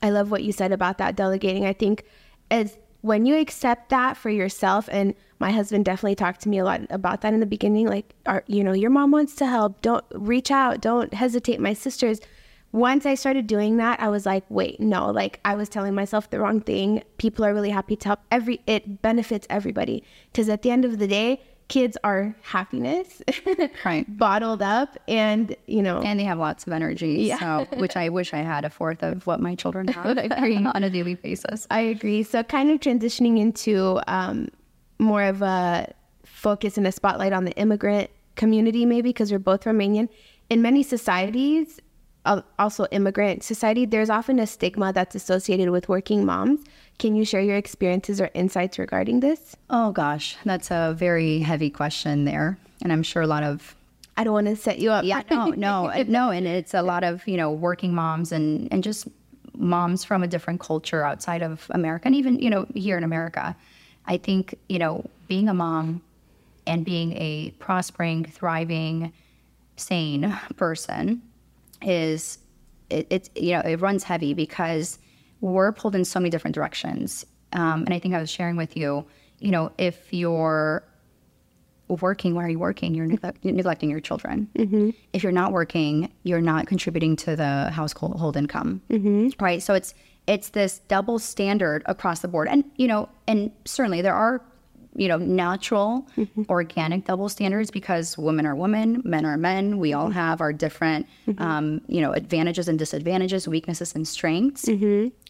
I 0.03 0.11
love 0.11 0.33
what 0.33 0.43
you 0.43 0.50
said 0.50 0.73
about 0.73 0.99
that 0.99 1.14
delegating. 1.14 1.67
I 1.67 1.73
think 1.73 2.05
as 2.50 2.76
when 3.03 3.26
you 3.26 3.37
accept 3.38 3.91
that 3.91 4.17
for 4.17 4.29
yourself 4.29 4.88
and 4.91 5.14
my 5.38 5.53
husband 5.53 5.85
definitely 5.85 6.17
talked 6.17 6.41
to 6.41 6.49
me 6.49 6.59
a 6.59 6.64
lot 6.64 6.81
about 6.91 7.21
that 7.21 7.33
in 7.33 7.38
the 7.38 7.47
beginning 7.47 7.87
like 7.87 8.14
our, 8.26 8.43
you 8.47 8.64
know 8.64 8.73
your 8.73 8.88
mom 8.88 9.11
wants 9.11 9.35
to 9.35 9.47
help 9.47 9.83
don't 9.83 10.05
reach 10.12 10.50
out 10.50 10.81
don't 10.81 11.12
hesitate 11.12 11.61
my 11.61 11.75
sisters 11.75 12.19
once 12.75 13.07
i 13.07 13.14
started 13.14 13.47
doing 13.47 13.76
that 13.76 14.00
i 14.00 14.09
was 14.09 14.26
like 14.26 14.45
wait 14.49 14.81
no 14.81 15.09
like 15.11 15.38
i 15.45 15.54
was 15.54 15.69
telling 15.69 15.95
myself 15.95 16.28
the 16.31 16.40
wrong 16.40 16.61
thing 16.61 17.00
people 17.19 17.45
are 17.45 17.54
really 17.54 17.71
happy 17.71 17.95
to 17.95 18.09
help 18.09 18.21
every 18.33 18.61
it 18.66 19.00
benefits 19.00 19.47
everybody 19.49 20.02
because 20.33 20.49
at 20.49 20.62
the 20.62 20.71
end 20.73 20.85
of 20.85 20.99
the 20.99 21.07
day 21.07 21.40
kids 21.69 21.97
are 22.02 22.35
happiness 22.43 23.23
Right. 23.85 24.04
bottled 24.19 24.61
up 24.61 24.99
and 25.07 25.54
you 25.66 25.83
know 25.83 26.00
And 26.00 26.19
they 26.19 26.25
have 26.25 26.38
lots 26.38 26.66
of 26.66 26.73
energy. 26.73 27.31
So, 27.38 27.66
which 27.76 27.97
I 27.97 28.09
wish 28.11 28.35
I 28.35 28.38
had 28.38 28.64
a 28.64 28.71
fourth 28.71 29.02
of 29.02 29.26
what 29.26 29.40
my 29.40 29.54
children 29.54 29.88
have 29.88 30.07
on 30.75 30.85
a 30.85 30.90
daily 30.90 31.14
basis. 31.14 31.66
I 31.71 31.81
agree. 31.81 32.23
So, 32.23 32.43
kind 32.43 32.71
of 32.71 32.81
transitioning 32.81 33.38
into 33.38 33.99
um, 34.07 34.49
more 34.99 35.23
of 35.23 35.40
a 35.40 35.93
focus 36.25 36.76
and 36.76 36.87
a 36.87 36.93
spotlight 36.93 37.33
on 37.33 37.45
the 37.47 37.52
immigrant 37.52 38.11
community, 38.37 38.85
maybe 38.85 39.09
because 39.09 39.33
we're 39.33 39.38
both 39.38 39.62
Romanian. 39.64 40.09
In 40.50 40.61
many 40.61 40.83
societies, 40.83 41.81
also 42.59 42.87
immigrant 42.90 43.43
society, 43.43 43.85
there's 43.85 44.11
often 44.11 44.38
a 44.38 44.47
stigma 44.47 44.93
that's 44.93 45.14
associated 45.14 45.71
with 45.71 45.88
working 45.88 46.25
moms. 46.25 46.61
Can 46.99 47.14
you 47.14 47.25
share 47.25 47.40
your 47.40 47.57
experiences 47.57 48.21
or 48.21 48.31
insights 48.35 48.78
regarding 48.78 49.21
this? 49.21 49.57
Oh 49.71 49.93
gosh, 49.93 50.37
that's 50.45 50.71
a 50.71 50.95
very 50.97 51.40
heavy 51.40 51.71
question 51.71 52.25
there. 52.25 52.59
And 52.83 52.93
I'm 52.93 53.02
sure 53.02 53.23
a 53.23 53.26
lot 53.26 53.43
of 53.43 53.75
I 54.16 54.23
don't 54.23 54.33
want 54.33 54.47
to 54.47 54.57
set 54.57 54.78
you 54.78 54.90
up. 54.90 55.04
yeah, 55.04 55.23
no, 55.28 55.47
no, 55.47 55.87
uh, 55.87 56.04
no, 56.07 56.31
and 56.31 56.47
it's 56.47 56.73
a 56.73 56.83
lot 56.83 57.02
of 57.02 57.26
you 57.26 57.37
know 57.37 57.50
working 57.50 57.95
moms 57.95 58.33
and 58.33 58.73
and 58.73 58.83
just 58.83 59.09
moms 59.57 60.04
from 60.04 60.23
a 60.23 60.26
different 60.26 60.61
culture 60.61 61.04
outside 61.04 61.43
of 61.43 61.66
America, 61.71 62.07
and 62.07 62.14
even 62.14 62.38
you 62.38 62.50
know 62.50 62.66
here 62.75 62.97
in 62.97 63.04
America. 63.04 63.57
I 64.07 64.19
think 64.19 64.54
you 64.69 64.78
know 64.78 65.04
being 65.26 65.49
a 65.49 65.54
mom 65.54 66.02
and 66.67 66.84
being 66.84 67.13
a 67.15 67.50
prospering, 67.58 68.25
thriving, 68.25 69.13
sane 69.76 70.39
person 70.56 71.23
is 71.86 72.38
it, 72.90 73.06
it's 73.10 73.30
you 73.34 73.52
know 73.52 73.60
it 73.60 73.80
runs 73.80 74.04
heavy 74.04 74.34
because 74.34 74.99
we're 75.40 75.73
pulled 75.73 75.94
in 75.94 76.04
so 76.04 76.18
many 76.20 76.30
different 76.30 76.54
directions. 76.54 77.25
Um, 77.52 77.84
and 77.84 77.94
I 77.94 77.99
think 77.99 78.14
I 78.14 78.20
was 78.20 78.30
sharing 78.30 78.56
with 78.56 78.76
you, 78.76 79.06
you 79.38 79.50
know, 79.50 79.70
if 79.78 80.12
you're 80.12 80.82
working, 81.88 82.34
why 82.34 82.44
are 82.44 82.49
you 82.49 82.58
working? 82.58 82.94
You're, 82.94 83.06
neglect- 83.06 83.44
you're 83.44 83.52
neglecting 83.54 83.90
your 83.90 84.00
children. 84.00 84.49
If 85.12 85.23
you're 85.23 85.32
not 85.32 85.52
working, 85.52 86.10
you're 86.23 86.40
not 86.40 86.66
contributing 86.66 87.14
to 87.16 87.36
the 87.36 87.70
household 87.70 88.36
income, 88.36 88.80
right? 89.38 89.62
So 89.62 89.75
it's 89.75 89.94
it's 90.26 90.49
this 90.50 90.78
double 90.88 91.18
standard 91.18 91.82
across 91.84 92.20
the 92.20 92.28
board, 92.28 92.49
and 92.49 92.64
you 92.76 92.88
know, 92.88 93.08
and 93.28 93.52
certainly 93.66 94.00
there 94.00 94.14
are 94.14 94.42
you 94.95 95.09
know 95.09 95.19
natural, 95.19 96.07
mm-hmm. 96.17 96.43
organic 96.49 97.04
double 97.04 97.28
standards 97.28 97.71
because 97.71 98.17
women 98.19 98.47
are 98.47 98.54
women, 98.54 99.02
men 99.04 99.25
are 99.25 99.37
men. 99.37 99.78
We 99.78 99.93
all 99.93 100.07
mm-hmm. 100.07 100.19
have 100.19 100.41
our 100.41 100.52
different 100.52 101.07
mm-hmm. 101.26 101.43
um, 101.43 101.80
you 101.89 102.00
know 102.00 102.13
advantages 102.13 102.69
and 102.69 102.78
disadvantages, 102.78 103.47
weaknesses 103.49 103.95
and 103.95 104.07
strengths. 104.07 104.69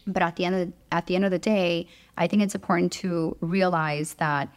But 0.07 0.21
at 0.21 0.35
the 0.35 0.45
end 0.45 0.55
of 0.55 0.67
the, 0.67 0.73
at 0.91 1.07
the 1.07 1.15
end 1.15 1.25
of 1.25 1.31
the 1.31 1.39
day, 1.39 1.87
I 2.17 2.27
think 2.27 2.43
it's 2.43 2.55
important 2.55 2.91
to 2.93 3.35
realize 3.41 4.15
that 4.15 4.49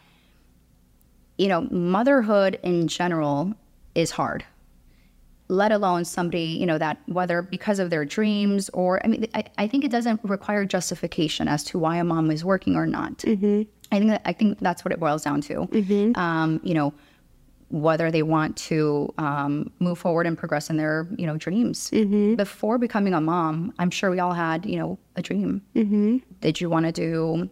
you 1.39 1.47
know, 1.47 1.61
motherhood 1.71 2.59
in 2.63 2.87
general 2.89 3.53
is 3.95 4.11
hard, 4.11 4.43
let 5.47 5.71
alone 5.71 6.03
somebody, 6.03 6.43
you 6.43 6.65
know, 6.65 6.77
that 6.77 6.99
whether 7.05 7.41
because 7.41 7.79
of 7.79 7.89
their 7.89 8.03
dreams 8.03 8.69
or, 8.73 9.03
I 9.05 9.07
mean, 9.07 9.25
I, 9.33 9.45
I 9.57 9.65
think 9.65 9.85
it 9.85 9.89
doesn't 9.89 10.19
require 10.23 10.65
justification 10.65 11.47
as 11.47 11.63
to 11.63 11.79
why 11.79 11.95
a 11.95 12.03
mom 12.03 12.29
is 12.29 12.43
working 12.43 12.75
or 12.75 12.85
not. 12.85 13.23
I 13.91 13.99
think 13.99 14.11
that, 14.11 14.21
I 14.25 14.33
think 14.33 14.59
that's 14.59 14.85
what 14.85 14.91
it 14.91 14.99
boils 14.99 15.23
down 15.23 15.41
to. 15.41 15.67
Um, 16.15 16.59
you 16.63 16.73
know, 16.73 16.93
whether 17.69 18.09
they 18.09 18.23
want 18.23 18.57
to 18.57 19.13
um, 19.19 19.71
move 19.79 19.99
forward 19.99 20.25
and 20.25 20.37
progress 20.37 20.69
in 20.69 20.77
their, 20.77 21.07
you 21.17 21.27
know, 21.27 21.37
dreams. 21.37 21.89
Before 22.35 22.77
becoming 22.79 23.13
a 23.13 23.21
mom, 23.21 23.73
I'm 23.77 23.91
sure 23.91 24.09
we 24.09 24.19
all 24.19 24.33
had, 24.33 24.65
you 24.65 24.77
know, 24.79 24.97
a 25.15 25.21
dream. 25.21 25.61
Did 26.41 26.59
you 26.61 26.69
want 26.69 26.85
to 26.87 26.91
do 26.91 27.49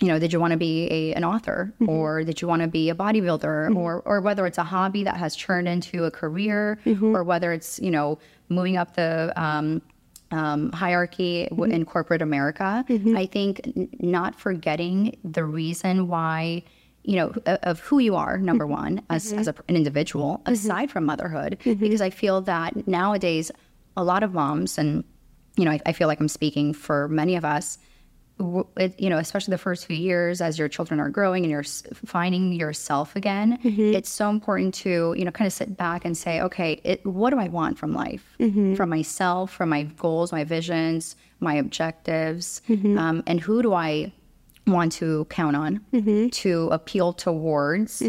you 0.00 0.06
know, 0.06 0.20
did 0.20 0.32
you 0.32 0.38
want 0.38 0.52
to 0.52 0.56
be 0.56 0.86
a, 0.92 1.12
an 1.14 1.24
author? 1.24 1.72
Or 1.88 2.22
did 2.22 2.40
you 2.40 2.46
want 2.46 2.62
to 2.62 2.68
be 2.68 2.88
a 2.88 2.94
bodybuilder? 2.94 3.74
Or, 3.74 4.00
or 4.02 4.20
whether 4.20 4.46
it's 4.46 4.56
a 4.58 4.62
hobby 4.62 5.02
that 5.02 5.16
has 5.16 5.34
turned 5.34 5.66
into 5.66 6.04
a 6.04 6.10
career. 6.10 6.78
Or 7.16 7.24
whether 7.24 7.52
it's, 7.52 7.80
you 7.80 7.90
know, 7.90 8.20
moving 8.48 8.76
up 8.76 8.94
the 8.94 9.32
um, 9.34 9.82
um, 10.30 10.72
hierarchy 10.72 11.46
w- 11.50 11.64
mm-hmm. 11.64 11.80
in 11.80 11.84
corporate 11.84 12.22
America. 12.22 12.84
Mm-hmm. 12.88 13.16
I 13.16 13.26
think 13.26 13.60
n- 13.76 13.88
not 13.98 14.38
forgetting 14.38 15.18
the 15.24 15.44
reason 15.44 16.08
why, 16.08 16.62
you 17.02 17.16
know, 17.16 17.32
o- 17.46 17.58
of 17.62 17.80
who 17.80 17.98
you 17.98 18.14
are, 18.16 18.38
number 18.38 18.64
mm-hmm. 18.64 18.82
one, 18.82 19.02
as, 19.10 19.32
as 19.32 19.48
a, 19.48 19.54
an 19.68 19.76
individual, 19.76 20.42
aside 20.46 20.90
from 20.90 21.04
motherhood, 21.04 21.58
because 21.64 22.02
I 22.02 22.10
feel 22.10 22.40
that 22.42 22.86
nowadays 22.86 23.50
a 23.96 24.04
lot 24.04 24.22
of 24.22 24.34
moms, 24.34 24.78
and, 24.78 25.02
you 25.56 25.64
know, 25.64 25.70
I, 25.70 25.80
I 25.86 25.92
feel 25.92 26.08
like 26.08 26.20
I'm 26.20 26.28
speaking 26.28 26.74
for 26.74 27.08
many 27.08 27.34
of 27.36 27.44
us, 27.44 27.78
you 28.38 29.10
know, 29.10 29.18
especially 29.18 29.52
the 29.52 29.58
first 29.58 29.86
few 29.86 29.96
years 29.96 30.40
as 30.40 30.58
your 30.58 30.68
children 30.68 31.00
are 31.00 31.08
growing 31.08 31.44
and 31.44 31.50
you're 31.50 31.64
finding 32.06 32.52
yourself 32.52 33.16
again, 33.16 33.58
mm-hmm. 33.64 33.94
it's 33.94 34.10
so 34.10 34.30
important 34.30 34.74
to, 34.74 35.14
you 35.16 35.24
know, 35.24 35.30
kind 35.30 35.46
of 35.46 35.52
sit 35.52 35.76
back 35.76 36.04
and 36.04 36.16
say, 36.16 36.40
okay, 36.40 36.80
it, 36.84 37.04
what 37.04 37.30
do 37.30 37.38
I 37.38 37.48
want 37.48 37.78
from 37.78 37.92
life, 37.92 38.36
mm-hmm. 38.38 38.74
from 38.74 38.90
myself, 38.90 39.52
from 39.52 39.70
my 39.70 39.84
goals, 39.84 40.30
my 40.30 40.44
visions, 40.44 41.16
my 41.40 41.54
objectives, 41.54 42.62
mm-hmm. 42.68 42.96
um, 42.98 43.22
and 43.26 43.40
who 43.40 43.62
do 43.62 43.74
I 43.74 44.12
want 44.66 44.92
to 44.92 45.24
count 45.26 45.56
on 45.56 45.84
to 46.30 46.68
appeal 46.70 47.12
towards, 47.12 48.02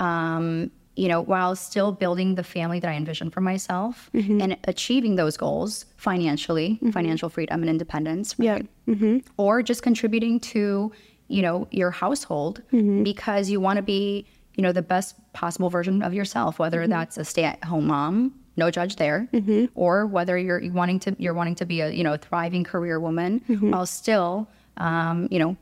um, 0.00 0.70
you 0.96 1.08
know, 1.08 1.20
while 1.20 1.54
still 1.54 1.92
building 1.92 2.34
the 2.34 2.42
family 2.42 2.80
that 2.80 2.90
I 2.90 2.94
envision 2.94 3.30
for 3.30 3.40
myself 3.40 4.10
mm-hmm. 4.14 4.40
and 4.40 4.56
achieving 4.64 5.16
those 5.16 5.36
goals 5.36 5.84
financially, 5.96 6.70
mm-hmm. 6.76 6.90
financial 6.90 7.28
freedom 7.28 7.60
and 7.60 7.70
independence, 7.70 8.34
Yeah. 8.38 8.60
Mm-hmm. 8.88 9.18
or 9.36 9.62
just 9.62 9.82
contributing 9.82 10.40
to, 10.40 10.92
you 11.28 11.42
know, 11.42 11.68
your 11.70 11.90
household 11.90 12.62
because 13.04 13.50
you 13.50 13.60
want 13.60 13.76
to 13.76 13.82
be, 13.82 14.26
you 14.54 14.62
know, 14.62 14.72
the 14.72 14.82
best 14.82 15.16
possible 15.32 15.68
version 15.68 16.02
of 16.02 16.14
yourself, 16.14 16.58
whether 16.58 16.86
that's 16.86 17.18
a 17.18 17.24
stay-at-home 17.24 17.86
mom, 17.86 18.32
no 18.56 18.70
judge 18.70 18.96
there, 18.96 19.28
or 19.74 20.06
whether 20.06 20.38
you're 20.38 20.62
wanting 20.72 20.98
to 21.00 21.14
you're 21.18 21.34
wanting 21.34 21.56
to 21.56 21.66
be 21.66 21.82
a 21.82 21.90
you 21.90 22.02
know 22.02 22.16
thriving 22.16 22.64
career 22.64 22.98
woman 22.98 23.42
while 23.70 23.84
still, 23.84 24.48
um, 24.78 25.28
you 25.30 25.38
know, 25.38 25.56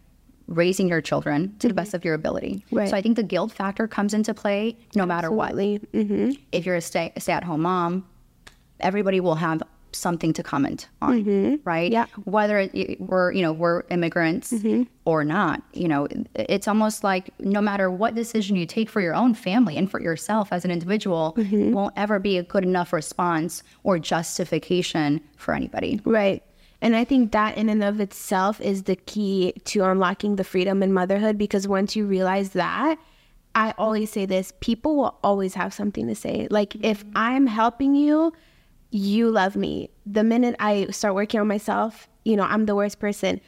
raising 0.46 0.88
your 0.88 1.00
children 1.00 1.54
to 1.58 1.68
the 1.68 1.74
best 1.74 1.94
of 1.94 2.04
your 2.04 2.14
ability. 2.14 2.62
Mm-hmm. 2.66 2.76
Right. 2.76 2.88
So 2.88 2.96
I 2.96 3.02
think 3.02 3.16
the 3.16 3.22
guilt 3.22 3.52
factor 3.52 3.86
comes 3.88 4.12
into 4.14 4.34
play 4.34 4.76
no 4.94 5.06
matter 5.06 5.30
what. 5.30 5.50
Absolutely. 5.52 6.02
hmm 6.04 6.30
If 6.52 6.66
you're 6.66 6.76
a 6.76 6.80
stay, 6.80 7.12
stay 7.18 7.32
at 7.32 7.44
home 7.44 7.62
mom, 7.62 8.06
everybody 8.80 9.20
will 9.20 9.36
have 9.36 9.62
something 9.92 10.32
to 10.32 10.42
comment 10.42 10.88
on, 11.00 11.60
right? 11.64 11.86
Mm-hmm. 11.88 11.92
Yeah. 11.92 12.06
Whether 12.24 12.58
it, 12.58 13.00
we're, 13.00 13.30
you 13.30 13.42
know, 13.42 13.52
we're 13.52 13.84
immigrants 13.90 14.52
Mm-hmm. 14.52 14.82
or 15.04 15.24
not, 15.24 15.62
you 15.72 15.86
know, 15.86 16.08
it's 16.34 16.66
almost 16.66 17.04
like 17.04 17.30
no 17.38 17.60
matter 17.60 17.88
what 17.92 18.16
decision 18.16 18.56
you 18.56 18.66
take 18.66 18.90
for 18.90 19.00
your 19.00 19.14
own 19.14 19.34
family 19.34 19.76
and 19.76 19.88
for 19.88 20.00
yourself 20.02 20.48
as 20.52 20.64
an 20.64 20.72
individual, 20.72 21.34
Mm-hmm. 21.38 21.72
won't 21.72 21.94
ever 21.96 22.18
be 22.18 22.38
a 22.38 22.42
good 22.42 22.64
enough 22.64 22.92
response 22.92 23.62
or 23.84 23.98
justification 24.00 25.20
for 25.36 25.54
anybody. 25.54 26.00
Right. 26.04 26.42
And 26.84 26.94
I 26.94 27.04
think 27.04 27.32
that 27.32 27.56
in 27.56 27.70
and 27.70 27.82
of 27.82 27.98
itself 27.98 28.60
is 28.60 28.82
the 28.82 28.94
key 28.94 29.54
to 29.64 29.84
unlocking 29.84 30.36
the 30.36 30.44
freedom 30.44 30.82
in 30.82 30.92
motherhood 30.92 31.38
because 31.38 31.66
once 31.66 31.96
you 31.96 32.04
realize 32.04 32.50
that, 32.50 32.98
I 33.54 33.72
always 33.78 34.10
say 34.10 34.26
this 34.26 34.52
people 34.60 34.94
will 34.94 35.18
always 35.24 35.54
have 35.54 35.72
something 35.72 36.06
to 36.08 36.14
say. 36.14 36.46
Like, 36.50 36.74
if 36.84 37.02
mm-hmm. 37.02 37.16
I'm 37.16 37.46
helping 37.46 37.94
you, 37.94 38.34
you 38.90 39.30
love 39.30 39.56
me. 39.56 39.88
The 40.04 40.22
minute 40.22 40.56
I 40.60 40.88
start 40.90 41.14
working 41.14 41.40
on 41.40 41.48
myself, 41.48 42.06
you 42.22 42.36
know, 42.36 42.42
I'm 42.42 42.66
the 42.66 42.76
worst 42.76 42.98
person. 42.98 43.40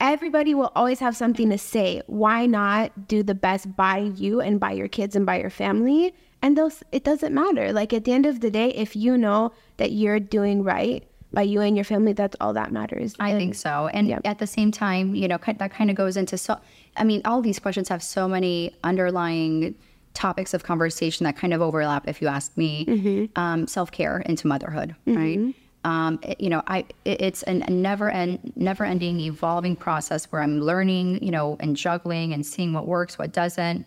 Everybody 0.00 0.54
will 0.54 0.72
always 0.74 1.00
have 1.00 1.14
something 1.14 1.50
to 1.50 1.58
say. 1.58 2.00
Why 2.06 2.46
not 2.46 3.08
do 3.08 3.22
the 3.22 3.34
best 3.34 3.76
by 3.76 3.98
you 3.98 4.40
and 4.40 4.58
by 4.58 4.72
your 4.72 4.88
kids 4.88 5.14
and 5.14 5.26
by 5.26 5.38
your 5.38 5.50
family? 5.50 6.14
And 6.40 6.56
those, 6.56 6.82
it 6.92 7.04
doesn't 7.04 7.34
matter. 7.34 7.74
Like 7.74 7.92
at 7.92 8.04
the 8.04 8.12
end 8.12 8.24
of 8.24 8.40
the 8.40 8.50
day, 8.50 8.70
if 8.70 8.96
you 8.96 9.18
know 9.18 9.52
that 9.76 9.92
you're 9.92 10.18
doing 10.18 10.62
right 10.62 11.06
by 11.32 11.42
you 11.42 11.60
and 11.60 11.76
your 11.76 11.84
family, 11.84 12.12
that's 12.12 12.36
all 12.40 12.52
that 12.54 12.72
matters. 12.72 13.14
I 13.20 13.32
think 13.32 13.54
so. 13.54 13.88
And 13.92 14.08
Yeah. 14.08 14.18
at 14.24 14.38
the 14.38 14.46
same 14.46 14.70
time, 14.72 15.14
you 15.14 15.28
know, 15.28 15.38
that 15.58 15.70
kind 15.72 15.88
of 15.90 15.96
goes 15.96 16.16
into 16.16 16.36
so, 16.36 16.58
I 16.96 17.04
mean, 17.04 17.22
all 17.24 17.40
these 17.40 17.58
questions 17.58 17.88
have 17.88 18.02
so 18.02 18.26
many 18.28 18.74
underlying 18.82 19.74
topics 20.12 20.54
of 20.54 20.64
conversation 20.64 21.22
that 21.24 21.36
kind 21.36 21.54
of 21.54 21.62
overlap, 21.62 22.08
if 22.08 22.20
you 22.20 22.26
ask 22.28 22.56
me. 22.56 23.28
Um, 23.36 23.66
Self 23.68 23.92
care 23.92 24.18
into 24.26 24.48
motherhood, 24.48 24.96
right? 25.06 25.54
Um, 25.84 26.18
it- 26.22 26.40
you 26.40 26.50
know, 26.50 26.62
I 26.66 26.80
it, 27.04 27.20
it's 27.22 27.42
an, 27.44 27.62
a 27.62 27.70
never 27.70 28.10
end, 28.10 28.52
never 28.56 28.84
ending, 28.84 29.20
evolving 29.20 29.76
process 29.76 30.24
where 30.32 30.42
I'm 30.42 30.60
learning, 30.60 31.22
you 31.24 31.30
know, 31.30 31.56
and 31.60 31.76
juggling 31.76 32.32
and 32.34 32.44
seeing 32.44 32.72
what 32.72 32.86
works, 32.88 33.18
what 33.18 33.32
doesn't, 33.32 33.86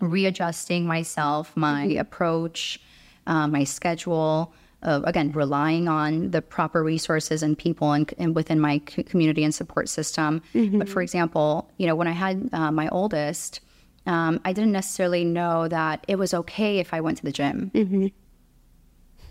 readjusting 0.00 0.86
myself, 0.86 1.56
my 1.56 1.84
approach, 1.84 2.80
uh, 3.26 3.46
my 3.46 3.64
schedule. 3.64 4.52
Uh, 4.80 5.00
again, 5.04 5.32
relying 5.32 5.88
on 5.88 6.30
the 6.30 6.40
proper 6.40 6.84
resources 6.84 7.42
and 7.42 7.58
people 7.58 7.92
and, 7.92 8.14
and 8.16 8.36
within 8.36 8.60
my 8.60 8.80
c- 8.88 9.02
community 9.02 9.42
and 9.42 9.52
support 9.52 9.88
system. 9.88 10.40
But 10.78 10.88
for 10.88 11.02
example, 11.02 11.68
you 11.78 11.86
know, 11.88 11.96
when 11.96 12.06
I 12.06 12.12
had 12.12 12.48
uh, 12.52 12.70
my 12.70 12.88
oldest, 12.90 13.60
um, 14.06 14.40
I 14.44 14.52
didn't 14.52 14.70
necessarily 14.70 15.24
know 15.24 15.66
that 15.66 16.04
it 16.06 16.16
was 16.16 16.32
okay 16.32 16.78
if 16.78 16.94
I 16.94 17.00
went 17.00 17.18
to 17.18 17.24
the 17.24 17.32
gym. 17.32 17.72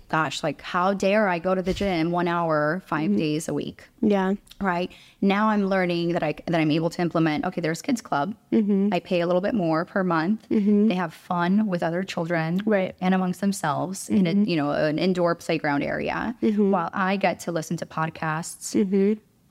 Gosh, 0.09 0.41
like 0.41 0.61
how 0.61 0.93
dare 0.93 1.27
I 1.27 1.39
go 1.39 1.53
to 1.53 1.61
the 1.61 1.73
gym 1.73 2.11
one 2.11 2.27
hour, 2.27 2.81
5 2.85 3.09
mm-hmm. 3.09 3.17
days 3.17 3.47
a 3.47 3.53
week? 3.53 3.83
yeah. 4.01 4.33
right? 4.61 4.91
Now 5.21 5.49
i'm 5.49 5.65
learning 5.65 6.13
that 6.13 6.23
i 6.23 6.33
that 6.45 6.59
i'm 6.61 6.71
able 6.71 6.89
to 6.91 7.01
implement 7.01 7.45
okay 7.45 7.61
there's 7.61 7.81
kids 7.81 8.01
club. 8.01 8.35
Mm-hmm. 8.51 8.89
i 8.91 8.99
pay 8.99 9.21
a 9.21 9.27
little 9.27 9.41
bit 9.41 9.53
more 9.55 9.85
per 9.85 10.03
month. 10.03 10.47
Mm-hmm. 10.49 10.87
They 10.87 10.95
have 10.95 11.13
fun 11.13 11.67
with 11.67 11.81
other 11.83 12.03
children 12.03 12.61
Right. 12.65 12.95
and 13.01 13.13
amongst 13.13 13.41
themselves 13.41 14.09
in 14.09 14.25
a 14.27 14.31
mm-hmm. 14.31 14.49
you 14.49 14.55
know 14.55 14.71
an 14.71 14.97
indoor 14.99 15.35
playground 15.35 15.83
area. 15.83 16.35
While 16.41 16.89
i 16.93 17.17
get 17.17 17.39
to 17.41 17.51
listen 17.51 17.75
to 17.77 17.85
podcasts 17.85 18.65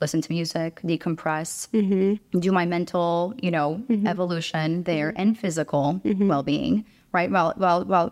listen 0.01 0.21
to 0.21 0.31
music 0.33 0.81
decompress 0.85 1.51
do 2.41 2.53
my 2.53 2.67
mental 2.67 3.35
you 3.43 3.51
know 3.51 3.83
evolution 4.07 4.83
there 4.85 5.13
and 5.17 5.39
physical 5.39 6.01
well-being 6.05 6.85
right? 7.13 7.31
While 7.31 7.55
while 7.57 7.85
while 7.85 8.09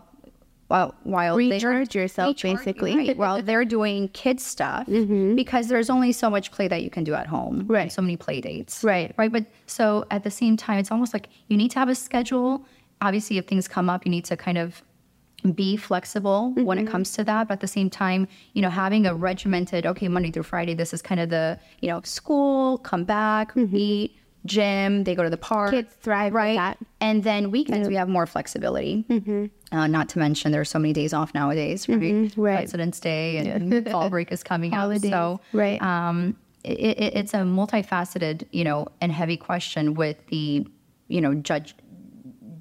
while 0.67 0.95
while 1.03 1.37
they- 1.37 1.49
Recharge 1.49 1.95
yourself, 1.95 2.29
Recharge, 2.29 2.57
basically. 2.59 2.95
right, 2.95 3.17
while 3.17 3.41
they're 3.41 3.65
doing 3.65 4.09
kid 4.09 4.39
stuff 4.39 4.87
mm-hmm. 4.87 5.35
because 5.35 5.67
there's 5.67 5.89
only 5.89 6.11
so 6.11 6.29
much 6.29 6.51
play 6.51 6.67
that 6.67 6.83
you 6.83 6.89
can 6.89 7.03
do 7.03 7.13
at 7.13 7.27
home. 7.27 7.65
Right. 7.67 7.91
so 7.91 8.01
many 8.01 8.17
play 8.17 8.41
dates. 8.41 8.83
Right. 8.83 9.13
right 9.17 9.31
but 9.31 9.45
so 9.67 10.05
at 10.11 10.23
the 10.23 10.31
same 10.31 10.57
time 10.57 10.79
it's 10.79 10.91
almost 10.91 11.13
like 11.13 11.29
you 11.47 11.57
need 11.57 11.71
to 11.71 11.79
have 11.79 11.89
a 11.89 11.95
schedule. 11.95 12.65
Obviously 13.01 13.37
if 13.37 13.45
things 13.45 13.67
come 13.67 13.89
up 13.89 14.05
you 14.05 14.11
need 14.11 14.25
to 14.25 14.37
kind 14.37 14.57
of 14.57 14.81
be 15.53 15.77
flexible 15.77 16.53
when 16.53 16.79
it 16.79 16.83
mm-hmm. 16.83 16.91
comes 16.91 17.11
to 17.13 17.23
that. 17.23 17.47
But 17.47 17.55
at 17.55 17.59
the 17.59 17.67
same 17.67 17.89
time 17.89 18.27
you 18.53 18.61
know 18.63 18.69
having 18.69 19.05
a 19.05 19.13
regimented 19.13 19.85
okay 19.85 20.07
monday 20.07 20.31
through 20.31 20.43
friday 20.43 20.73
this 20.73 20.93
is 20.93 21.01
kind 21.01 21.21
of 21.21 21.29
the 21.29 21.59
you 21.81 21.89
know 21.89 22.01
school 22.01 22.79
come 22.79 23.03
back 23.03 23.53
mm-hmm. 23.53 23.75
eat 23.75 24.17
gym 24.45 25.03
they 25.03 25.15
go 25.15 25.23
to 25.23 25.29
the 25.29 25.37
park 25.37 25.71
Kids 25.71 25.93
thrive 26.01 26.33
right 26.33 26.55
that. 26.55 26.77
and 27.01 27.23
then 27.23 27.51
weekends 27.51 27.87
we 27.87 27.95
have 27.95 28.07
more 28.07 28.25
flexibility 28.25 29.05
uh, 29.71 29.87
not 29.87 30.09
to 30.09 30.19
mention 30.19 30.51
there's 30.51 30.69
so 30.69 30.79
many 30.79 30.93
days 30.93 31.13
off 31.13 31.33
nowadays 31.33 31.89
right 31.89 32.31
right. 32.37 32.57
president's 32.57 32.99
day 32.99 33.37
and 33.37 33.87
fall 33.91 34.09
break 34.09 34.31
is 34.31 34.43
coming 34.43 34.71
Holidays, 34.71 35.11
up 35.11 35.11
so 35.11 35.41
right. 35.57 35.81
um, 35.81 36.35
it, 36.65 36.97
it, 36.97 37.15
it's 37.15 37.33
a 37.33 37.37
multifaceted, 37.37 38.45
you 38.51 38.63
know, 38.63 38.87
and 38.99 39.11
heavy 39.11 39.37
question 39.37 39.93
with 39.93 40.17
the, 40.27 40.67
you 41.07 41.21
know, 41.21 41.35
judge 41.35 41.75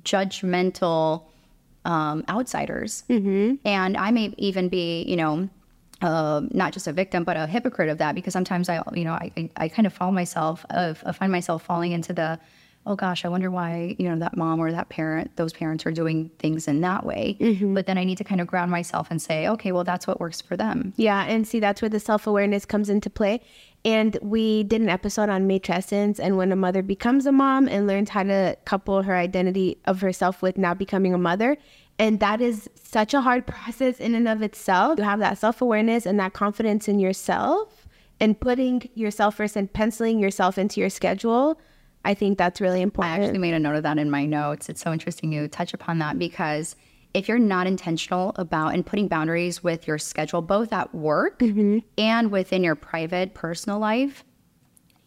judgmental 0.03 1.25
um, 1.87 2.25
outsiders, 2.29 3.05
mm-hmm. 3.09 3.55
and 3.67 3.97
I 3.97 4.11
may 4.11 4.35
even 4.39 4.69
be, 4.69 5.03
you 5.05 5.17
know. 5.17 5.49
Uh, 6.03 6.43
not 6.51 6.73
just 6.73 6.87
a 6.87 6.93
victim, 6.93 7.25
but 7.25 7.37
a 7.37 7.47
hypocrite 7.47 7.89
of 7.89 7.99
that, 7.99 8.15
because 8.15 8.33
sometimes 8.33 8.69
I, 8.69 8.83
you 8.95 9.05
know, 9.05 9.13
I, 9.13 9.31
I, 9.37 9.51
I 9.57 9.69
kind 9.69 9.87
of 9.87 9.93
fall 9.93 10.13
myself, 10.13 10.67
of, 10.71 11.03
I 11.07 11.13
find 11.13 11.31
myself 11.31 11.63
falling 11.63 11.93
into 11.93 12.13
the, 12.13 12.39
oh 12.87 12.97
gosh, 12.97 13.25
I 13.25 13.29
wonder 13.29 13.51
why, 13.51 13.97
you 13.99 14.09
know, 14.09 14.19
that 14.19 14.37
mom 14.37 14.61
or 14.61 14.71
that 14.71 14.89
parent, 14.91 15.35
those 15.37 15.53
parents 15.53 15.87
are 15.87 15.93
doing 15.93 16.31
things 16.39 16.69
in 16.69 16.81
that 16.83 17.07
way. 17.07 17.37
But 17.75 17.87
then 17.87 17.97
I 17.97 18.05
need 18.05 18.19
to 18.19 18.25
kind 18.25 18.41
of 18.41 18.47
ground 18.47 18.71
myself 18.71 19.09
and 19.11 19.23
say, 19.23 19.49
okay, 19.49 19.73
well, 19.73 19.85
that's 19.85 20.07
what 20.07 20.21
works 20.21 20.41
for 20.41 20.57
them. 20.57 20.93
Yeah, 20.97 21.25
and 21.25 21.47
see 21.47 21.61
that's 21.61 21.81
where 21.81 21.89
the 21.89 22.01
self 22.01 22.27
awareness 22.27 22.67
comes 22.67 22.91
into 22.91 23.09
play. 23.09 23.41
And 23.87 24.19
we 24.23 24.65
did 24.65 24.81
an 24.81 24.89
episode 24.89 25.29
on 25.29 25.47
matrescence 25.47 26.19
and 26.19 26.37
when 26.39 26.53
a 26.53 26.57
mother 26.57 26.83
becomes 26.83 27.27
a 27.27 27.33
mom 27.33 27.69
and 27.69 27.87
learns 27.87 28.11
how 28.11 28.23
to 28.23 28.57
couple 28.65 29.03
her 29.03 29.15
identity 29.15 29.79
of 29.85 30.01
herself 30.01 30.41
with 30.43 30.57
now 30.57 30.75
becoming 30.75 31.13
a 31.15 31.19
mother. 31.19 31.57
And 31.99 32.21
that 32.21 32.41
is 32.41 32.69
such 32.75 33.15
a 33.15 33.21
hard 33.21 33.47
process 33.47 34.01
in 34.01 34.15
and 34.15 34.27
of 34.27 34.43
itself. 34.43 34.99
You 34.99 35.05
have 35.05 35.21
that 35.21 35.39
self 35.39 35.63
awareness 35.63 36.07
and 36.07 36.19
that 36.21 36.33
confidence 36.33 36.89
in 36.89 36.99
yourself 36.99 37.87
and 38.21 38.39
putting 38.39 38.89
yourself 38.95 39.37
first 39.37 39.57
and 39.57 39.73
penciling 39.73 40.19
yourself 40.19 40.59
into 40.59 40.81
your 40.81 40.91
schedule. 40.91 41.61
I 42.05 42.15
think 42.15 42.37
that's 42.37 42.61
really 42.61 42.83
important. 42.83 43.23
I 43.23 43.25
actually 43.25 43.39
made 43.39 43.55
a 43.55 43.59
note 43.59 43.77
of 43.77 43.83
that 43.85 43.99
in 43.99 44.11
my 44.11 44.27
notes. 44.27 44.69
It's 44.69 44.81
so 44.81 44.93
interesting 44.93 45.33
you 45.33 45.49
touch 45.49 45.73
upon 45.73 45.99
that 46.01 46.19
because 46.19 46.77
if 47.15 47.29
you're 47.29 47.39
not 47.39 47.67
intentional 47.67 48.33
about 48.37 48.75
and 48.75 48.85
putting 48.85 49.09
boundaries 49.09 49.63
with 49.63 49.87
your 49.87 49.99
schedule, 49.99 50.43
both 50.43 50.73
at 50.73 50.95
work 50.95 51.39
mm-hmm. 51.39 51.79
and 51.97 52.31
within 52.31 52.65
your 52.65 52.75
private 52.75 53.35
personal 53.35 53.79
life, 53.79 54.25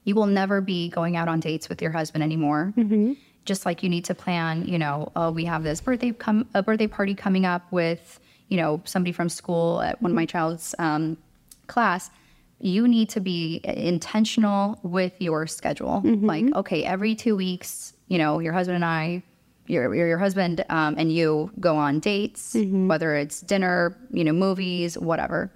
you 0.06 0.16
will 0.16 0.26
never 0.26 0.62
be 0.62 0.90
going 0.90 1.18
out 1.18 1.28
on 1.28 1.42
dates 1.42 1.68
with 1.68 1.82
your 1.82 1.92
husband 1.92 2.24
anymore. 2.24 2.74
Mm-hmm. 2.78 3.14
Just 3.48 3.66
like 3.66 3.82
you 3.82 3.90
need 3.90 4.06
to 4.06 4.14
plan, 4.14 4.68
you 4.68 4.78
know, 4.78 5.12
oh, 5.16 5.32
we 5.32 5.46
have 5.46 5.64
this 5.64 5.82
birthday 5.82 6.12
come 6.12 6.48
a 6.54 6.62
birthday 6.62 6.86
party 6.88 7.16
coming 7.16 7.46
up 7.46 7.64
with, 7.72 8.20
you 8.50 8.58
know, 8.58 8.82
somebody 8.86 9.12
from 9.12 9.30
school 9.30 9.82
at 9.82 10.00
one 10.02 10.12
of 10.12 10.16
my 10.16 10.26
child's 10.26 10.76
um, 10.78 11.18
class. 11.66 12.12
You 12.60 12.88
need 12.88 13.10
to 13.10 13.20
be 13.20 13.62
intentional 13.64 14.80
with 14.84 15.14
your 15.20 15.48
schedule. 15.48 16.02
Like, 16.28 16.46
okay, 16.56 16.84
every 16.84 17.16
two 17.16 17.36
weeks, 17.36 17.94
you 18.08 18.18
know, 18.18 18.40
your 18.40 18.54
husband 18.54 18.76
and 18.76 18.86
I 18.86 19.24
your 19.68 19.94
your, 19.94 20.08
your 20.08 20.18
husband 20.18 20.64
um, 20.70 20.96
and 20.98 21.12
you 21.12 21.52
go 21.60 21.76
on 21.76 22.00
dates, 22.00 22.56
whether 22.88 23.16
it's 23.16 23.42
dinner, 23.42 23.98
you 24.12 24.24
know, 24.24 24.34
movies, 24.34 24.98
whatever. 24.98 25.52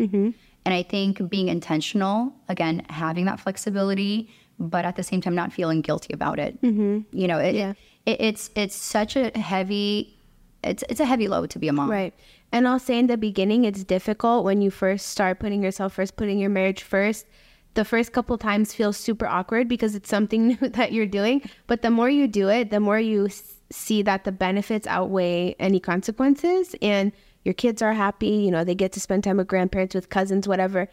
And 0.63 0.75
I 0.75 0.83
think 0.83 1.27
being 1.29 1.47
intentional, 1.47 2.33
again, 2.47 2.85
having 2.89 3.25
that 3.25 3.39
flexibility, 3.39 4.29
but 4.69 4.85
at 4.85 4.95
the 4.95 5.03
same 5.03 5.21
time 5.21 5.35
not 5.35 5.51
feeling 5.51 5.81
guilty 5.81 6.13
about 6.13 6.39
it. 6.39 6.61
Mm-hmm. 6.61 6.99
You 7.11 7.27
know, 7.27 7.39
it, 7.39 7.55
it, 7.55 7.75
it's 8.05 8.49
it's 8.55 8.75
such 8.75 9.15
a 9.15 9.37
heavy, 9.37 10.17
it's 10.63 10.83
it's 10.89 10.99
a 10.99 11.05
heavy 11.05 11.27
load 11.27 11.49
to 11.51 11.59
be 11.59 11.67
a 11.67 11.73
mom. 11.73 11.89
Right. 11.89 12.13
And 12.51 12.67
I'll 12.67 12.79
say 12.79 12.99
in 12.99 13.07
the 13.07 13.17
beginning, 13.17 13.63
it's 13.63 13.83
difficult 13.83 14.43
when 14.43 14.61
you 14.61 14.71
first 14.71 15.07
start 15.07 15.39
putting 15.39 15.63
yourself 15.63 15.93
first, 15.93 16.17
putting 16.17 16.37
your 16.39 16.49
marriage 16.49 16.83
first. 16.83 17.25
The 17.73 17.85
first 17.85 18.11
couple 18.11 18.37
times 18.37 18.73
feels 18.73 18.97
super 18.97 19.25
awkward 19.25 19.69
because 19.69 19.95
it's 19.95 20.09
something 20.09 20.47
new 20.61 20.69
that 20.69 20.91
you're 20.91 21.05
doing. 21.05 21.49
But 21.67 21.81
the 21.81 21.89
more 21.89 22.09
you 22.09 22.27
do 22.27 22.49
it, 22.49 22.69
the 22.69 22.81
more 22.81 22.99
you 22.99 23.27
s- 23.27 23.53
see 23.71 24.01
that 24.01 24.25
the 24.25 24.33
benefits 24.33 24.85
outweigh 24.87 25.55
any 25.59 25.79
consequences. 25.79 26.75
And 26.81 27.13
your 27.45 27.53
kids 27.53 27.81
are 27.81 27.93
happy. 27.93 28.27
You 28.27 28.51
know, 28.51 28.65
they 28.65 28.75
get 28.75 28.91
to 28.93 28.99
spend 28.99 29.23
time 29.23 29.37
with 29.37 29.47
grandparents, 29.47 29.95
with 29.95 30.09
cousins, 30.09 30.47
whatever. 30.47 30.89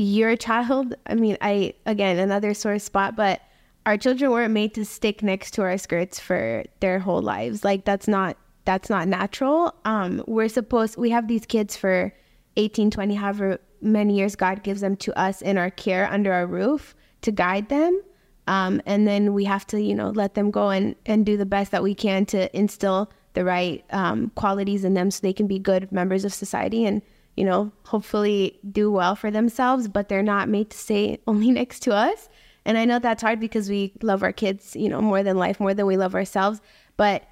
Your 0.00 0.36
child, 0.36 0.94
I 1.06 1.16
mean, 1.16 1.36
I, 1.40 1.74
again, 1.84 2.20
another 2.20 2.54
sore 2.54 2.78
spot, 2.78 3.16
but 3.16 3.40
our 3.84 3.96
children 3.96 4.30
weren't 4.30 4.54
made 4.54 4.72
to 4.74 4.84
stick 4.84 5.24
next 5.24 5.54
to 5.54 5.62
our 5.62 5.76
skirts 5.76 6.20
for 6.20 6.62
their 6.78 7.00
whole 7.00 7.20
lives. 7.20 7.64
Like, 7.64 7.84
that's 7.84 8.06
not 8.06 8.36
that's 8.64 8.88
not 8.88 9.08
natural. 9.08 9.74
Um, 9.84 10.22
we're 10.28 10.48
supposed 10.48 10.96
we 10.98 11.10
have 11.10 11.26
these 11.26 11.44
kids 11.46 11.76
for 11.76 12.14
18, 12.56 12.92
20, 12.92 13.16
however 13.16 13.58
many 13.80 14.16
years 14.16 14.36
God 14.36 14.62
gives 14.62 14.82
them 14.82 14.94
to 14.98 15.18
us 15.18 15.42
in 15.42 15.58
our 15.58 15.70
care 15.70 16.08
under 16.08 16.32
our 16.32 16.46
roof 16.46 16.94
to 17.22 17.32
guide 17.32 17.68
them. 17.68 18.00
Um, 18.46 18.80
and 18.86 19.04
then 19.04 19.34
we 19.34 19.46
have 19.46 19.66
to, 19.66 19.82
you 19.82 19.96
know, 19.96 20.10
let 20.10 20.34
them 20.34 20.52
go 20.52 20.70
and, 20.70 20.94
and 21.06 21.26
do 21.26 21.36
the 21.36 21.44
best 21.44 21.72
that 21.72 21.82
we 21.82 21.96
can 21.96 22.24
to 22.26 22.56
instill 22.56 23.10
the 23.32 23.44
right 23.44 23.84
um, 23.90 24.30
qualities 24.36 24.84
in 24.84 24.94
them 24.94 25.10
so 25.10 25.22
they 25.22 25.32
can 25.32 25.48
be 25.48 25.58
good 25.58 25.90
members 25.90 26.24
of 26.24 26.32
society 26.32 26.84
and, 26.84 27.02
you 27.38 27.44
know, 27.44 27.70
hopefully 27.84 28.58
do 28.68 28.90
well 28.90 29.14
for 29.14 29.30
themselves, 29.30 29.86
but 29.86 30.08
they're 30.08 30.24
not 30.24 30.48
made 30.48 30.70
to 30.70 30.76
stay 30.76 31.20
only 31.28 31.52
next 31.52 31.80
to 31.80 31.94
us. 31.94 32.28
And 32.64 32.76
I 32.76 32.84
know 32.84 32.98
that's 32.98 33.22
hard 33.22 33.38
because 33.38 33.70
we 33.70 33.92
love 34.02 34.24
our 34.24 34.32
kids, 34.32 34.74
you 34.74 34.88
know, 34.88 35.00
more 35.00 35.22
than 35.22 35.38
life, 35.38 35.60
more 35.60 35.72
than 35.72 35.86
we 35.86 35.96
love 35.96 36.16
ourselves. 36.16 36.60
But 36.96 37.22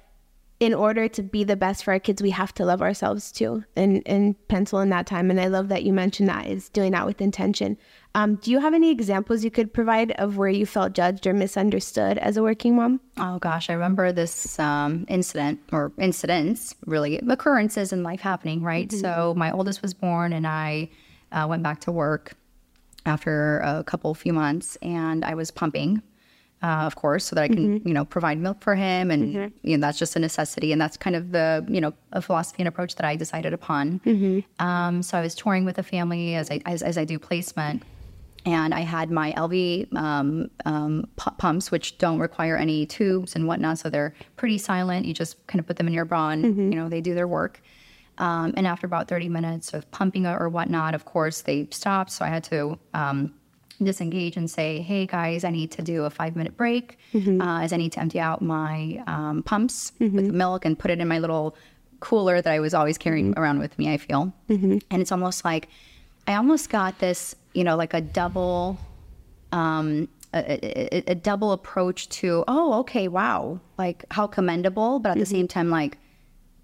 in 0.59 0.73
order 0.73 1.07
to 1.07 1.21
be 1.21 1.43
the 1.43 1.55
best 1.55 1.83
for 1.83 1.93
our 1.93 1.99
kids, 1.99 2.21
we 2.21 2.31
have 2.31 2.53
to 2.55 2.65
love 2.65 2.81
ourselves 2.81 3.31
too 3.31 3.63
and, 3.75 4.01
and 4.07 4.35
pencil 4.47 4.79
in 4.79 4.89
that 4.89 5.05
time. 5.05 5.29
And 5.29 5.39
I 5.39 5.47
love 5.47 5.69
that 5.69 5.83
you 5.83 5.93
mentioned 5.93 6.29
that 6.29 6.47
is 6.47 6.69
doing 6.69 6.93
that 6.93 7.05
with 7.05 7.21
intention. 7.21 7.77
Um, 8.15 8.35
do 8.35 8.49
you 8.49 8.59
have 8.59 8.73
any 8.73 8.89
examples 8.89 9.43
you 9.43 9.51
could 9.51 9.71
provide 9.71 10.11
of 10.13 10.37
where 10.37 10.49
you 10.49 10.65
felt 10.65 10.93
judged 10.93 11.27
or 11.27 11.33
misunderstood 11.33 12.17
as 12.17 12.37
a 12.37 12.41
working 12.41 12.75
mom? 12.75 12.99
Oh 13.17 13.37
gosh, 13.37 13.69
I 13.69 13.73
remember 13.73 14.11
this 14.11 14.57
um, 14.57 15.05
incident 15.07 15.59
or 15.71 15.91
incidents, 15.99 16.73
really 16.87 17.19
occurrences 17.19 17.93
in 17.93 18.01
life 18.01 18.21
happening, 18.21 18.63
right? 18.63 18.87
Mm-hmm. 18.87 18.99
So 18.99 19.35
my 19.37 19.51
oldest 19.51 19.83
was 19.83 19.93
born 19.93 20.33
and 20.33 20.47
I 20.47 20.89
uh, 21.31 21.45
went 21.47 21.61
back 21.61 21.81
to 21.81 21.91
work 21.91 22.33
after 23.05 23.59
a 23.59 23.83
couple 23.83 24.13
few 24.15 24.33
months 24.33 24.75
and 24.81 25.23
I 25.23 25.35
was 25.35 25.51
pumping 25.51 26.01
uh, 26.63 26.83
of 26.85 26.95
course, 26.95 27.25
so 27.25 27.35
that 27.35 27.43
I 27.43 27.47
can, 27.47 27.79
mm-hmm. 27.79 27.87
you 27.87 27.93
know, 27.93 28.03
provide 28.03 28.39
milk 28.39 28.63
for 28.63 28.73
him. 28.73 29.11
And, 29.11 29.35
mm-hmm. 29.35 29.67
you 29.67 29.77
know, 29.77 29.81
that's 29.85 29.99
just 29.99 30.15
a 30.15 30.19
necessity. 30.19 30.71
And 30.71 30.81
that's 30.81 30.97
kind 30.97 31.15
of 31.15 31.31
the, 31.31 31.65
you 31.67 31.79
know, 31.79 31.93
a 32.13 32.21
philosophy 32.21 32.57
and 32.59 32.67
approach 32.67 32.95
that 32.95 33.05
I 33.05 33.15
decided 33.15 33.53
upon. 33.53 33.99
Mm-hmm. 33.99 34.65
Um, 34.65 35.03
so 35.03 35.17
I 35.17 35.21
was 35.21 35.35
touring 35.35 35.65
with 35.65 35.77
a 35.77 35.83
family 35.83 36.35
as 36.35 36.49
I, 36.49 36.61
as, 36.65 36.81
as 36.81 36.97
I 36.97 37.05
do 37.05 37.19
placement. 37.19 37.83
And 38.45 38.73
I 38.73 38.79
had 38.79 39.11
my 39.11 39.33
Elvie 39.33 39.93
um, 39.95 40.49
um, 40.65 41.07
p- 41.17 41.31
pumps, 41.37 41.69
which 41.69 41.97
don't 41.97 42.17
require 42.17 42.55
any 42.55 42.85
tubes 42.85 43.35
and 43.35 43.45
whatnot. 43.45 43.77
So 43.77 43.89
they're 43.89 44.15
pretty 44.35 44.57
silent. 44.57 45.05
You 45.05 45.13
just 45.13 45.45
kind 45.47 45.59
of 45.59 45.67
put 45.67 45.75
them 45.75 45.87
in 45.87 45.93
your 45.93 46.05
bra 46.05 46.29
and, 46.29 46.45
mm-hmm. 46.45 46.71
you 46.71 46.79
know, 46.79 46.89
they 46.89 47.01
do 47.01 47.13
their 47.13 47.27
work. 47.27 47.61
Um, 48.19 48.53
and 48.57 48.65
after 48.65 48.87
about 48.87 49.07
30 49.07 49.29
minutes 49.29 49.73
of 49.73 49.89
pumping 49.91 50.25
or 50.25 50.49
whatnot, 50.49 50.95
of 50.95 51.05
course, 51.05 51.41
they 51.41 51.67
stopped. 51.71 52.09
So 52.09 52.25
I 52.25 52.29
had 52.29 52.43
to 52.45 52.79
um, 52.93 53.33
disengage 53.83 54.37
and 54.37 54.49
say, 54.49 54.81
hey 54.81 55.05
guys, 55.05 55.43
I 55.43 55.51
need 55.51 55.71
to 55.71 55.81
do 55.81 56.03
a 56.05 56.09
five 56.09 56.35
minute 56.35 56.57
break 56.57 56.97
mm-hmm. 57.13 57.41
uh, 57.41 57.61
as 57.61 57.73
I 57.73 57.77
need 57.77 57.91
to 57.93 57.99
empty 57.99 58.19
out 58.19 58.41
my 58.41 59.03
um, 59.07 59.43
pumps 59.43 59.91
mm-hmm. 59.99 60.15
with 60.15 60.31
milk 60.31 60.65
and 60.65 60.77
put 60.77 60.91
it 60.91 60.99
in 60.99 61.07
my 61.07 61.19
little 61.19 61.55
cooler 61.99 62.41
that 62.41 62.51
I 62.51 62.59
was 62.59 62.73
always 62.73 62.97
carrying 62.97 63.31
mm-hmm. 63.31 63.39
around 63.39 63.59
with 63.59 63.77
me, 63.77 63.91
I 63.91 63.97
feel. 63.97 64.33
Mm-hmm. 64.49 64.79
And 64.89 65.01
it's 65.01 65.11
almost 65.11 65.45
like 65.45 65.69
I 66.27 66.35
almost 66.35 66.69
got 66.69 66.99
this, 66.99 67.35
you 67.53 67.63
know, 67.63 67.75
like 67.75 67.93
a 67.93 68.01
double. 68.01 68.77
Um, 69.51 70.09
a, 70.33 70.97
a, 70.97 71.11
a, 71.11 71.15
double 71.15 71.53
approach 71.53 72.09
to 72.09 72.43
oh 72.49 72.79
okay 72.81 73.07
wow 73.07 73.61
like 73.77 74.03
how 74.11 74.27
commendable 74.27 74.99
but 74.99 75.11
at 75.11 75.17
the 75.17 75.23
mm-hmm. 75.23 75.31
same 75.31 75.47
time 75.47 75.69
like 75.69 75.97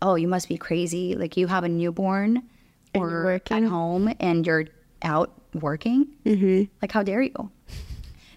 oh 0.01 0.15
you 0.15 0.27
must 0.27 0.49
be 0.49 0.57
crazy 0.57 1.15
like 1.15 1.37
you 1.37 1.47
have 1.47 1.63
a 1.63 1.69
newborn 1.69 2.43
or 2.93 3.41
at 3.49 3.63
home 3.63 4.13
and 4.19 4.45
you're 4.45 4.65
out 5.01 5.31
working. 5.55 6.07
Mm-hmm. 6.25 6.63
Like, 6.81 6.91
how 6.91 7.03
dare 7.03 7.21
you? 7.21 7.51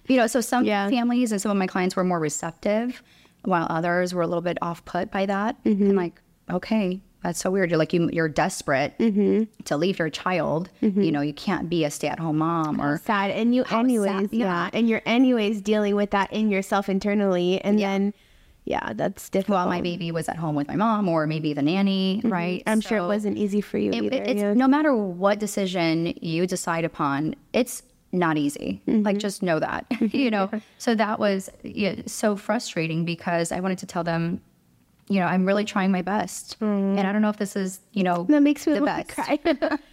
You 0.09 0.17
know, 0.17 0.27
so 0.27 0.41
some 0.41 0.65
yeah. 0.65 0.89
families 0.89 1.33
and 1.33 1.41
some 1.41 1.51
of 1.51 1.57
my 1.57 1.67
clients 1.67 1.97
were 1.97 2.05
more 2.05 2.21
receptive, 2.21 3.03
while 3.45 3.67
others 3.71 4.15
were 4.15 4.23
a 4.23 4.27
little 4.27 4.43
bit 4.43 4.59
off 4.63 4.85
put 4.85 5.11
by 5.11 5.27
that. 5.27 5.63
Mm-hmm. 5.65 5.83
And 5.83 5.97
like, 5.97 6.21
okay, 6.51 7.01
that's 7.23 7.41
so 7.41 7.51
weird. 7.51 7.71
You're 7.71 7.79
like 7.79 7.93
you, 7.93 8.09
you're 8.13 8.29
desperate 8.29 8.97
mm-hmm. 8.99 9.45
to 9.65 9.77
leave 9.77 9.99
your 9.99 10.11
child. 10.11 10.69
Mm-hmm. 10.81 11.01
You 11.01 11.11
know, 11.11 11.23
you 11.23 11.33
can't 11.33 11.69
be 11.69 11.85
a 11.85 11.91
stay-at-home 11.91 12.39
mom 12.39 12.81
or 12.81 13.01
sad. 13.05 13.33
And 13.33 13.53
you, 13.53 13.65
anyways, 13.65 14.09
sad, 14.09 14.33
yeah. 14.33 14.47
yeah. 14.47 14.71
and 14.73 14.89
you're 14.89 15.03
anyways 15.07 15.61
dealing 15.61 15.97
with 15.97 16.11
that 16.11 16.33
in 16.33 16.51
yourself 16.51 16.89
internally, 16.89 17.61
and 17.63 17.81
yeah. 17.81 17.93
then 17.93 18.15
yeah, 18.67 18.93
that's 18.95 19.29
difficult. 19.29 19.59
While 19.59 19.69
my 19.69 19.81
baby 19.81 20.11
was 20.11 20.29
at 20.29 20.37
home 20.37 20.57
with 20.57 20.67
my 20.67 20.75
mom 20.75 21.09
or 21.09 21.29
maybe 21.29 21.53
the 21.53 21.63
nanny, 21.63 22.19
mm-hmm. 22.19 22.33
right? 22.33 22.63
I'm 22.67 22.83
so 22.83 22.89
sure 22.89 22.99
it 22.99 23.07
wasn't 23.07 23.39
easy 23.39 23.61
for 23.61 23.79
you 23.79 23.93
it, 23.93 24.03
either. 24.03 24.23
It's, 24.23 24.41
yeah. 24.41 24.55
No 24.55 24.67
matter 24.67 24.95
what 24.95 25.39
decision 25.39 26.13
you 26.21 26.49
decide 26.49 26.85
upon, 26.85 27.37
it's 27.53 27.85
not 28.11 28.37
easy. 28.37 28.83
Mm-hmm. 28.89 29.03
Like, 29.03 29.19
just 29.19 29.41
know 29.41 29.61
that, 29.61 29.87
you 30.01 30.33
know? 30.33 30.51
so 30.79 30.97
that 30.97 31.21
was 31.21 31.49
yeah, 31.63 31.95
so 32.07 32.35
frustrating 32.35 33.05
because 33.05 33.53
I 33.53 33.61
wanted 33.61 33.79
to 33.79 33.87
tell 33.87 34.03
them, 34.03 34.41
you 35.09 35.21
know, 35.21 35.27
I'm 35.27 35.47
really 35.47 35.65
trying 35.65 35.93
my 35.93 36.03
best. 36.03 36.59
Mm. 36.59 36.99
And 36.99 37.07
I 37.07 37.13
don't 37.13 37.23
know 37.23 37.31
if 37.31 37.37
this 37.37 37.55
is, 37.55 37.79
you 37.93 38.03
know, 38.03 38.27
that 38.29 38.43
makes 38.43 38.67
me 38.67 38.75
the 38.75 38.81
best. 38.81 39.11
cry. 39.11 39.39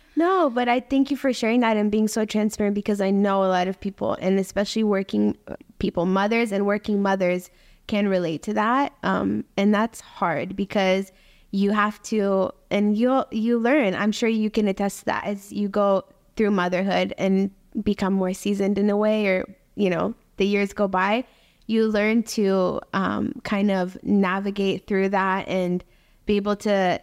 no, 0.15 0.49
but 0.49 0.67
I 0.67 0.79
thank 0.79 1.11
you 1.11 1.17
for 1.17 1.31
sharing 1.31 1.59
that 1.59 1.77
and 1.77 1.91
being 1.91 2.07
so 2.07 2.25
transparent 2.25 2.73
because 2.73 3.01
I 3.01 3.11
know 3.11 3.43
a 3.43 3.49
lot 3.49 3.67
of 3.67 3.79
people, 3.79 4.17
and 4.19 4.39
especially 4.39 4.83
working 4.83 5.37
people, 5.77 6.07
mothers 6.07 6.51
and 6.51 6.65
working 6.65 7.03
mothers, 7.03 7.51
can 7.87 8.07
relate 8.07 8.43
to 8.43 8.53
that. 8.53 8.93
Um, 9.03 9.43
and 9.57 9.73
that's 9.73 10.01
hard 10.01 10.55
because 10.55 11.11
you 11.51 11.71
have 11.71 12.01
to, 12.03 12.51
and 12.71 12.97
you'll, 12.97 13.25
you 13.31 13.59
learn, 13.59 13.93
I'm 13.93 14.11
sure 14.11 14.29
you 14.29 14.49
can 14.49 14.67
attest 14.67 14.99
to 14.99 15.05
that 15.05 15.25
as 15.25 15.51
you 15.51 15.69
go 15.69 16.03
through 16.35 16.51
motherhood 16.51 17.13
and 17.17 17.51
become 17.83 18.13
more 18.13 18.33
seasoned 18.33 18.77
in 18.77 18.89
a 18.89 18.97
way, 18.97 19.27
or, 19.27 19.45
you 19.75 19.89
know, 19.89 20.15
the 20.37 20.45
years 20.45 20.73
go 20.73 20.87
by, 20.87 21.25
you 21.67 21.87
learn 21.87 22.23
to 22.23 22.81
um, 22.93 23.33
kind 23.43 23.71
of 23.71 23.97
navigate 24.03 24.87
through 24.87 25.09
that 25.09 25.47
and 25.47 25.83
be 26.25 26.35
able 26.35 26.55
to 26.55 26.99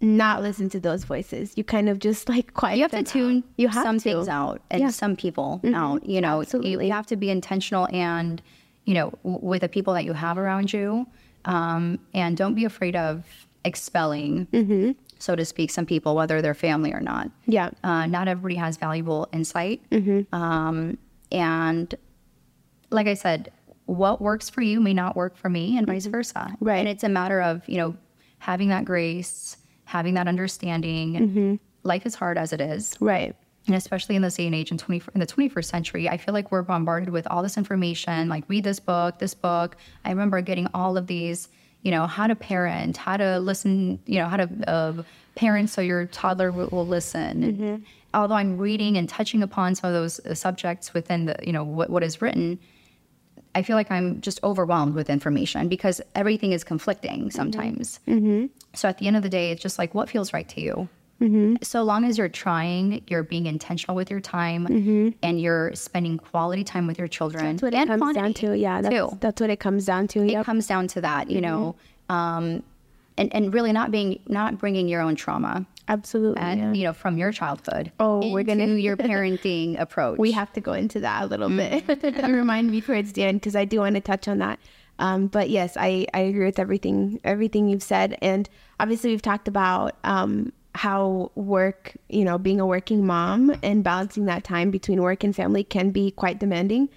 not 0.00 0.42
listen 0.42 0.68
to 0.70 0.80
those 0.80 1.04
voices. 1.04 1.56
You 1.56 1.64
kind 1.64 1.88
of 1.88 1.98
just 1.98 2.28
like 2.28 2.54
quiet. 2.54 2.76
You 2.76 2.82
have 2.82 2.90
to 2.92 3.02
tune 3.02 3.44
you 3.56 3.68
have 3.68 3.82
some 3.82 3.98
to. 3.98 4.02
things 4.02 4.28
out 4.28 4.60
and 4.70 4.82
yeah. 4.82 4.90
some 4.90 5.16
people 5.16 5.60
mm-hmm. 5.62 5.74
out. 5.74 6.06
You 6.06 6.20
know, 6.20 6.42
you, 6.42 6.80
you, 6.80 6.92
have 6.92 7.06
to 7.06 7.16
be 7.16 7.30
intentional 7.30 7.88
and 7.92 8.42
you 8.86 8.94
know, 8.94 9.10
w- 9.22 9.44
with 9.44 9.60
the 9.60 9.68
people 9.68 9.92
that 9.92 10.04
you 10.04 10.14
have 10.14 10.38
around 10.38 10.72
you. 10.72 11.06
Um, 11.44 11.98
and 12.14 12.36
don't 12.36 12.54
be 12.54 12.64
afraid 12.64 12.96
of 12.96 13.24
expelling, 13.64 14.46
mm-hmm. 14.46 14.92
so 15.18 15.36
to 15.36 15.44
speak, 15.44 15.70
some 15.70 15.86
people, 15.86 16.16
whether 16.16 16.40
they're 16.40 16.54
family 16.54 16.92
or 16.92 17.00
not. 17.00 17.30
Yeah. 17.46 17.70
Uh, 17.84 18.06
not 18.06 18.26
everybody 18.26 18.56
has 18.56 18.76
valuable 18.76 19.28
insight. 19.32 19.82
Mm-hmm. 19.90 20.34
Um, 20.34 20.98
and 21.30 21.94
like 22.90 23.06
I 23.06 23.14
said, 23.14 23.52
what 23.84 24.20
works 24.20 24.50
for 24.50 24.62
you 24.62 24.80
may 24.80 24.94
not 24.94 25.14
work 25.14 25.36
for 25.36 25.48
me, 25.48 25.76
and 25.78 25.86
vice 25.86 26.04
mm-hmm. 26.04 26.12
versa. 26.12 26.56
Right. 26.60 26.78
And 26.78 26.88
it's 26.88 27.04
a 27.04 27.08
matter 27.08 27.40
of, 27.40 27.68
you 27.68 27.76
know, 27.76 27.96
having 28.38 28.68
that 28.70 28.84
grace, 28.84 29.56
having 29.84 30.14
that 30.14 30.26
understanding. 30.26 31.14
Mm-hmm. 31.14 31.54
Life 31.84 32.06
is 32.06 32.16
hard 32.16 32.38
as 32.38 32.52
it 32.52 32.60
is. 32.60 32.96
Right 32.98 33.36
and 33.66 33.74
especially 33.74 34.16
in 34.16 34.22
this 34.22 34.36
day 34.36 34.46
and 34.46 34.54
age 34.54 34.70
in 34.70 34.78
20 34.78 35.02
in 35.14 35.20
the 35.20 35.26
21st 35.26 35.64
century 35.64 36.08
i 36.08 36.16
feel 36.16 36.34
like 36.34 36.50
we're 36.50 36.62
bombarded 36.62 37.10
with 37.10 37.26
all 37.28 37.42
this 37.42 37.56
information 37.56 38.28
like 38.28 38.44
read 38.48 38.64
this 38.64 38.80
book 38.80 39.18
this 39.18 39.34
book 39.34 39.76
i 40.04 40.10
remember 40.10 40.40
getting 40.40 40.68
all 40.74 40.96
of 40.96 41.06
these 41.06 41.48
you 41.82 41.90
know 41.90 42.06
how 42.06 42.26
to 42.26 42.34
parent 42.34 42.96
how 42.96 43.16
to 43.16 43.38
listen 43.38 43.98
you 44.06 44.18
know 44.18 44.26
how 44.26 44.36
to 44.36 44.48
uh, 44.68 45.02
parent 45.34 45.70
so 45.70 45.80
your 45.80 46.06
toddler 46.06 46.50
will, 46.50 46.68
will 46.68 46.86
listen 46.86 47.42
mm-hmm. 47.42 47.76
although 48.14 48.34
i'm 48.34 48.58
reading 48.58 48.96
and 48.96 49.08
touching 49.08 49.42
upon 49.42 49.74
some 49.74 49.88
of 49.88 49.94
those 49.94 50.18
uh, 50.20 50.34
subjects 50.34 50.94
within 50.94 51.26
the 51.26 51.36
you 51.42 51.52
know 51.52 51.64
what, 51.64 51.90
what 51.90 52.02
is 52.02 52.20
written 52.20 52.58
i 53.54 53.62
feel 53.62 53.76
like 53.76 53.90
i'm 53.90 54.20
just 54.20 54.42
overwhelmed 54.42 54.94
with 54.94 55.10
information 55.10 55.68
because 55.68 56.00
everything 56.14 56.52
is 56.52 56.64
conflicting 56.64 57.20
mm-hmm. 57.20 57.30
sometimes 57.30 58.00
mm-hmm. 58.08 58.46
so 58.74 58.88
at 58.88 58.98
the 58.98 59.06
end 59.06 59.16
of 59.16 59.22
the 59.22 59.28
day 59.28 59.50
it's 59.50 59.62
just 59.62 59.78
like 59.78 59.94
what 59.94 60.08
feels 60.08 60.32
right 60.32 60.48
to 60.48 60.60
you 60.60 60.88
Mm-hmm. 61.20 61.56
So 61.62 61.82
long 61.82 62.04
as 62.04 62.18
you're 62.18 62.28
trying, 62.28 63.02
you're 63.06 63.22
being 63.22 63.46
intentional 63.46 63.96
with 63.96 64.10
your 64.10 64.20
time, 64.20 64.66
mm-hmm. 64.66 65.08
and 65.22 65.40
you're 65.40 65.74
spending 65.74 66.18
quality 66.18 66.62
time 66.62 66.86
with 66.86 66.98
your 66.98 67.08
children. 67.08 67.56
That's 67.56 67.62
what 67.62 67.74
it 67.74 67.88
comes 67.88 68.14
down 68.14 68.34
to. 68.34 68.56
Yeah, 68.56 68.82
that's, 68.82 68.94
too. 68.94 69.18
that's 69.20 69.40
what 69.40 69.50
it 69.50 69.58
comes 69.58 69.86
down 69.86 70.08
to. 70.08 70.24
Yep. 70.24 70.42
It 70.42 70.44
comes 70.44 70.66
down 70.66 70.88
to 70.88 71.00
that, 71.00 71.30
you 71.30 71.40
mm-hmm. 71.40 71.46
know, 71.46 71.76
um, 72.10 72.62
and 73.16 73.34
and 73.34 73.54
really 73.54 73.72
not 73.72 73.90
being 73.90 74.20
not 74.26 74.58
bringing 74.58 74.88
your 74.88 75.00
own 75.00 75.16
trauma. 75.16 75.66
Absolutely, 75.88 76.42
and 76.42 76.60
yeah. 76.60 76.72
you 76.72 76.84
know, 76.84 76.92
from 76.92 77.16
your 77.16 77.32
childhood. 77.32 77.92
Oh, 77.98 78.30
we're 78.30 78.42
gonna 78.42 78.66
your 78.66 78.96
parenting 78.98 79.80
approach. 79.80 80.18
We 80.18 80.32
have 80.32 80.52
to 80.52 80.60
go 80.60 80.74
into 80.74 81.00
that 81.00 81.22
a 81.22 81.26
little 81.26 81.48
bit. 81.48 81.86
Mm-hmm. 81.96 82.32
Remind 82.32 82.70
me 82.70 82.80
towards 82.80 83.12
the 83.12 83.22
end 83.22 83.40
because 83.40 83.56
I 83.56 83.64
do 83.64 83.80
want 83.80 83.94
to 83.94 84.00
touch 84.00 84.28
on 84.28 84.38
that. 84.38 84.58
Um, 84.98 85.26
but 85.26 85.50
yes, 85.50 85.76
I, 85.76 86.06
I 86.14 86.20
agree 86.20 86.44
with 86.44 86.58
everything 86.58 87.20
everything 87.24 87.68
you've 87.68 87.82
said, 87.82 88.18
and 88.20 88.48
obviously 88.80 89.10
we've 89.10 89.22
talked 89.22 89.48
about 89.48 89.96
um, 90.04 90.52
how 90.76 91.32
work, 91.34 91.96
you 92.08 92.24
know, 92.24 92.38
being 92.38 92.60
a 92.60 92.66
working 92.66 93.06
mom 93.06 93.56
and 93.62 93.82
balancing 93.82 94.26
that 94.26 94.44
time 94.44 94.70
between 94.70 95.02
work 95.02 95.24
and 95.24 95.34
family 95.34 95.64
can 95.64 95.90
be 95.90 96.10
quite 96.10 96.38
demanding. 96.38 96.88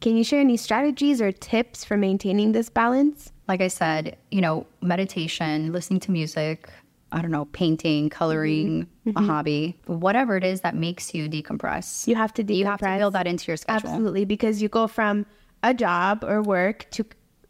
Can 0.00 0.16
you 0.16 0.24
share 0.24 0.40
any 0.40 0.56
strategies 0.56 1.20
or 1.20 1.32
tips 1.32 1.84
for 1.84 1.96
maintaining 1.96 2.52
this 2.52 2.68
balance? 2.68 3.32
Like 3.48 3.60
I 3.60 3.68
said, 3.68 4.16
you 4.30 4.40
know, 4.40 4.66
meditation, 4.82 5.72
listening 5.72 6.00
to 6.00 6.10
music, 6.10 6.68
I 7.10 7.22
don't 7.22 7.30
know, 7.30 7.46
painting, 7.46 8.10
coloring, 8.10 8.86
mm-hmm. 9.06 9.16
a 9.16 9.26
hobby, 9.26 9.76
whatever 9.86 10.36
it 10.36 10.44
is 10.44 10.60
that 10.60 10.74
makes 10.74 11.14
you 11.14 11.28
decompress. 11.28 12.06
You 12.06 12.14
have 12.16 12.34
to 12.34 12.44
decompress. 12.44 12.56
You 12.56 12.64
have 12.66 12.80
to 12.80 12.98
build 12.98 13.14
that 13.14 13.26
into 13.26 13.46
your 13.48 13.56
schedule. 13.56 13.88
Absolutely, 13.88 14.24
because 14.24 14.60
you 14.60 14.68
go 14.68 14.86
from 14.86 15.26
a 15.62 15.74
job 15.74 16.22
or 16.22 16.42
work 16.42 16.86
to 16.90 17.04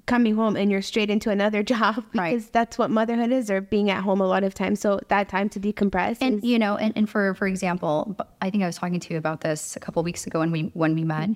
coming 0.08 0.34
home 0.34 0.56
and 0.56 0.70
you're 0.70 0.82
straight 0.82 1.10
into 1.10 1.30
another 1.30 1.62
job 1.74 2.04
because 2.12 2.44
right. 2.44 2.52
that's 2.52 2.76
what 2.78 2.90
motherhood 2.90 3.30
is 3.30 3.50
or 3.50 3.60
being 3.60 3.90
at 3.90 4.02
home 4.02 4.20
a 4.20 4.26
lot 4.26 4.42
of 4.42 4.54
times 4.54 4.80
so 4.80 4.98
that 5.08 5.28
time 5.28 5.48
to 5.48 5.60
decompress 5.60 6.18
and 6.20 6.38
is- 6.38 6.44
you 6.44 6.58
know 6.58 6.76
and, 6.76 6.92
and 6.96 7.08
for 7.08 7.34
for 7.34 7.46
example 7.46 8.16
i 8.42 8.50
think 8.50 8.64
i 8.64 8.66
was 8.66 8.76
talking 8.76 8.98
to 8.98 9.12
you 9.12 9.18
about 9.18 9.42
this 9.42 9.76
a 9.76 9.80
couple 9.80 10.02
weeks 10.02 10.26
ago 10.26 10.40
when 10.40 10.50
we 10.50 10.62
when 10.74 10.94
we 10.96 11.04
met 11.04 11.30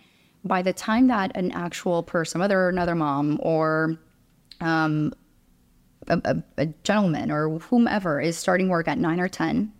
by 0.44 0.62
the 0.62 0.72
time 0.72 1.08
that 1.08 1.36
an 1.36 1.52
actual 1.52 2.02
person, 2.02 2.40
whether 2.40 2.68
another 2.68 2.94
mom 2.94 3.38
or 3.42 3.96
um, 4.60 5.12
a, 6.08 6.20
a, 6.24 6.42
a 6.58 6.66
gentleman 6.82 7.30
or 7.30 7.58
whomever 7.58 8.20
is 8.20 8.36
starting 8.36 8.68
work 8.68 8.88
at 8.88 8.98
nine 8.98 9.20
or 9.20 9.28
10, 9.28 9.72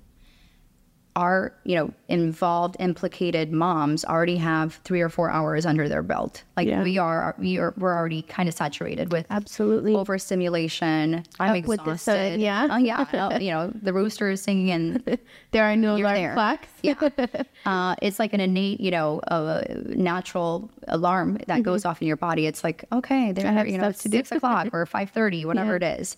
our 1.15 1.53
you 1.65 1.75
know 1.77 1.91
involved 2.09 2.75
implicated 2.81 3.53
moms 3.53 4.05
already 4.05 4.37
have 4.37 4.75
three 4.85 5.01
or 5.03 5.11
four 5.11 5.29
hours 5.29 5.67
under 5.67 5.87
their 5.89 6.03
belt 6.03 6.43
like 6.57 6.67
Yeah. 6.67 6.83
we 6.83 6.97
are 6.97 7.35
we 7.39 7.59
are 7.59 7.75
we're 7.77 7.95
already 7.95 8.23
kind 8.23 8.49
of 8.49 8.55
saturated 8.55 9.13
with 9.13 9.27
Absolutely. 9.29 9.95
overstimulation 9.95 11.23
i'm 11.39 11.59
Up 11.63 11.67
with 11.69 11.85
the 11.85 11.91
exhausted 11.93 12.31
sun, 12.33 12.41
yeah. 12.41 12.69
oh 12.71 12.77
yeah 12.79 13.39
you 13.39 13.51
know 13.51 13.71
the 13.83 13.93
rooster 13.93 14.31
is 14.31 14.43
singing 14.43 14.71
and 14.71 15.19
There 15.53 15.65
are 15.65 15.77
no 15.77 15.97
alarm 15.97 16.33
clocks. 16.33 16.69
Yeah. 16.83 16.95
Uh, 17.67 17.95
it's 18.03 18.19
like 18.19 18.33
an 18.33 18.41
innate 18.41 18.81
you 18.81 18.91
know 18.91 19.21
uh, 19.29 19.63
natural 19.87 20.69
alarm 20.89 21.39
that 21.47 21.63
goes 21.63 21.85
off 21.85 22.03
in 22.03 22.09
your 22.09 22.17
body. 22.17 22.47
It's 22.47 22.65
like 22.65 22.85
okay 22.93 23.31
there 23.33 23.45
Mm-hmm. 23.45 23.57
have 23.57 23.69
you 23.69 23.79
know 23.79 23.93
to 23.93 24.09
six 24.09 24.33
o'clock 24.33 24.69
or 24.73 24.85
5.30 24.99 25.45
whatever 25.47 25.77
it 25.77 25.83
is. 25.85 26.17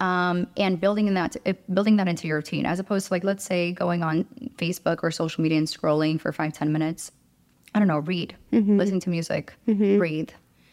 um, 0.00 0.46
and 0.56 0.80
building 0.80 1.06
in 1.08 1.14
that 1.14 1.36
uh, 1.46 1.52
building 1.72 1.96
that 1.96 2.06
into 2.08 2.28
your 2.28 2.36
routine 2.38 2.64
as 2.66 2.78
opposed 2.78 3.08
to 3.08 3.14
like 3.14 3.24
let's 3.24 3.44
say 3.44 3.72
going 3.72 4.02
on 4.04 4.24
facebook 4.56 5.00
or 5.02 5.10
social 5.10 5.42
media 5.42 5.58
and 5.58 5.66
scrolling 5.66 6.20
for 6.20 6.32
five 6.32 6.52
ten 6.52 6.72
minutes. 6.72 7.10
I 7.74 7.80
don't 7.80 7.88
know 7.88 7.98
read 7.98 8.36
listening 8.52 9.00
to 9.00 9.10
music 9.10 9.52
breathe. 9.66 10.30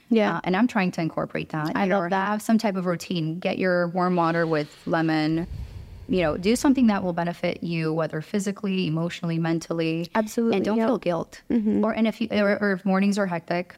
Yeah. 0.10 0.36
uh, 0.38 0.42
and 0.44 0.56
i'm 0.58 0.68
trying 0.68 0.92
to 0.92 1.02
incorporate 1.02 1.50
that 1.50 1.72
I 1.74 1.86
love 1.86 2.10
that. 2.12 2.28
have 2.28 2.42
some 2.42 2.58
type 2.58 2.76
of 2.76 2.86
routine. 2.86 3.40
Get 3.40 3.58
your 3.58 3.88
warm 3.88 4.16
water 4.18 4.46
with 4.46 4.70
lemon 4.86 5.48
you 6.12 6.22
know 6.22 6.38
do 6.38 6.56
something 6.56 6.88
that 6.88 7.04
will 7.04 7.14
benefit 7.14 7.64
you 7.64 7.94
whether 7.94 8.22
physically 8.22 8.88
emotionally 8.88 9.40
mentally. 9.40 10.10
Absolutely, 10.14 10.58
and 10.58 10.66
don't 10.66 10.78
yep. 10.78 10.88
feel 10.88 10.98
guilt. 10.98 11.42
Or 11.84 11.94
and 11.94 12.08
if 12.08 12.20
you 12.22 12.28
or, 12.32 12.58
or 12.62 12.74
if 12.74 12.86
mornings 12.86 13.18
are 13.18 13.26
hectic 13.26 13.78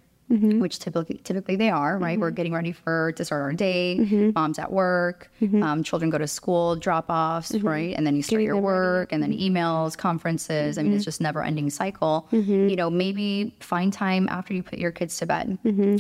which 0.60 0.80
typically 0.80 1.18
typically 1.24 1.56
they 1.56 1.70
are 1.70 1.98
right? 2.00 2.20
We're 2.20 2.32
getting 2.32 2.54
ready 2.54 2.72
for 2.72 3.12
to 3.18 3.26
start 3.26 3.42
our 3.44 3.54
day. 3.54 4.00
Mom's 4.34 4.58
at 4.58 4.72
work. 4.72 5.30
Um, 5.62 5.84
children 5.84 6.10
go 6.10 6.18
to 6.18 6.28
school 6.28 6.76
drop 6.76 7.06
offs 7.10 7.54
right? 7.56 7.94
And 7.96 8.08
then 8.08 8.16
you 8.16 8.24
start 8.24 8.42
your 8.42 8.58
work 8.58 9.12
and 9.12 9.22
then 9.22 9.32
emails 9.32 9.96
conferences. 9.96 10.78
I 10.78 10.84
mean 10.84 10.94
it's 10.94 11.06
just 11.06 11.22
never 11.22 11.44
ending 11.44 11.70
cycle. 11.70 12.28
You 12.32 12.76
know 12.76 12.90
maybe 12.90 13.54
find 13.60 13.94
time 13.94 14.28
after 14.30 14.54
you 14.54 14.64
put 14.64 14.80
your 14.80 14.92
kids 14.92 15.18
to 15.18 15.26
bed. 15.28 15.58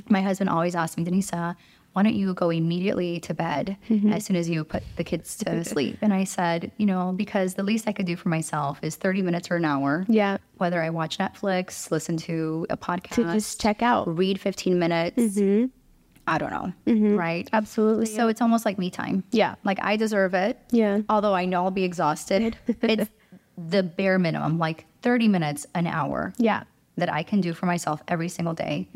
My 0.09 0.21
husband 0.21 0.49
always 0.49 0.73
asks 0.73 0.97
me 0.97 1.03
denisa 1.05 1.55
why 1.93 2.03
don't 2.03 2.15
you 2.15 2.33
go 2.33 2.49
immediately 2.49 3.19
to 3.21 3.33
bed 3.33 3.77
mm-hmm. 3.89 4.11
as 4.11 4.25
soon 4.25 4.35
as 4.35 4.49
you 4.49 4.63
put 4.63 4.83
the 4.95 5.03
kids 5.03 5.35
to 5.37 5.63
sleep? 5.73 5.97
And 6.01 6.13
I 6.13 6.23
said, 6.23 6.71
you 6.77 6.85
know, 6.85 7.13
because 7.15 7.53
the 7.53 7.63
least 7.63 7.87
I 7.87 7.91
could 7.93 8.05
do 8.05 8.15
for 8.15 8.29
myself 8.29 8.79
is 8.81 8.95
30 8.95 9.21
minutes 9.21 9.49
or 9.51 9.55
an 9.57 9.65
hour. 9.65 10.05
Yeah. 10.07 10.37
Whether 10.57 10.81
I 10.81 10.89
watch 10.89 11.17
Netflix, 11.19 11.91
listen 11.91 12.17
to 12.17 12.65
a 12.69 12.77
podcast, 12.77 13.15
To 13.15 13.23
just 13.33 13.61
check 13.61 13.81
out. 13.81 14.07
read 14.17 14.39
15 14.39 14.77
minutes. 14.77 15.17
Mm-hmm. 15.17 15.65
I 16.25 16.37
don't 16.37 16.51
know. 16.51 16.73
Mm-hmm. 16.87 17.15
Right. 17.17 17.49
Absolutely. 17.53 18.05
So 18.07 18.27
it's 18.27 18.41
almost 18.41 18.65
like 18.65 18.77
me 18.79 18.89
time. 18.89 19.23
Yeah. 19.31 19.55
Like 19.63 19.77
I 19.83 19.95
deserve 19.97 20.33
it. 20.33 20.57
Yeah. 20.71 21.01
Although 21.09 21.33
I 21.35 21.45
know 21.45 21.63
I'll 21.65 21.71
be 21.71 21.83
exhausted, 21.83 22.57
it's 22.81 23.09
the 23.57 23.83
bare 23.83 24.17
minimum, 24.17 24.57
like 24.57 24.85
30 25.01 25.27
minutes, 25.27 25.67
an 25.75 25.85
hour 25.85 26.33
Yeah. 26.37 26.63
that 26.95 27.11
I 27.11 27.23
can 27.23 27.41
do 27.41 27.53
for 27.53 27.65
myself 27.65 28.01
every 28.07 28.29
single 28.29 28.53
day. 28.53 28.87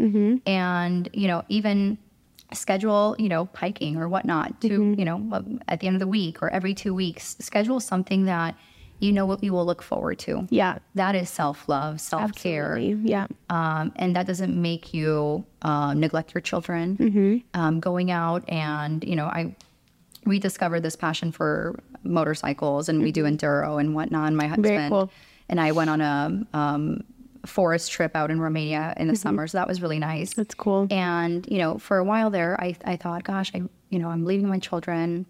And, 0.48 1.10
you 1.14 1.28
know, 1.28 1.44
even 1.50 1.98
schedule, 2.54 3.16
you 3.20 3.30
know, 3.30 3.50
hiking 3.56 3.98
or 3.98 4.08
whatnot 4.08 4.60
to, 4.62 4.96
you 4.98 5.06
know, 5.06 5.16
um, 5.34 5.60
at 5.68 5.80
the 5.80 5.88
end 5.88 5.96
of 5.96 6.00
the 6.00 6.08
week 6.08 6.42
or 6.42 6.50
every 6.50 6.74
two 6.74 6.94
weeks, 6.94 7.36
schedule 7.40 7.80
something 7.80 8.26
that 8.26 8.56
you 9.00 9.12
know 9.12 9.28
what 9.28 9.44
you 9.44 9.54
will 9.54 9.66
look 9.66 9.84
forward 9.84 10.18
to. 10.18 10.48
Yeah. 10.50 10.80
That 10.96 11.14
is 11.14 11.30
self 11.30 11.70
love, 11.70 12.02
self 12.02 12.34
care. 12.34 12.78
Yeah. 12.80 13.28
Um, 13.50 13.92
and 13.96 14.16
that 14.16 14.26
doesn't 14.26 14.60
make 14.60 14.92
you 14.94 15.46
uh, 15.62 15.94
neglect 15.94 16.34
your 16.34 16.42
children. 16.42 16.98
Mm-hmm. 16.98 17.60
Um, 17.60 17.80
going 17.80 18.10
out 18.10 18.48
and, 18.50 19.04
you 19.04 19.16
know, 19.16 19.26
I 19.26 19.56
rediscovered 20.26 20.82
this 20.84 20.96
passion 20.96 21.32
for 21.32 21.80
motorcycles 22.04 22.90
and 22.90 23.02
we 23.02 23.12
do 23.12 23.24
enduro 23.26 23.80
and 23.80 23.94
whatnot. 23.94 24.28
And 24.30 24.38
my 24.38 24.48
husband 24.48 24.66
Mm-hmm. 24.68 24.90
cool. 24.90 25.12
and 25.50 25.60
I 25.62 25.72
went 25.74 25.90
on 25.90 26.02
a 26.02 26.46
um, 26.58 27.04
forest 27.48 27.92
trip 27.92 28.16
out 28.16 28.30
in 28.32 28.40
Romania 28.40 28.94
in 28.98 29.08
the 29.08 29.16
summer. 29.16 29.48
So 29.48 29.58
that 29.58 29.68
was 29.68 29.82
really 29.82 30.00
nice. 30.00 30.32
Mm-hmm. 30.32 30.42
That's 30.42 30.56
cool. 30.56 30.88
And, 30.92 31.48
you 31.50 31.58
know, 31.58 31.78
for 31.78 31.98
a 31.98 32.04
while 32.04 32.30
there, 32.30 32.60
I, 32.62 32.76
I 32.86 32.96
thought, 32.98 33.24
gosh, 33.24 33.52
I, 33.56 33.64
you 33.90 34.00
know, 34.00 34.10
I'm 34.10 34.26
leaving 34.26 34.48
my 34.50 34.60
children 34.60 35.26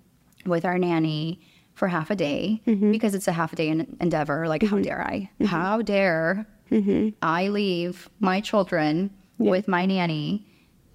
with 0.45 0.65
our 0.65 0.77
nanny 0.77 1.39
for 1.75 1.87
half 1.87 2.09
a 2.09 2.15
day 2.15 2.61
Mm-hmm. 2.67 2.91
because 2.91 3.13
it's 3.15 3.27
a 3.27 3.31
half 3.31 3.53
a 3.53 3.55
day 3.55 3.69
en- 3.69 3.95
endeavor. 4.01 4.47
Like, 4.47 4.63
how 4.63 4.79
dare 4.79 5.01
I? 5.01 5.29
How 5.45 5.81
dare 5.81 6.47
Mm-hmm. 6.71 7.09
I 7.21 7.47
leave 7.47 8.09
my 8.19 8.41
children 8.41 9.09
with 9.37 9.69
my 9.69 9.85
nanny 9.85 10.45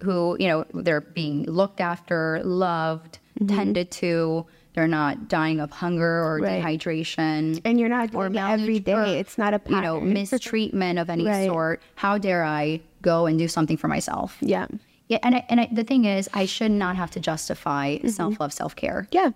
who, 0.03 0.37
you 0.39 0.47
know, 0.47 0.65
they're 0.73 1.01
being 1.01 1.45
looked 1.45 1.81
after, 1.81 2.41
loved, 2.43 3.17
Mm-hmm. 3.39 3.55
tended 3.55 3.89
to. 3.91 4.45
They're 4.73 4.87
not 4.87 5.27
dying 5.27 5.59
of 5.59 5.71
hunger 5.71 6.23
or 6.23 6.39
Right. 6.39 6.63
dehydration 6.63 7.61
And 7.63 7.79
you're 7.79 7.89
not 7.89 8.11
doing 8.11 8.33
it 8.35 8.39
every 8.39 8.77
or, 8.77 8.79
day. 8.79 9.19
It's 9.19 9.37
not 9.37 9.53
a 9.53 9.61
you 9.69 9.81
know 9.81 9.99
mistreatment 10.17 10.97
of 10.99 11.09
any 11.09 11.25
Right. 11.25 11.47
sort. 11.47 11.81
How 11.95 12.17
dare 12.17 12.43
I 12.43 12.81
go 13.01 13.25
and 13.27 13.37
do 13.37 13.47
something 13.47 13.77
for 13.77 13.87
myself? 13.87 14.37
Yeah. 14.41 14.67
Yeah, 15.09 15.19
and 15.21 15.35
I, 15.35 15.45
and 15.49 15.59
I, 15.59 15.69
the 15.71 15.83
thing 15.83 16.05
is, 16.05 16.29
I 16.33 16.45
should 16.45 16.71
not 16.71 16.95
have 16.95 17.11
to 17.11 17.19
justify 17.19 17.95
Mm-hmm. 17.97 18.07
self 18.07 18.39
love, 18.39 18.53
self 18.53 18.75
care. 18.75 19.07
Yeah. 19.11 19.31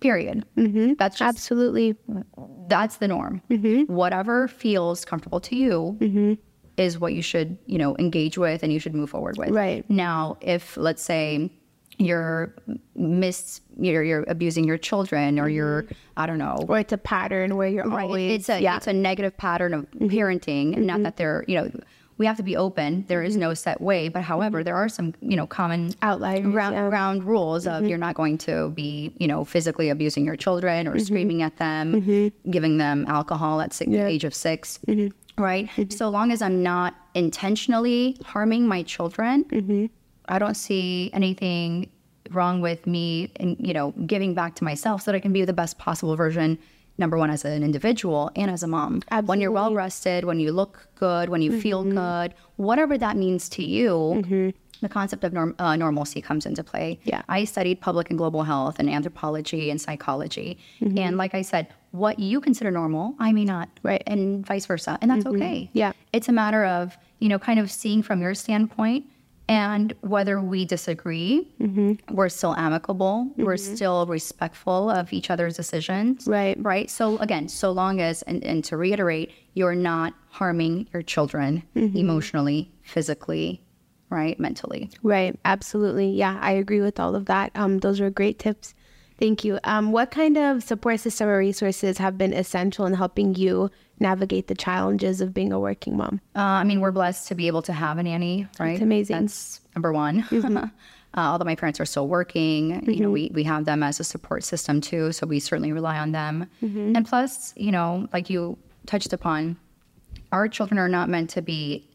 Period. 0.00 0.44
Mm-hmm. 0.58 0.94
That's 0.98 1.16
just 1.18 1.26
Absolutely. 1.28 1.96
that's 2.68 2.96
the 2.98 3.08
norm. 3.08 3.40
Mm-hmm. 3.50 3.90
Whatever 3.92 4.46
feels 4.48 5.04
comfortable 5.06 5.40
to 5.40 5.56
you 5.56 6.36
is 6.76 6.98
what 6.98 7.14
you 7.14 7.22
should 7.22 7.56
you 7.64 7.78
know 7.78 7.96
engage 7.98 8.36
with, 8.36 8.62
and 8.62 8.70
you 8.72 8.78
should 8.78 8.94
move 8.94 9.08
forward 9.08 9.38
with. 9.38 9.50
Right. 9.50 9.88
now, 9.88 10.36
if 10.42 10.76
let's 10.76 11.00
say 11.02 11.50
you're 11.98 12.54
mis 12.94 13.60
you're, 13.78 14.02
you're 14.02 14.24
abusing 14.28 14.64
your 14.64 14.78
children 14.78 15.38
or 15.38 15.48
you're 15.48 15.82
mm-hmm. 15.84 15.94
I 16.16 16.26
don't 16.26 16.38
know 16.38 16.58
Or 16.68 16.78
it's 16.78 16.92
a 16.92 16.98
pattern 16.98 17.56
where 17.56 17.68
you're 17.68 17.84
Right. 17.84 18.04
always 18.04 18.40
It's 18.40 18.48
a 18.48 18.60
yeah. 18.60 18.76
it's 18.76 18.86
a 18.86 18.92
negative 18.92 19.36
pattern 19.36 19.74
of 19.74 19.90
mm-hmm. 19.90 20.06
parenting. 20.06 20.76
Not 20.76 20.94
mm-hmm. 20.94 21.02
that 21.04 21.16
they're 21.16 21.44
you 21.46 21.56
know 21.56 21.70
we 22.18 22.24
have 22.24 22.38
to 22.38 22.42
be 22.42 22.56
open. 22.56 23.04
There 23.08 23.22
is 23.22 23.36
no 23.36 23.52
set 23.52 23.78
way, 23.78 24.08
but 24.08 24.22
however, 24.22 24.64
there 24.64 24.76
are 24.76 24.88
some 24.88 25.14
you 25.20 25.36
know 25.36 25.46
common 25.46 25.94
Outliers, 26.02 26.46
ground, 26.46 26.74
yeah. 26.74 26.88
ground 26.88 27.24
rules 27.24 27.66
of 27.66 27.86
you're 27.86 27.98
not 27.98 28.14
going 28.14 28.38
to 28.38 28.70
be 28.70 29.12
you 29.18 29.26
know 29.26 29.44
physically 29.44 29.90
abusing 29.90 30.24
your 30.24 30.36
children 30.36 30.88
or 30.88 30.98
screaming 30.98 31.42
at 31.42 31.56
them, 31.58 32.32
giving 32.50 32.78
them 32.78 33.04
alcohol 33.08 33.60
at 33.60 33.72
six, 33.72 33.92
age 33.92 34.24
of 34.24 34.34
6 34.34 34.80
right? 35.38 35.68
So 35.92 36.08
long 36.08 36.32
as 36.32 36.40
I'm 36.40 36.62
not 36.62 36.94
intentionally 37.14 38.16
harming 38.24 38.66
my 38.66 38.82
children, 38.82 39.92
I 40.28 40.38
don't 40.38 40.56
see 40.56 41.10
anything 41.12 41.90
wrong 42.30 42.60
with 42.60 42.86
me 42.86 43.30
and 43.36 43.56
you 43.58 43.72
know 43.72 43.92
giving 44.06 44.34
back 44.34 44.54
to 44.56 44.64
myself 44.64 45.02
so 45.02 45.10
that 45.10 45.16
I 45.16 45.20
can 45.20 45.32
be 45.32 45.44
the 45.44 45.52
best 45.52 45.78
possible 45.78 46.16
version 46.16 46.58
number 46.98 47.18
one 47.18 47.30
as 47.30 47.44
an 47.44 47.62
individual 47.62 48.30
and 48.36 48.50
as 48.50 48.62
a 48.62 48.66
mom. 48.66 49.02
Absolutely. 49.10 49.28
when 49.28 49.40
you're 49.40 49.52
well 49.52 49.74
rested 49.74 50.24
when 50.24 50.40
you 50.40 50.52
look 50.52 50.88
good 50.94 51.28
when 51.28 51.42
you 51.42 51.60
feel 51.60 51.84
mm-hmm. 51.84 51.96
good 51.96 52.34
whatever 52.56 52.96
that 52.98 53.16
means 53.16 53.48
to 53.50 53.62
you 53.62 53.90
mm-hmm. 54.16 54.50
the 54.80 54.88
concept 54.88 55.22
of 55.24 55.32
norm, 55.32 55.54
uh, 55.58 55.76
normalcy 55.76 56.20
comes 56.20 56.46
into 56.46 56.64
play. 56.64 56.98
Yeah. 57.04 57.22
i 57.28 57.44
studied 57.44 57.80
public 57.80 58.10
and 58.10 58.18
global 58.18 58.42
health 58.42 58.78
and 58.78 58.88
anthropology 58.88 59.70
and 59.70 59.80
psychology. 59.80 60.58
Mm-hmm. 60.80 60.98
And 60.98 61.16
like 61.16 61.34
i 61.34 61.42
said 61.42 61.68
what 61.92 62.18
you 62.18 62.40
consider 62.40 62.70
normal 62.70 63.14
i 63.18 63.32
may 63.32 63.44
not. 63.44 63.68
Right. 63.82 64.02
and 64.06 64.44
vice 64.44 64.66
versa. 64.66 64.98
And 65.00 65.10
that's 65.10 65.26
okay. 65.26 65.70
Yeah. 65.72 65.92
it's 66.12 66.28
a 66.28 66.32
matter 66.32 66.64
of 66.64 66.96
you 67.18 67.28
know 67.28 67.38
kind 67.38 67.60
of 67.60 67.70
seeing 67.70 68.02
from 68.02 68.20
your 68.20 68.34
standpoint 68.34 69.06
and 69.48 69.94
whether 70.00 70.40
we 70.40 70.64
disagree 70.64 71.46
we're 72.10 72.28
still 72.28 72.54
amicable 72.56 73.30
we're 73.36 73.56
still 73.56 74.06
respectful 74.06 74.90
of 74.90 75.12
each 75.12 75.30
other's 75.30 75.56
decisions 75.56 76.26
Right. 76.26 76.56
right 76.60 76.90
so 76.90 77.16
again 77.18 77.48
so 77.48 77.70
long 77.70 78.00
as 78.00 78.22
and, 78.22 78.42
and 78.44 78.64
to 78.64 78.76
reiterate 78.76 79.30
you're 79.54 79.74
not 79.76 80.14
harming 80.30 80.88
your 80.92 81.02
children 81.02 81.62
emotionally 81.74 82.70
physically 82.82 83.62
right 84.10 84.38
mentally 84.40 84.90
Right. 85.02 85.38
Absolutely. 85.44 86.10
Yeah, 86.10 86.38
I 86.40 86.52
agree 86.52 86.80
with 86.80 86.98
all 87.00 87.14
of 87.16 87.26
that. 87.26 87.50
Um, 87.54 87.78
those 87.78 88.00
are 88.00 88.10
great 88.10 88.38
tips. 88.38 88.74
Thank 89.18 89.44
you. 89.44 89.58
Um, 89.64 89.92
what 89.92 90.10
kind 90.10 90.36
of 90.36 90.62
support 90.62 91.00
system 91.00 91.28
or 91.28 91.38
resources 91.38 91.98
have 91.98 92.18
been 92.18 92.32
essential 92.32 92.84
in 92.86 92.94
helping 92.94 93.34
you 93.34 93.70
navigate 93.98 94.46
the 94.48 94.54
challenges 94.54 95.20
of 95.20 95.32
being 95.32 95.52
a 95.52 95.60
working 95.60 95.96
mom? 95.96 96.20
Uh, 96.34 96.40
I 96.40 96.64
mean, 96.64 96.80
we're 96.80 96.92
blessed 96.92 97.28
to 97.28 97.34
be 97.34 97.46
able 97.46 97.62
to 97.62 97.72
have 97.72 97.98
a 97.98 98.02
nanny, 98.02 98.46
right? 98.58 98.74
It's 98.74 98.82
amazing. 98.82 99.20
That's 99.20 99.60
number 99.74 99.92
one. 99.92 100.24
uh, 100.32 100.68
although 101.14 101.44
my 101.44 101.54
parents 101.54 101.80
are 101.80 101.84
still 101.84 102.08
working, 102.08 102.84
you 102.90 103.00
know, 103.00 103.10
we, 103.10 103.30
we 103.34 103.44
have 103.44 103.64
them 103.64 103.82
as 103.82 104.00
a 104.00 104.04
support 104.04 104.44
system 104.44 104.80
too. 104.80 105.12
So 105.12 105.26
we 105.26 105.40
certainly 105.40 105.72
rely 105.72 105.98
on 105.98 106.12
them. 106.12 106.48
And 106.94 107.06
plus, 107.06 107.54
you 107.56 107.72
know, 107.72 108.08
like 108.12 108.28
you 108.28 108.58
touched 108.86 109.12
upon, 109.12 109.56
our 110.32 110.48
children 110.48 110.78
are 110.78 110.88
not 110.88 111.08
meant 111.08 111.30
to 111.30 111.42
be 111.42 111.88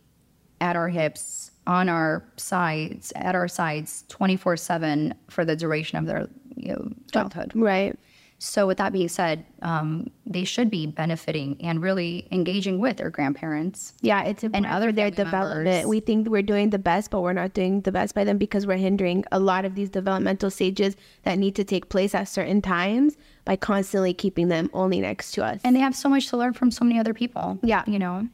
at 0.59 0.75
our 0.75 0.89
hips, 0.89 1.51
on 1.67 1.89
our 1.89 2.23
sides, 2.37 3.11
at 3.15 3.35
our 3.35 3.47
sides 3.47 4.03
24 4.09 4.57
7 4.57 5.13
for 5.29 5.45
the 5.45 5.55
duration 5.55 5.97
of 5.97 6.05
their 6.05 6.27
you 6.55 6.73
know, 6.73 6.91
childhood. 7.11 7.51
Right. 7.55 7.97
So, 8.43 8.65
with 8.65 8.79
that 8.79 8.91
being 8.91 9.07
said, 9.07 9.45
um, 9.61 10.09
they 10.25 10.45
should 10.45 10.71
be 10.71 10.87
benefiting 10.87 11.57
and 11.61 11.79
really 11.79 12.27
engaging 12.31 12.79
with 12.79 12.97
their 12.97 13.11
grandparents. 13.11 13.93
Yeah, 14.01 14.23
it's 14.23 14.43
important 14.43 14.73
other 14.73 14.87
for 14.87 14.93
their 14.93 15.11
development. 15.11 15.65
members. 15.65 15.85
We 15.85 15.99
think 15.99 16.27
we're 16.27 16.41
doing 16.41 16.71
the 16.71 16.79
best, 16.79 17.11
but 17.11 17.21
we're 17.21 17.33
not 17.33 17.53
doing 17.53 17.81
the 17.81 17.91
best 17.91 18.15
by 18.15 18.23
them 18.23 18.39
because 18.39 18.65
we're 18.65 18.77
hindering 18.77 19.25
a 19.31 19.39
lot 19.39 19.63
of 19.63 19.75
these 19.75 19.91
developmental 19.91 20.49
stages 20.49 20.95
that 21.21 21.37
need 21.37 21.53
to 21.53 21.63
take 21.63 21.89
place 21.89 22.15
at 22.15 22.23
certain 22.23 22.63
times 22.63 23.15
by 23.45 23.57
constantly 23.57 24.11
keeping 24.11 24.47
them 24.47 24.71
only 24.73 25.01
next 25.01 25.33
to 25.33 25.45
us. 25.45 25.61
And 25.63 25.75
they 25.75 25.79
have 25.79 25.95
so 25.95 26.09
much 26.09 26.27
to 26.29 26.37
learn 26.37 26.53
from 26.53 26.71
so 26.71 26.83
many 26.83 26.99
other 26.99 27.13
people. 27.13 27.59
Yeah. 27.61 27.83
You 27.85 27.99
know? 27.99 28.27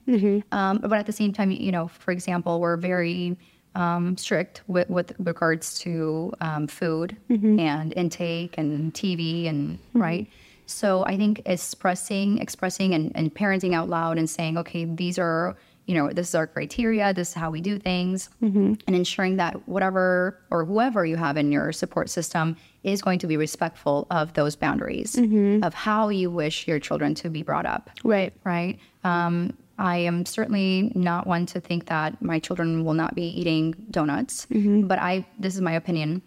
Um, 0.54 0.78
but 0.78 0.94
at 0.94 1.06
the 1.06 1.12
same 1.12 1.34
time, 1.34 1.52
you 1.52 1.74
know, 1.74 1.90
for 1.90 2.12
example, 2.12 2.62
we're 2.62 2.78
very 2.78 3.38
um, 3.78 4.18
strict 4.18 4.62
with, 4.68 4.90
with 4.90 5.14
regards 5.20 5.80
to 5.80 6.34
um, 6.42 6.68
food 6.68 7.16
and 7.60 7.94
intake 7.96 8.56
and 8.58 8.94
TV 8.94 9.48
and 9.48 9.78
right. 9.94 10.28
So 10.66 11.06
I 11.06 11.16
think 11.16 11.42
expressing, 11.46 12.40
expressing 12.40 12.94
and, 12.94 13.12
and 13.16 13.34
parenting 13.34 13.74
out 13.74 13.88
loud 13.88 14.18
and 14.18 14.30
saying, 14.30 14.58
okay, 14.58 14.84
these 14.84 15.18
are, 15.18 15.56
you 15.86 15.96
know, 15.96 16.10
this 16.10 16.30
is 16.30 16.36
our 16.36 16.48
criteria, 16.48 17.14
this 17.14 17.30
is 17.30 17.34
how 17.34 17.50
we 17.52 17.62
do 17.62 17.80
things, 17.80 18.30
and 18.88 18.96
ensuring 18.96 19.38
that 19.38 19.54
whatever 19.68 20.38
or 20.50 20.66
whoever 20.66 21.06
you 21.06 21.16
have 21.16 21.38
in 21.38 21.52
your 21.54 21.72
support 21.72 22.10
system 22.10 22.58
is 22.84 23.02
going 23.02 23.20
to 23.20 23.28
be 23.28 23.38
respectful 23.38 24.08
of 24.12 24.34
those 24.34 24.56
boundaries 24.58 25.16
of 25.64 25.74
how 25.74 26.10
you 26.10 26.30
wish 26.32 26.68
your 26.68 26.80
children 26.80 27.16
to 27.16 27.30
be 27.30 27.44
brought 27.44 27.66
up 27.66 27.90
right. 28.04 28.34
right? 28.44 28.80
Um, 29.06 29.56
I 29.78 29.98
am 29.98 30.26
certainly 30.26 30.92
not 30.96 31.28
one 31.28 31.46
to 31.48 31.60
think 31.60 31.86
that 31.88 32.22
my 32.22 32.40
children 32.40 32.84
will 32.84 32.94
not 32.94 33.16
be 33.16 33.26
eating 33.26 33.76
donuts, 33.92 34.48
mm-hmm. 34.48 34.88
but 34.88 35.00
I 35.00 35.26
this 35.40 35.56
is 35.56 35.62
my 35.62 35.74
opinion. 35.74 36.22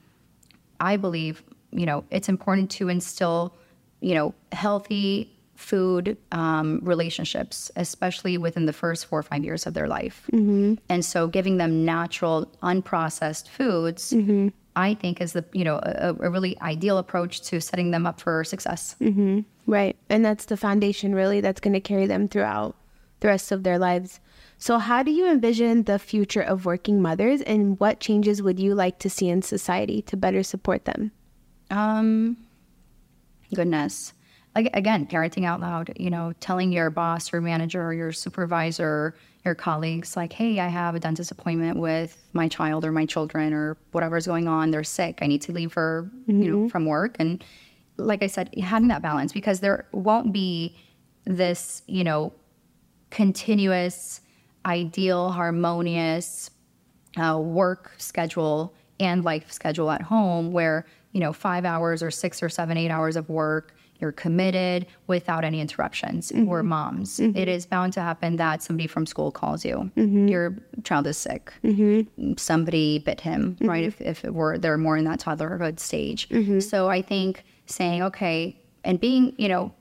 I 0.79 0.97
believe 0.97 1.43
you 1.73 1.87
know 1.87 2.05
it's 2.11 2.29
important 2.29 2.71
to 2.73 2.89
instill 2.89 3.55
you 4.01 4.15
know 4.15 4.35
healthy 4.53 5.33
food 5.57 6.17
um, 6.33 6.81
relationships, 6.83 7.71
especially 7.77 8.39
within 8.39 8.67
the 8.67 8.73
first 8.73 9.07
four 9.07 9.19
or 9.19 9.23
five 9.23 9.45
years 9.45 9.67
of 9.67 9.75
their 9.75 9.89
life. 9.89 10.27
Mm-hmm. 10.33 10.75
And 10.89 11.05
so, 11.05 11.29
giving 11.29 11.59
them 11.59 11.85
natural, 11.85 12.51
unprocessed 12.63 13.49
foods. 13.49 14.13
Mm-hmm. 14.13 14.49
I 14.77 14.95
think 14.95 15.21
is 15.21 15.33
the 15.33 15.45
you 15.53 15.65
know 15.65 15.81
a, 15.83 16.15
a 16.21 16.31
really 16.31 16.59
ideal 16.61 16.99
approach 16.99 17.43
to 17.43 17.61
setting 17.61 17.91
them 17.91 18.07
up 18.07 18.21
for 18.21 18.45
success. 18.45 18.95
Right. 19.67 19.97
And 20.09 20.25
that's 20.25 20.47
the 20.47 20.57
foundation, 20.57 21.15
really, 21.15 21.41
that's 21.41 21.61
going 21.61 21.75
to 21.75 21.81
carry 21.81 22.07
them 22.07 22.29
throughout 22.29 22.77
the 23.21 23.29
rest 23.29 23.53
of 23.53 23.63
their 23.63 23.79
lives. 23.79 24.21
So, 24.59 24.79
how 24.79 25.03
do 25.03 25.11
you 25.11 25.27
envision 25.27 25.85
the 25.85 25.99
future 25.99 26.43
of 26.43 26.67
working 26.67 27.01
mothers 27.01 27.41
and 27.43 27.81
what 27.81 28.01
changes 28.01 28.43
would 28.43 28.61
you 28.61 28.75
like 28.75 28.99
to 28.99 29.09
see 29.09 29.29
in 29.29 29.43
society 29.43 30.03
to 30.03 30.17
better 30.17 30.43
support 30.43 30.85
them? 30.85 31.13
Um, 31.71 32.37
goodness. 33.55 34.13
Like 34.55 34.69
again, 34.75 35.07
parenting 35.07 35.45
out 35.45 35.61
loud. 35.61 35.93
You 35.97 36.11
know, 36.11 36.33
telling 36.41 36.73
your 36.73 36.91
boss, 36.91 37.33
your 37.33 37.41
manager, 37.41 37.83
or 37.83 37.95
your 37.95 38.13
supervisor, 38.13 39.15
your 39.45 39.55
colleagues, 39.55 40.17
like, 40.17 40.33
"Hey, 40.33 40.59
I 40.59 40.67
have 40.67 40.95
a 40.95 41.01
dentist 41.01 41.31
appointment 41.31 41.79
with 41.79 42.17
my 42.33 42.49
child 42.49 42.85
or 42.85 42.91
my 42.91 43.07
children 43.07 43.55
or 43.55 43.77
whatever's 43.93 44.27
going 44.27 44.49
on. 44.49 44.73
They're 44.73 44.83
sick. 44.83 45.21
I 45.23 45.29
need 45.29 45.43
to 45.43 45.53
leave 45.53 45.73
for 45.73 46.11
you 46.27 46.51
know 46.51 46.69
from 46.69 46.85
work." 46.85 47.17
And 47.21 47.43
like 47.97 48.23
I 48.23 48.27
said, 48.27 48.53
having 48.61 48.89
that 48.89 49.03
balance 49.03 49.33
because 49.33 49.61
there 49.61 49.87
won't 49.93 50.33
be 50.33 50.77
this 51.25 51.83
you 51.87 52.03
know 52.03 52.33
continuous, 53.11 54.21
ideal, 54.65 55.31
harmonious 55.31 56.51
uh, 57.17 57.39
work 57.39 57.93
schedule 57.99 58.75
and 58.99 59.25
life 59.25 59.51
schedule 59.51 59.91
at 59.91 60.03
home 60.03 60.53
where 60.53 60.87
you 61.13 61.21
know 61.21 61.33
five 61.33 61.65
hours 61.65 62.03
or 62.03 62.11
six 62.11 62.43
or 62.43 62.49
seven 62.49 62.77
eight 62.77 62.91
hours 62.91 63.17
of 63.17 63.29
work 63.29 63.75
you're 63.99 64.13
committed 64.13 64.87
without 65.09 65.45
any 65.45 65.61
interruptions 65.61 66.33
we're 66.35 66.61
mm-hmm. 66.61 66.69
moms. 66.69 67.19
Mm-hmm. 67.19 67.37
It 67.37 67.49
is 67.49 67.67
bound 67.67 67.93
to 67.95 68.01
happen 68.01 68.37
that 68.37 68.63
somebody 68.63 68.87
from 68.87 69.05
school 69.05 69.31
calls 69.31 69.63
you. 69.63 69.91
Mm-hmm. 69.95 70.29
Your 70.29 70.57
child 70.85 71.07
is 71.07 71.19
sick. 71.19 71.53
Somebody 72.39 73.01
bit 73.01 73.21
him 73.21 73.59
right? 73.61 73.85
If, 73.85 74.01
if 74.01 74.25
it 74.25 74.33
were 74.35 74.57
they're 74.57 74.79
more 74.79 74.97
in 74.97 75.05
that 75.05 75.21
toddlerhood 75.21 75.81
stage. 75.81 76.29
So 76.63 76.89
i 76.89 77.03
think 77.03 77.43
saying 77.67 78.03
okay 78.03 78.57
and 78.85 79.01
being 79.01 79.35
you 79.37 79.49
know 79.49 79.73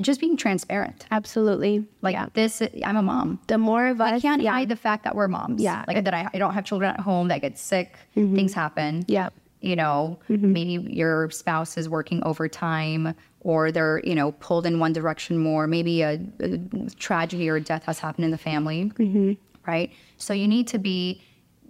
just 0.00 0.20
being 0.20 0.36
transparent 0.36 1.06
Absolutely. 1.10 1.86
like 2.02 2.14
yeah. 2.14 2.26
this 2.34 2.62
i'm 2.84 2.96
a 2.96 3.02
mom 3.02 3.40
the 3.46 3.58
more 3.58 3.86
of 3.88 4.00
us, 4.00 4.12
I 4.12 4.20
can't 4.20 4.42
yeah. 4.42 4.52
hide 4.52 4.68
the 4.68 4.76
fact 4.76 5.04
that 5.04 5.14
we're 5.14 5.28
moms. 5.28 5.62
Yeah. 5.62 5.84
Like 5.86 6.04
that 6.04 6.14
I, 6.14 6.28
I 6.32 6.38
don't 6.38 6.54
have 6.54 6.64
children 6.64 6.90
at 6.90 7.00
home 7.00 7.28
that 7.28 7.40
get 7.40 7.58
sick, 7.58 7.96
mm-hmm. 8.16 8.34
things 8.34 8.54
happen. 8.54 9.04
Yeah. 9.08 9.30
You 9.60 9.76
know, 9.76 10.18
mm-hmm. 10.28 10.52
maybe 10.52 10.92
your 10.92 11.30
spouse 11.30 11.76
is 11.76 11.88
working 11.88 12.22
overtime 12.22 13.14
or 13.40 13.72
they're, 13.72 14.00
you 14.04 14.14
know, 14.14 14.32
pulled 14.32 14.66
in 14.66 14.78
one 14.78 14.92
direction 14.92 15.38
more. 15.38 15.66
Maybe 15.66 16.02
a, 16.02 16.20
a 16.40 16.58
tragedy 16.98 17.48
or 17.48 17.58
death 17.60 17.84
has 17.84 17.98
happened 17.98 18.24
in 18.24 18.30
the 18.30 18.38
family. 18.38 18.92
Mm-hmm. 18.96 19.32
Right. 19.66 19.92
So 20.18 20.32
you 20.32 20.46
need 20.46 20.68
to 20.68 20.78
be 20.78 21.22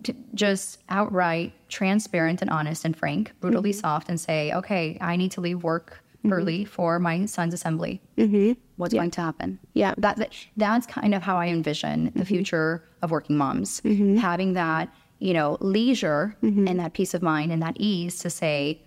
t- 0.02 0.14
just 0.34 0.82
outright 0.88 1.52
transparent 1.68 2.42
and 2.42 2.50
honest 2.50 2.84
and 2.84 2.96
frank, 2.96 3.32
brutally 3.40 3.72
soft, 3.72 4.08
and 4.08 4.20
say, 4.20 4.52
okay, 4.52 4.98
I 5.00 5.16
need 5.16 5.32
to 5.32 5.40
leave 5.40 5.62
work 5.62 6.02
Mm-hmm. 6.24 6.32
early 6.32 6.64
for 6.64 6.98
my 6.98 7.26
son's 7.26 7.54
assembly. 7.54 8.00
Mm-hmm. 8.18 8.52
What's 8.76 8.92
going 8.92 9.12
to 9.12 9.20
happen? 9.20 9.60
Yeah. 9.74 9.94
that, 9.98 10.16
that 10.16 10.34
that's 10.56 10.86
kind 10.86 11.14
of 11.14 11.22
how 11.22 11.36
I 11.36 11.46
envision 11.46 12.06
the 12.06 12.10
mm-hmm. 12.10 12.22
future 12.22 12.82
of 13.02 13.10
working 13.10 13.36
moms. 13.36 13.80
Having 13.84 14.54
that 14.54 14.92
you 15.18 15.32
know 15.32 15.56
leisure 15.60 16.36
and 16.42 16.78
that 16.80 16.94
peace 16.94 17.14
of 17.14 17.22
mind 17.22 17.52
and 17.52 17.62
that 17.62 17.76
ease 17.78 18.18
to 18.20 18.30
say, 18.30 18.82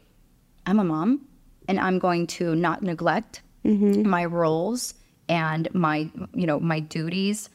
I'm 0.65 0.79
a 0.79 0.83
mom, 0.83 1.27
and 1.67 1.79
I'm 1.79 1.97
going 1.97 2.27
to 2.27 2.55
not 2.55 2.83
neglect 2.83 3.41
my 3.63 4.25
roles 4.25 4.93
and 5.27 5.73
my 5.73 6.09
you 6.33 6.47
know 6.47 6.59
my 6.59 6.79
duties 6.79 7.49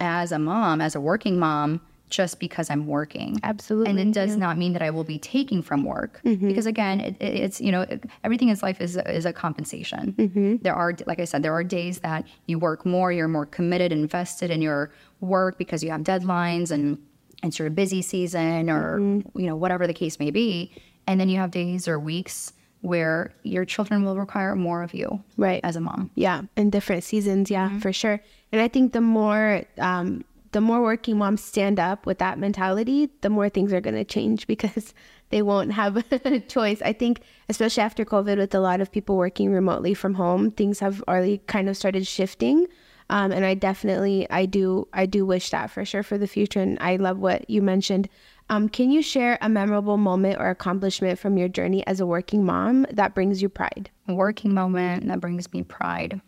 as 0.00 0.32
a 0.32 0.38
mom, 0.38 0.80
as 0.80 0.94
a 0.94 1.00
working 1.00 1.38
mom, 1.38 1.80
just 2.12 2.38
because 2.38 2.68
I'm 2.70 2.86
working. 2.86 3.40
Absolutely, 3.42 3.90
And 3.90 3.98
it 3.98 4.12
does 4.12 4.36
not 4.36 4.58
mean 4.58 4.74
that 4.74 4.82
I 4.82 4.90
will 4.90 5.02
be 5.02 5.18
taking 5.18 5.62
from 5.62 5.82
work 5.82 6.20
mm-hmm. 6.24 6.46
because 6.46 6.66
again, 6.66 7.00
it, 7.00 7.16
it- 7.18 7.34
it's 7.44 7.58
you 7.60 7.72
know 7.72 7.86
everything 8.22 8.48
in 8.50 8.56
life 8.62 8.80
is 8.80 8.96
is 9.20 9.24
a 9.26 9.32
compensation. 9.32 10.12
Mm-hmm. 10.12 10.56
There 10.64 10.74
are 10.74 10.92
like 11.06 11.18
I 11.18 11.24
said, 11.24 11.42
there 11.42 11.54
are 11.54 11.64
days 11.64 12.00
that 12.00 12.24
you 12.46 12.58
work 12.58 12.84
more, 12.86 13.10
you're 13.10 13.28
more 13.38 13.46
committed, 13.46 13.90
invested 13.92 14.50
in 14.50 14.60
your 14.62 14.92
work 15.20 15.56
because 15.58 15.82
you 15.82 15.90
have 15.90 16.02
deadlines 16.02 16.70
and 16.70 16.98
it's 17.42 17.58
your 17.58 17.70
busy 17.70 18.02
season 18.02 18.70
or 18.70 18.98
mm-hmm. 19.00 19.38
you 19.40 19.46
know 19.46 19.56
whatever 19.56 19.86
the 19.86 19.94
case 19.94 20.18
may 20.20 20.30
be, 20.30 20.70
and 21.06 21.18
then 21.18 21.28
you 21.30 21.38
have 21.38 21.50
days 21.50 21.88
or 21.88 21.98
weeks 21.98 22.52
where 22.82 23.32
your 23.44 23.64
children 23.64 24.04
will 24.04 24.16
require 24.16 24.56
more 24.56 24.82
of 24.82 24.92
you 24.92 25.22
Right. 25.36 25.60
as 25.62 25.76
a 25.76 25.80
mom. 25.80 26.10
Yeah, 26.16 26.42
in 26.56 26.68
different 26.68 27.04
seasons, 27.04 27.48
yeah, 27.48 27.78
for 27.78 27.92
sure. 27.92 28.20
And 28.50 28.60
I 28.60 28.66
think 28.68 28.92
the 28.92 29.00
more 29.00 29.62
um, 29.78 30.24
the 30.52 30.60
more 30.60 30.82
working 30.82 31.18
moms 31.18 31.42
stand 31.42 31.80
up 31.80 32.06
with 32.06 32.18
that 32.18 32.38
mentality, 32.38 33.10
the 33.22 33.30
more 33.30 33.48
things 33.48 33.72
are 33.72 33.80
going 33.80 33.96
to 33.96 34.04
change 34.04 34.46
because 34.54 34.94
they 35.30 35.42
won't 35.42 35.72
have 35.72 35.96
a 36.24 36.40
choice. 36.40 36.80
I 36.82 36.92
think, 36.92 37.20
especially 37.48 37.82
after 37.82 38.04
COVID, 38.04 38.36
with 38.38 38.54
a 38.54 38.60
lot 38.60 38.80
of 38.80 38.92
people 38.92 39.16
working 39.16 39.52
remotely 39.52 39.94
from 39.94 40.14
home, 40.14 40.50
things 40.50 40.80
have 40.80 41.02
already 41.08 41.38
kind 41.46 41.68
of 41.68 41.76
started 41.76 42.06
shifting. 42.06 42.66
Um, 43.10 43.32
and 43.32 43.44
I 43.44 43.54
definitely, 43.54 44.26
I 44.30 44.46
do, 44.46 44.88
I 44.92 45.06
do 45.06 45.26
wish 45.26 45.50
that 45.50 45.70
for 45.70 45.84
sure 45.84 46.02
for 46.02 46.16
the 46.16 46.26
future. 46.26 46.60
And 46.60 46.78
I 46.80 46.96
love 46.96 47.18
what 47.18 47.48
you 47.50 47.60
mentioned. 47.60 48.08
Um, 48.48 48.68
can 48.68 48.90
you 48.90 49.02
share 49.02 49.38
a 49.40 49.48
memorable 49.48 49.96
moment 49.96 50.38
or 50.38 50.48
accomplishment 50.48 51.18
from 51.18 51.36
your 51.36 51.48
journey 51.48 51.86
as 51.86 52.00
a 52.00 52.06
working 52.06 52.44
mom 52.44 52.86
that 52.90 53.14
brings 53.14 53.42
you 53.42 53.48
pride? 53.48 53.90
working 54.08 54.52
moment 54.52 55.06
that 55.08 55.20
brings 55.20 55.52
me 55.52 55.62
pride. 55.62 56.20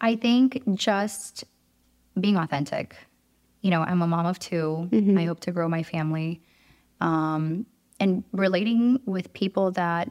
I 0.00 0.16
think 0.16 0.62
just 0.74 1.44
being 2.20 2.36
authentic. 2.36 2.96
You 3.62 3.70
know, 3.70 3.82
I'm 3.82 4.02
a 4.02 4.06
mom 4.06 4.26
of 4.26 4.38
2 4.38 4.88
I 5.18 5.24
hope 5.24 5.40
to 5.40 5.50
grow 5.52 5.68
my 5.68 5.82
family. 5.82 6.40
Um, 7.00 7.66
and 8.00 8.22
relating 8.32 9.00
with 9.06 9.32
people 9.32 9.72
that 9.72 10.10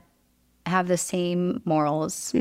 have 0.65 0.87
the 0.87 0.97
same 0.97 1.61
morals 1.63 2.33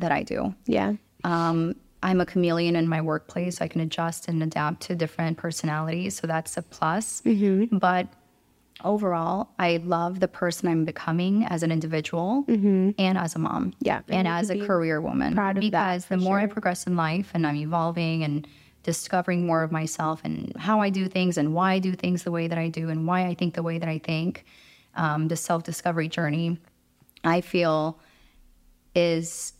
that 0.00 0.10
I 0.12 0.22
do. 0.24 0.54
Yeah. 0.66 0.94
Um, 1.22 1.76
I'm 2.02 2.20
a 2.20 2.26
chameleon 2.26 2.74
in 2.76 2.88
my 2.88 3.00
workplace. 3.00 3.60
I 3.60 3.68
can 3.68 3.80
adjust 3.80 4.28
and 4.28 4.42
adapt 4.42 4.82
to 4.82 4.94
different 4.96 5.38
personalities. 5.38 6.16
So 6.18 6.26
that's 6.26 6.56
a 6.56 6.62
plus. 6.62 7.22
But 7.70 8.08
overall, 8.84 9.48
I 9.58 9.76
love 9.84 10.20
the 10.20 10.28
person 10.28 10.68
I'm 10.68 10.84
becoming 10.84 11.44
as 11.44 11.62
an 11.62 11.70
individual 11.70 12.44
and 12.48 13.16
as 13.18 13.36
a 13.36 13.38
mom. 13.38 13.72
Yeah, 13.80 14.02
and 14.08 14.26
And 14.26 14.28
as 14.28 14.50
a 14.50 14.58
career 14.66 15.00
woman. 15.00 15.34
proud 15.34 15.56
of 15.56 15.62
that, 15.62 15.70
because 15.70 16.06
the 16.06 16.16
more 16.16 16.38
I 16.40 16.46
progress 16.46 16.86
in 16.86 16.96
life 16.96 17.30
and 17.34 17.46
I'm 17.46 17.56
evolving 17.56 18.24
and 18.24 18.46
discovering 18.84 19.46
more 19.46 19.62
of 19.62 19.72
myself 19.72 20.20
and 20.22 20.52
how 20.56 20.80
I 20.80 20.90
do 20.90 21.08
things 21.08 21.36
and 21.36 21.54
why 21.54 21.72
I 21.72 21.78
do 21.80 21.92
things 21.92 22.22
the 22.22 22.30
way 22.30 22.46
that 22.46 22.58
I 22.58 22.68
do 22.68 22.88
and 22.90 23.06
why 23.06 23.26
I 23.26 23.34
think 23.34 23.54
the 23.54 23.62
way 23.62 23.78
that 23.78 23.88
I 23.88 23.98
think, 23.98 24.44
um, 24.94 25.26
the 25.28 25.36
self 25.36 25.64
discovery 25.64 26.08
journey, 26.08 26.58
I 27.24 27.40
feel 27.40 27.98
is 28.94 29.54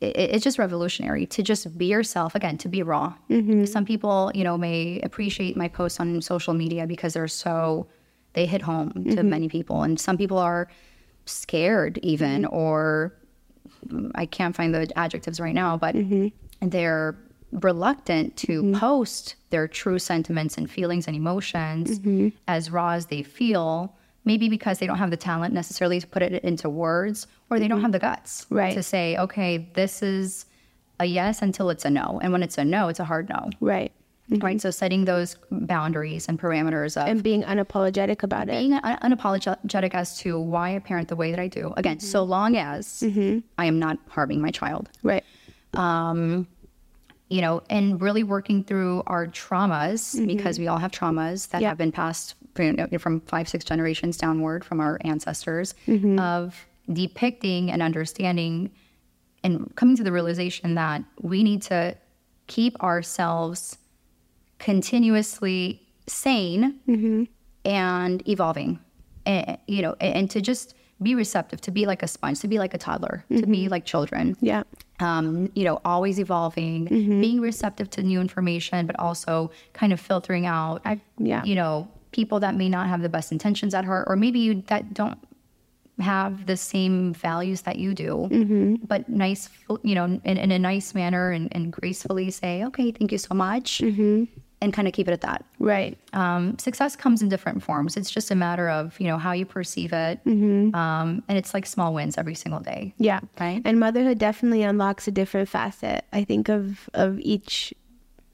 it, 0.00 0.16
it's 0.16 0.42
just 0.42 0.58
revolutionary 0.58 1.26
to 1.26 1.42
just 1.42 1.78
be 1.78 1.86
yourself 1.86 2.34
again 2.34 2.58
to 2.58 2.68
be 2.68 2.82
raw. 2.82 3.14
Mm-hmm. 3.30 3.66
Some 3.66 3.84
people 3.84 4.32
you 4.34 4.42
know 4.42 4.58
may 4.58 5.00
appreciate 5.02 5.56
my 5.56 5.68
posts 5.68 6.00
on 6.00 6.20
social 6.22 6.54
media 6.54 6.86
because 6.86 7.14
they're 7.14 7.28
so 7.28 7.86
they 8.32 8.46
hit 8.46 8.62
home 8.62 8.92
to 8.92 9.00
mm-hmm. 9.00 9.28
many 9.28 9.48
people. 9.48 9.82
And 9.82 10.00
some 10.00 10.16
people 10.16 10.38
are 10.38 10.68
scared 11.26 11.98
even 12.02 12.42
mm-hmm. 12.42 12.54
or 12.54 13.14
I 14.14 14.26
can't 14.26 14.56
find 14.56 14.74
the 14.74 14.90
adjectives 14.96 15.40
right 15.40 15.54
now, 15.54 15.76
but 15.76 15.94
they're 16.60 17.16
reluctant 17.52 18.36
to 18.36 18.62
mm-hmm. 18.62 18.78
post 18.78 19.36
their 19.50 19.66
true 19.68 19.98
sentiments 19.98 20.58
and 20.58 20.70
feelings 20.70 21.06
and 21.06 21.16
emotions 21.16 21.98
mm-hmm. 21.98 22.28
as 22.46 22.70
raw 22.70 22.90
as 22.90 23.06
they 23.06 23.22
feel. 23.22 23.94
Maybe 24.24 24.48
because 24.50 24.78
they 24.78 24.86
don't 24.86 24.98
have 24.98 25.10
the 25.10 25.16
talent 25.16 25.54
necessarily 25.54 26.00
to 26.00 26.06
put 26.06 26.22
it 26.22 26.44
into 26.44 26.68
words, 26.68 27.26
or 27.48 27.58
they 27.58 27.66
don't 27.66 27.78
mm-hmm. 27.78 27.84
have 27.84 27.92
the 27.92 27.98
guts 27.98 28.44
Right. 28.50 28.74
to 28.74 28.82
say, 28.82 29.16
okay, 29.16 29.70
this 29.72 30.02
is 30.02 30.44
a 31.00 31.06
yes 31.06 31.40
until 31.40 31.70
it's 31.70 31.86
a 31.86 31.90
no. 31.90 32.20
And 32.22 32.32
when 32.32 32.42
it's 32.42 32.58
a 32.58 32.64
no, 32.64 32.88
it's 32.88 33.00
a 33.00 33.04
hard 33.04 33.30
no. 33.30 33.48
Right. 33.60 33.92
Right. 34.30 34.60
So 34.60 34.70
setting 34.70 35.06
those 35.06 35.36
boundaries 35.50 36.28
and 36.28 36.38
parameters 36.38 37.00
of 37.00 37.08
And 37.08 37.22
being 37.22 37.42
unapologetic 37.44 38.22
about 38.22 38.50
it. 38.50 38.58
being 38.58 38.74
un- 38.74 38.98
unapologetic 39.02 39.94
as 39.94 40.18
to 40.18 40.38
why 40.38 40.76
I 40.76 40.78
parent 40.80 41.08
the 41.08 41.16
way 41.16 41.30
that 41.30 41.40
I 41.40 41.48
do. 41.48 41.72
Again, 41.78 41.98
so 41.98 42.22
long 42.22 42.56
as 42.56 43.02
I 43.56 43.64
am 43.64 43.78
not 43.78 43.96
harming 44.08 44.42
my 44.42 44.50
child. 44.50 44.90
Right. 45.02 45.24
Um, 45.72 46.46
you 47.28 47.40
know, 47.40 47.62
and 47.68 48.00
really 48.00 48.22
working 48.24 48.64
through 48.64 49.02
our 49.06 49.26
traumas 49.26 50.16
mm-hmm. 50.16 50.26
because 50.26 50.58
we 50.58 50.66
all 50.66 50.78
have 50.78 50.90
traumas 50.90 51.48
that 51.50 51.60
Yeah. 51.60 51.68
have 51.68 51.78
been 51.78 51.92
passed 51.92 52.34
from 52.98 53.20
five, 53.20 53.48
six 53.48 53.64
generations 53.64 54.16
downward 54.16 54.64
from 54.64 54.80
our 54.80 54.98
ancestors 55.02 55.74
mm-hmm. 55.86 56.18
of 56.18 56.66
depicting 56.92 57.70
and 57.70 57.82
understanding 57.82 58.70
and 59.44 59.74
coming 59.76 59.96
to 59.96 60.02
the 60.02 60.10
realization 60.10 60.74
that 60.74 61.04
we 61.20 61.42
need 61.44 61.62
to 61.62 61.96
keep 62.48 62.82
ourselves 62.82 63.78
continuously 64.58 65.86
sane 66.08 66.80
mm-hmm. 66.88 67.24
and 67.64 68.28
evolving 68.28 68.80
and 69.26 69.58
you 69.68 69.82
know 69.82 69.94
and 70.00 70.30
to 70.30 70.40
just 70.40 70.74
be 71.00 71.14
receptive 71.14 71.60
to 71.60 71.70
be 71.70 71.86
like 71.86 72.02
a 72.02 72.08
sponge 72.08 72.40
to 72.40 72.48
be 72.48 72.58
like 72.58 72.74
a 72.74 72.78
toddler 72.78 73.24
to 73.28 73.46
be 73.46 73.64
mm-hmm. 73.64 73.70
like 73.70 73.84
children. 73.84 74.36
Yeah. 74.40 74.64
um, 75.00 75.50
you 75.54 75.64
know, 75.64 75.80
always 75.84 76.18
evolving, 76.18 76.88
mm-hmm. 76.88 77.20
being 77.20 77.40
receptive 77.40 77.88
to 77.90 78.02
new 78.02 78.20
information, 78.20 78.86
but 78.86 78.98
also 78.98 79.50
kind 79.72 79.92
of 79.92 80.00
filtering 80.00 80.46
out, 80.46 80.82
I- 80.84 81.00
yeah. 81.18 81.44
you 81.44 81.54
know, 81.54 81.88
people 82.10 82.40
that 82.40 82.54
may 82.56 82.68
not 82.68 82.88
have 82.88 83.02
the 83.02 83.08
best 83.08 83.32
intentions 83.32 83.74
at 83.74 83.84
heart, 83.84 84.06
or 84.08 84.16
maybe 84.16 84.40
you 84.40 84.62
that 84.68 84.94
don't 84.94 85.18
have 86.00 86.46
the 86.46 86.56
same 86.56 87.12
values 87.12 87.62
that 87.62 87.76
you 87.76 87.94
do, 87.94 88.28
mm-hmm. 88.30 88.74
but 88.86 89.08
nice, 89.08 89.48
you 89.82 89.94
know, 89.94 90.04
in, 90.04 90.20
in 90.38 90.50
a 90.50 90.58
nice 90.58 90.94
manner 90.94 91.30
and, 91.30 91.48
and 91.52 91.72
gracefully 91.72 92.30
say, 92.30 92.64
okay, 92.64 92.90
thank 92.92 93.12
you 93.12 93.18
so 93.18 93.34
much, 93.34 93.80
and 94.60 94.72
kind 94.72 94.88
of 94.88 94.94
keep 94.94 95.06
it 95.06 95.12
at 95.12 95.20
that. 95.20 95.44
Right. 95.58 95.96
Um, 96.12 96.58
success 96.58 96.96
comes 96.96 97.22
in 97.22 97.28
different 97.28 97.62
forms. 97.62 97.96
It's 97.96 98.10
just 98.10 98.30
a 98.30 98.34
matter 98.34 98.68
of 98.68 98.98
you 99.00 99.06
know 99.06 99.18
how 99.18 99.32
you 99.32 99.46
perceive 99.46 99.92
it, 99.92 100.20
um, 100.26 101.22
and 101.28 101.38
it's 101.38 101.54
like 101.54 101.66
small 101.66 101.94
wins 101.94 102.18
every 102.18 102.34
single 102.34 102.60
day. 102.60 102.94
Yeah. 102.98 103.20
Right. 103.40 103.62
And 103.64 103.78
motherhood 103.78 104.18
definitely 104.18 104.62
unlocks 104.62 105.06
a 105.06 105.10
different 105.10 105.48
facet. 105.48 106.04
I 106.12 106.24
think 106.24 106.48
of 106.48 106.90
of 106.94 107.18
each 107.20 107.72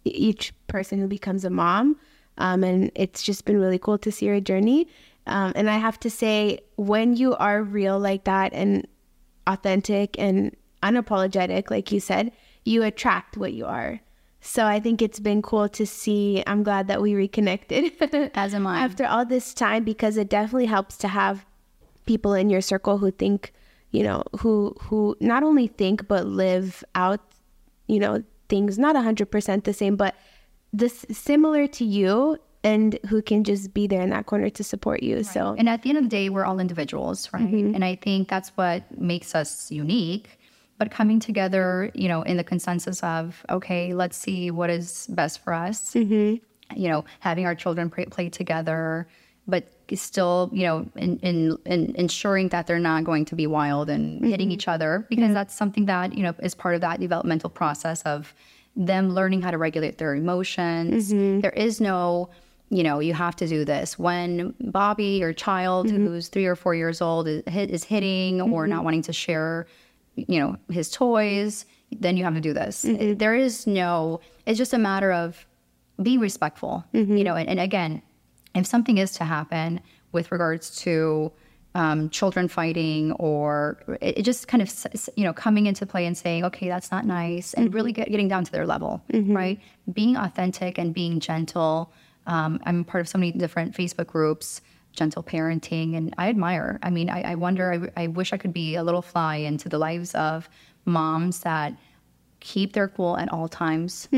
each 0.05 0.53
person 0.67 0.99
who 0.99 1.07
becomes 1.07 1.45
a 1.45 1.51
mom. 1.51 1.97
Um, 2.37 2.65
and 2.65 2.91
it's 2.95 3.23
just 3.23 3.45
been 3.45 3.61
really 3.61 3.79
cool 3.79 3.99
to 3.99 4.11
see 4.11 4.27
your 4.27 4.41
journey. 4.41 4.89
Um, 5.27 5.53
and 5.55 5.71
I 5.71 5.79
have 5.79 5.99
to 6.01 6.11
say, 6.11 6.61
when 6.77 7.17
you 7.17 7.35
are 7.37 7.63
real 7.63 7.99
like 7.99 8.25
that 8.25 8.53
and 8.53 8.87
authentic 9.47 10.19
and 10.19 10.55
unapologetic, 10.83 11.71
like 11.71 11.93
you 11.93 12.01
said, 12.01 12.33
you 12.65 12.83
attract 12.83 13.37
what 13.37 13.53
you 13.53 13.67
are. 13.67 14.01
So 14.47 14.67
I 14.67 14.79
think 14.79 15.01
it's 15.01 15.21
been 15.21 15.41
cool 15.41 15.71
to 15.71 15.87
see. 15.87 16.43
I'm 16.47 16.63
glad 16.63 16.87
that 16.89 17.01
we 17.01 17.15
reconnected. 17.15 17.93
As 18.35 18.55
am 18.55 18.67
I. 18.67 18.79
After 18.81 19.07
all 19.07 19.25
this 19.25 19.55
time, 19.55 19.85
because 19.85 20.19
it 20.19 20.29
definitely 20.29 20.67
helps 20.67 20.99
to 20.99 21.09
have 21.09 21.47
people 22.05 22.35
in 22.35 22.51
your 22.51 22.61
circle 22.61 22.99
who 22.99 23.11
think, 23.11 23.55
you 23.91 24.03
know, 24.03 24.23
who 24.41 24.77
who 24.83 25.17
not 25.19 25.43
only 25.43 25.67
think 25.67 26.07
but 26.07 26.27
live 26.27 26.85
out, 26.95 27.21
you 27.89 27.99
know, 27.99 28.23
things 28.51 28.79
not 28.79 28.95
100% 28.95 29.65
the 29.65 29.73
same, 29.73 29.97
but 29.97 30.15
this 30.75 31.07
similar 31.11 31.67
to 31.69 31.85
you 31.85 32.37
and 32.63 32.99
who 33.09 33.23
can 33.23 33.45
just 33.45 33.73
be 33.73 33.87
there 33.87 34.03
in 34.03 34.11
that 34.11 34.27
corner 34.27 34.51
to 34.51 34.63
support 34.63 35.03
you. 35.03 35.25
So 35.25 35.55
And 35.57 35.71
at 35.71 35.83
the 35.83 35.89
end 35.89 35.99
of 35.99 36.05
the 36.05 36.11
day, 36.11 36.29
we're 36.29 36.45
all 36.45 36.61
individuals, 36.61 37.31
right? 37.33 37.43
Mm-hmm. 37.43 37.75
And 37.75 37.85
I 37.85 37.97
think 37.97 38.29
that's 38.29 38.51
what 38.51 38.99
makes 38.99 39.35
us 39.35 39.71
unique. 39.71 40.39
But 40.77 40.91
coming 40.91 41.21
together, 41.21 41.91
you 41.95 42.09
know, 42.09 42.23
in 42.23 42.37
the 42.37 42.45
consensus 42.45 43.03
of, 43.03 43.45
okay, 43.49 43.95
let's 43.95 44.17
see 44.17 44.51
what 44.51 44.71
is 44.71 45.07
best 45.09 45.43
for 45.45 45.53
us. 45.53 45.95
Mm-hmm. 45.95 46.43
You 46.77 46.89
know, 46.89 47.05
having 47.21 47.47
our 47.47 47.55
children 47.55 47.91
play, 47.91 48.07
play 48.07 48.29
together, 48.29 49.07
but 49.47 49.69
still, 49.95 50.51
you 50.53 50.65
know, 50.67 50.87
in, 50.97 51.19
in, 51.19 51.59
in 51.67 51.95
ensuring 51.97 52.49
that 52.49 52.67
they're 52.67 52.79
not 52.79 53.05
going 53.05 53.25
to 53.27 53.37
be 53.37 53.47
wild 53.47 53.89
and 53.89 54.21
mm-hmm. 54.21 54.31
hitting 54.31 54.51
each 54.51 54.67
other, 54.67 55.07
because 55.09 55.27
mm-hmm. 55.27 55.35
that's 55.35 55.55
something 55.55 55.87
that, 55.87 56.17
you 56.17 56.23
know, 56.23 56.35
is 56.43 56.55
part 56.55 56.75
of 56.75 56.81
that 56.81 56.99
developmental 56.99 57.51
process 57.51 58.03
of 58.03 58.35
them 58.75 59.15
learning 59.15 59.43
how 59.43 59.53
to 59.53 59.59
regulate 59.59 59.99
their 59.99 60.17
emotions. 60.17 61.13
Mm-hmm. 61.13 61.41
There 61.41 61.53
is 61.53 61.81
no, 61.81 62.31
you 62.71 62.83
know, 62.83 62.99
you 62.99 63.15
have 63.15 63.37
to 63.37 63.47
do 63.47 63.65
this. 63.65 63.97
When 63.99 64.55
Bobby, 64.59 65.19
your 65.19 65.33
child 65.33 65.89
who's 65.89 66.27
three 66.29 66.47
or 66.47 66.57
four 66.57 66.75
years 66.75 67.01
old, 67.01 67.29
is, 67.29 67.43
is 67.47 67.85
hitting 67.85 68.41
or 68.41 68.67
not 68.67 68.83
wanting 68.83 69.03
to 69.03 69.13
share, 69.13 69.67
you 70.17 70.41
know, 70.41 70.57
his 70.71 70.91
toys, 70.91 71.67
then 71.91 72.17
you 72.17 72.25
have 72.25 72.35
to 72.35 72.41
do 72.41 72.53
this. 72.53 72.85
There 72.89 73.35
is 73.35 73.67
no, 73.67 74.21
it's 74.47 74.59
just 74.59 74.73
a 74.73 74.79
matter 74.79 75.13
of 75.13 75.47
being 76.03 76.21
respectful, 76.21 76.85
you 76.93 77.25
know, 77.25 77.37
and, 77.37 77.49
and 77.49 77.61
again, 77.61 78.03
if 78.55 78.67
something 78.67 78.99
is 78.99 79.13
to 79.13 79.25
happen 79.25 79.81
with 80.13 80.31
regards 80.33 80.77
to 80.83 81.33
um, 81.75 82.09
children 82.11 82.47
fighting 82.49 83.13
or 83.13 83.83
it, 84.01 84.19
it 84.19 84.23
just 84.23 84.47
kind 84.47 84.63
of 84.63 84.73
you 85.17 85.25
know 85.25 85.33
coming 85.33 85.67
into 85.67 85.85
play 85.85 86.07
and 86.07 86.17
saying 86.17 86.45
okay 86.45 86.69
that's 86.69 86.93
not 86.93 87.05
nice 87.05 87.53
and 87.55 87.75
really 87.75 87.91
get, 87.93 88.09
getting 88.09 88.29
down 88.29 88.45
to 88.45 88.53
their 88.53 88.65
level 88.65 89.03
right? 89.35 89.61
Being 89.93 90.17
authentic 90.17 90.79
and 90.79 90.95
being 90.95 91.19
gentle 91.19 91.93
um, 92.29 92.61
i'm 92.65 92.85
part 92.85 93.01
of 93.01 93.09
so 93.09 93.19
many 93.19 93.33
different 93.33 93.75
facebook 93.75 94.07
groups 94.07 94.61
gentle 94.95 95.23
parenting 95.23 95.97
and 95.97 96.15
i 96.19 96.29
admire 96.29 96.79
i 96.83 96.91
mean 96.91 97.11
i, 97.11 97.33
I 97.33 97.35
wonder 97.35 97.91
I, 97.97 98.05
I 98.05 98.07
wish 98.09 98.33
i 98.33 98.37
could 98.37 98.53
be 98.53 98.77
a 98.77 98.83
little 98.83 99.03
fly 99.03 99.37
into 99.37 99.69
the 99.69 99.79
lives 99.79 100.15
of 100.15 100.49
moms 100.85 101.41
that 101.41 101.75
keep 102.41 102.73
their 102.73 102.89
cool 102.89 103.17
at 103.17 103.33
all 103.33 103.49
times 103.49 104.09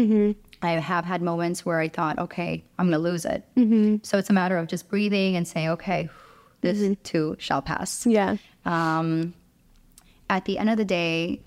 I 0.62 0.70
have 0.72 1.04
had 1.04 1.22
moments 1.22 1.66
where 1.66 1.78
I 1.78 1.88
thought, 1.88 2.18
okay, 2.18 2.64
I'm 2.78 2.86
going 2.86 2.92
to 2.92 2.98
lose 2.98 3.24
it. 3.24 3.44
Mm-hmm. 3.56 3.96
So 4.02 4.18
it's 4.18 4.30
a 4.30 4.32
matter 4.32 4.56
of 4.56 4.66
just 4.68 4.88
breathing 4.88 5.36
and 5.36 5.46
saying, 5.46 5.68
okay, 5.68 6.08
this 6.62 6.96
too 7.04 7.36
shall 7.38 7.62
pass. 7.62 8.06
yeah. 8.06 8.36
Um, 8.64 9.34
at 10.28 10.44
the 10.44 10.58
end 10.58 10.70
of 10.70 10.76
the 10.76 10.84
day, 10.84 11.40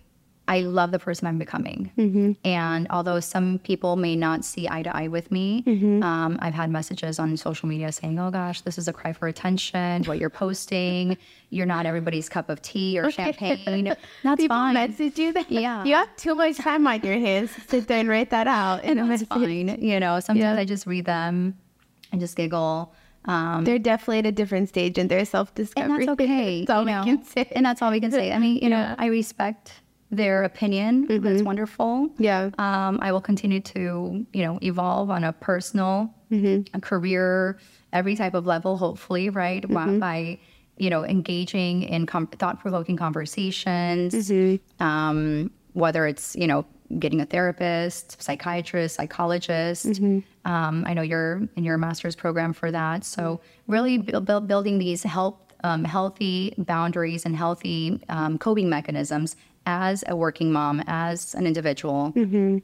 I 0.50 0.62
love 0.62 0.90
the 0.92 0.98
person 0.98 1.28
I'm 1.28 1.38
becoming. 1.38 2.36
And 2.44 2.88
although 2.90 3.20
some 3.20 3.60
people 3.60 3.96
may 3.96 4.16
not 4.16 4.44
see 4.44 4.68
eye 4.68 4.82
to 4.82 4.96
eye 4.96 5.08
with 5.08 5.32
me, 5.32 5.64
um, 6.04 6.40
I've 6.42 6.56
had 6.56 6.72
messages 6.72 7.20
on 7.20 7.38
social 7.38 7.70
media 7.70 7.92
saying, 7.92 8.18
oh 8.20 8.32
gosh, 8.32 8.62
this 8.62 8.78
is 8.80 8.88
a 8.88 8.94
cry 8.94 9.14
for 9.14 9.28
attention. 9.28 10.04
What 10.06 10.18
you're 10.18 10.32
posting, 10.32 11.18
you're 11.52 11.68
not 11.68 11.86
everybody's 11.86 12.28
cup 12.30 12.50
of 12.50 12.62
tea 12.64 13.00
or 13.00 13.12
champagne. 13.12 13.94
That's 14.24 14.42
People 14.42 14.58
fine. 14.58 14.74
message 14.74 15.20
you 15.20 15.32
that. 15.34 15.52
Yeah. 15.52 15.84
You 15.84 15.94
have 15.96 16.16
too 16.18 16.34
much 16.34 16.58
time 16.58 16.86
on 16.88 17.02
your 17.02 17.20
hands 17.20 17.54
to 17.54 17.62
sit 17.62 17.88
there 17.88 18.00
and 18.00 18.10
write 18.10 18.32
that 18.32 18.48
out 18.48 18.84
And, 18.84 19.00
a 19.00 19.06
That's 19.06 19.24
fine. 19.24 19.80
You 19.82 20.00
know, 20.00 20.20
sometimes 20.20 20.42
Yeah. 20.56 20.60
I 20.60 20.66
just 20.66 20.88
read 20.88 21.06
them 21.06 21.58
and 22.12 22.20
just 22.20 22.36
giggle. 22.36 22.92
Um, 23.26 23.66
They're 23.66 23.78
definitely 23.78 24.20
at 24.20 24.26
a 24.26 24.32
different 24.32 24.70
stage 24.70 24.98
in 24.98 25.10
their 25.10 25.26
self 25.26 25.50
and 25.50 25.56
discovery. 25.56 26.06
that's 26.06 26.22
okay. 26.22 26.66
That's 26.66 26.72
all 26.72 26.82
you 26.82 26.86
we 26.88 26.92
know, 26.94 27.04
can 27.04 27.24
say. 27.24 27.48
And 27.52 27.66
that's 27.66 27.82
all 27.84 27.92
we 27.92 28.00
can 28.00 28.10
say. 28.12 28.32
I 28.32 28.40
mean, 28.40 28.58
you 28.64 28.70
know, 28.70 28.96
I 28.98 29.08
respect 29.08 29.74
their 30.12 30.44
opinion. 30.44 31.06
That's 31.22 31.44
wonderful. 31.44 32.10
Mm-hmm. 32.10 32.24
Yeah. 32.24 32.50
Um, 32.58 33.00
I 33.02 33.12
will 33.12 33.22
continue 33.22 33.60
to, 33.62 34.26
you 34.34 34.44
know, 34.44 34.58
evolve 34.62 35.10
on 35.10 35.24
a 35.24 35.34
personal, 35.34 36.14
Mm-hmm. 36.32 36.76
a 36.78 36.80
career, 36.82 37.58
every 37.92 38.16
type 38.16 38.36
of 38.36 38.46
level, 38.46 38.78
hopefully, 38.78 39.30
right? 39.30 39.68
By- 39.68 39.86
Mm-hmm. 39.88 40.00
By, 40.00 40.40
you 40.78 40.90
know, 40.92 41.04
engaging 41.04 41.84
in 41.84 42.06
com- 42.06 42.28
thought 42.28 42.60
provoking 42.60 42.98
conversations, 42.98 44.14
Mm-hmm. 44.14 44.84
um, 44.84 45.52
whether 45.74 46.06
it's, 46.08 46.36
you 46.36 46.48
know, 46.48 46.66
getting 46.98 47.22
a 47.22 47.26
therapist, 47.26 48.22
psychiatrist, 48.22 48.96
psychologist. 48.96 49.86
Mm-hmm. 49.88 50.52
Um, 50.52 50.84
I 50.88 50.94
know 50.94 51.02
you're 51.04 51.42
in 51.56 51.64
your 51.64 51.78
master's 51.78 52.16
program 52.16 52.54
for 52.54 52.72
that. 52.72 53.04
So, 53.06 53.42
really 53.68 53.98
bu- 54.00 54.22
bu- 54.22 54.42
building 54.42 54.80
these 54.80 55.04
help, 55.04 55.54
um, 55.64 55.84
healthy 55.84 56.54
boundaries 56.58 57.26
and 57.26 57.36
healthy 57.36 58.02
um, 58.10 58.38
coping 58.40 58.70
mechanisms 58.70 59.36
as 59.70 60.04
a 60.08 60.16
working 60.16 60.52
mom, 60.52 60.82
as 60.88 61.36
an 61.36 61.46
individual. 61.46 62.12
Mm-hmm. 62.16 62.58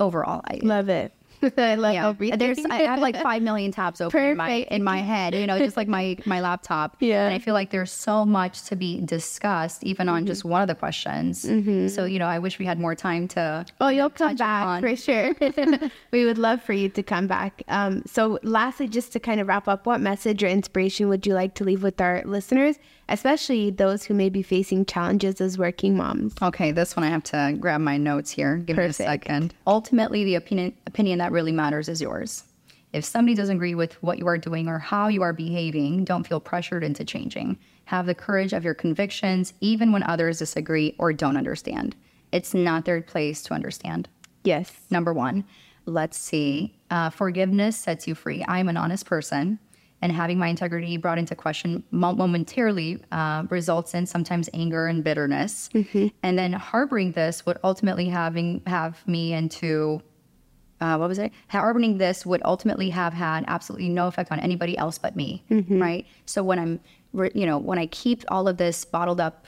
Overall, 0.00 0.42
I, 0.44 0.58
Love 0.62 0.88
it. 0.88 1.12
I 1.58 1.74
love 1.74 1.94
Yeah, 1.94 2.08
everything. 2.08 2.38
there's 2.38 2.64
I 2.64 2.82
have 2.82 3.00
like 3.00 3.16
five 3.20 3.42
million 3.42 3.70
tabs 3.70 4.00
open 4.00 4.22
in 4.22 4.36
my, 4.36 4.66
in 4.70 4.82
my 4.82 4.98
head, 4.98 5.34
you 5.34 5.46
know, 5.46 5.58
just 5.58 5.76
like 5.76 5.88
my 5.88 6.16
my 6.26 6.40
laptop. 6.40 6.96
Yeah. 7.04 7.26
and 7.26 7.34
I 7.34 7.38
feel 7.38 7.52
like 7.54 7.70
there's 7.70 7.92
so 7.92 8.24
much 8.24 8.62
to 8.64 8.76
be 8.76 9.00
discussed, 9.00 9.84
even 9.84 10.08
on 10.08 10.20
mm-hmm. 10.20 10.26
just 10.26 10.44
one 10.44 10.62
of 10.62 10.68
the 10.68 10.74
questions. 10.74 11.44
Mm-hmm. 11.44 11.88
So 11.88 12.06
you 12.06 12.18
know, 12.18 12.26
I 12.26 12.38
wish 12.38 12.58
we 12.58 12.64
had 12.64 12.78
more 12.80 12.94
time 12.94 13.28
to. 13.28 13.66
Oh, 13.80 13.88
you'll 13.88 14.10
come 14.10 14.36
back 14.36 14.66
on- 14.66 14.80
for 14.82 14.96
sure. 14.96 15.34
we 16.12 16.24
would 16.24 16.38
love 16.38 16.62
for 16.62 16.72
you 16.72 16.88
to 16.88 17.02
come 17.02 17.26
back. 17.26 17.62
Um, 17.68 18.02
so, 18.06 18.38
lastly, 18.42 18.88
just 18.88 19.12
to 19.12 19.20
kind 19.20 19.38
of 19.40 19.48
wrap 19.48 19.68
up, 19.68 19.86
what 19.86 20.00
message 20.00 20.42
or 20.42 20.48
inspiration 20.48 21.08
would 21.08 21.26
you 21.26 21.34
like 21.34 21.54
to 21.56 21.64
leave 21.64 21.82
with 21.82 22.00
our 22.00 22.22
listeners, 22.24 22.76
especially 23.08 23.70
those 23.70 24.04
who 24.04 24.14
may 24.14 24.28
be 24.28 24.42
facing 24.42 24.86
challenges 24.86 25.40
as 25.40 25.58
working 25.58 25.96
moms? 25.96 26.34
Okay, 26.42 26.72
this 26.72 26.96
one 26.96 27.04
I 27.04 27.10
have 27.10 27.24
to 27.24 27.56
grab 27.58 27.80
my 27.80 27.96
notes 27.96 28.30
here. 28.30 28.56
Give 28.58 28.76
me 28.76 28.84
a 28.84 28.92
second. 28.92 29.54
Ultimately, 29.66 30.24
the 30.24 30.36
opinion 30.36 30.74
opinion 30.86 31.18
that 31.18 31.32
really 31.32 31.52
matters 31.52 31.88
is 31.88 32.00
yours. 32.00 32.44
If 32.92 33.04
somebody 33.04 33.34
doesn't 33.34 33.56
agree 33.56 33.74
with 33.74 34.00
what 34.04 34.18
you 34.18 34.28
are 34.28 34.38
doing 34.38 34.68
or 34.68 34.78
how 34.78 35.08
you 35.08 35.22
are 35.22 35.32
behaving, 35.32 36.04
don't 36.04 36.26
feel 36.26 36.38
pressured 36.38 36.84
into 36.84 37.04
changing. 37.04 37.58
Have 37.86 38.06
the 38.06 38.14
courage 38.14 38.52
of 38.52 38.64
your 38.64 38.74
convictions, 38.74 39.52
even 39.60 39.90
when 39.90 40.04
others 40.04 40.38
disagree 40.38 40.94
or 40.98 41.12
don't 41.12 41.36
understand. 41.36 41.96
It's 42.30 42.54
not 42.54 42.84
their 42.84 43.02
place 43.02 43.42
to 43.44 43.54
understand. 43.54 44.08
Yes. 44.44 44.72
Number 44.90 45.12
one, 45.12 45.44
let's 45.86 46.16
see. 46.16 46.76
Uh, 46.90 47.10
forgiveness 47.10 47.76
sets 47.76 48.06
you 48.06 48.14
free. 48.14 48.44
I'm 48.46 48.68
an 48.68 48.76
honest 48.76 49.06
person, 49.06 49.58
and 50.02 50.12
having 50.12 50.38
my 50.38 50.48
integrity 50.48 50.96
brought 50.98 51.18
into 51.18 51.34
question 51.34 51.82
momentarily 51.90 53.02
uh, 53.10 53.44
results 53.48 53.94
in 53.94 54.06
sometimes 54.06 54.50
anger 54.52 54.86
and 54.86 55.02
bitterness. 55.02 55.70
And 56.22 56.38
then 56.38 56.52
harboring 56.52 57.12
this 57.12 57.46
would 57.46 57.58
ultimately 57.64 58.08
having 58.08 58.62
have 58.66 59.06
me 59.06 59.32
into 59.32 60.02
uh, 60.80 60.96
what 60.98 61.08
was 61.08 61.18
it? 61.18 61.32
Harboring 61.48 61.96
this 61.98 62.26
would 62.26 62.42
ultimately 62.44 62.90
have 62.90 63.14
had 63.14 63.44
absolutely 63.46 63.88
no 63.88 64.06
effect 64.08 64.30
on 64.30 64.40
anybody 64.40 64.76
else 64.76 64.98
but 64.98 65.16
me, 65.16 65.42
right? 65.80 66.06
So 66.26 66.42
when 66.42 66.58
I'm, 66.58 66.80
you 67.34 67.46
know, 67.46 67.56
when 67.56 67.78
I 67.78 67.86
keep 67.86 68.24
all 68.28 68.48
of 68.48 68.58
this 68.58 68.84
bottled 68.84 69.20
up 69.20 69.46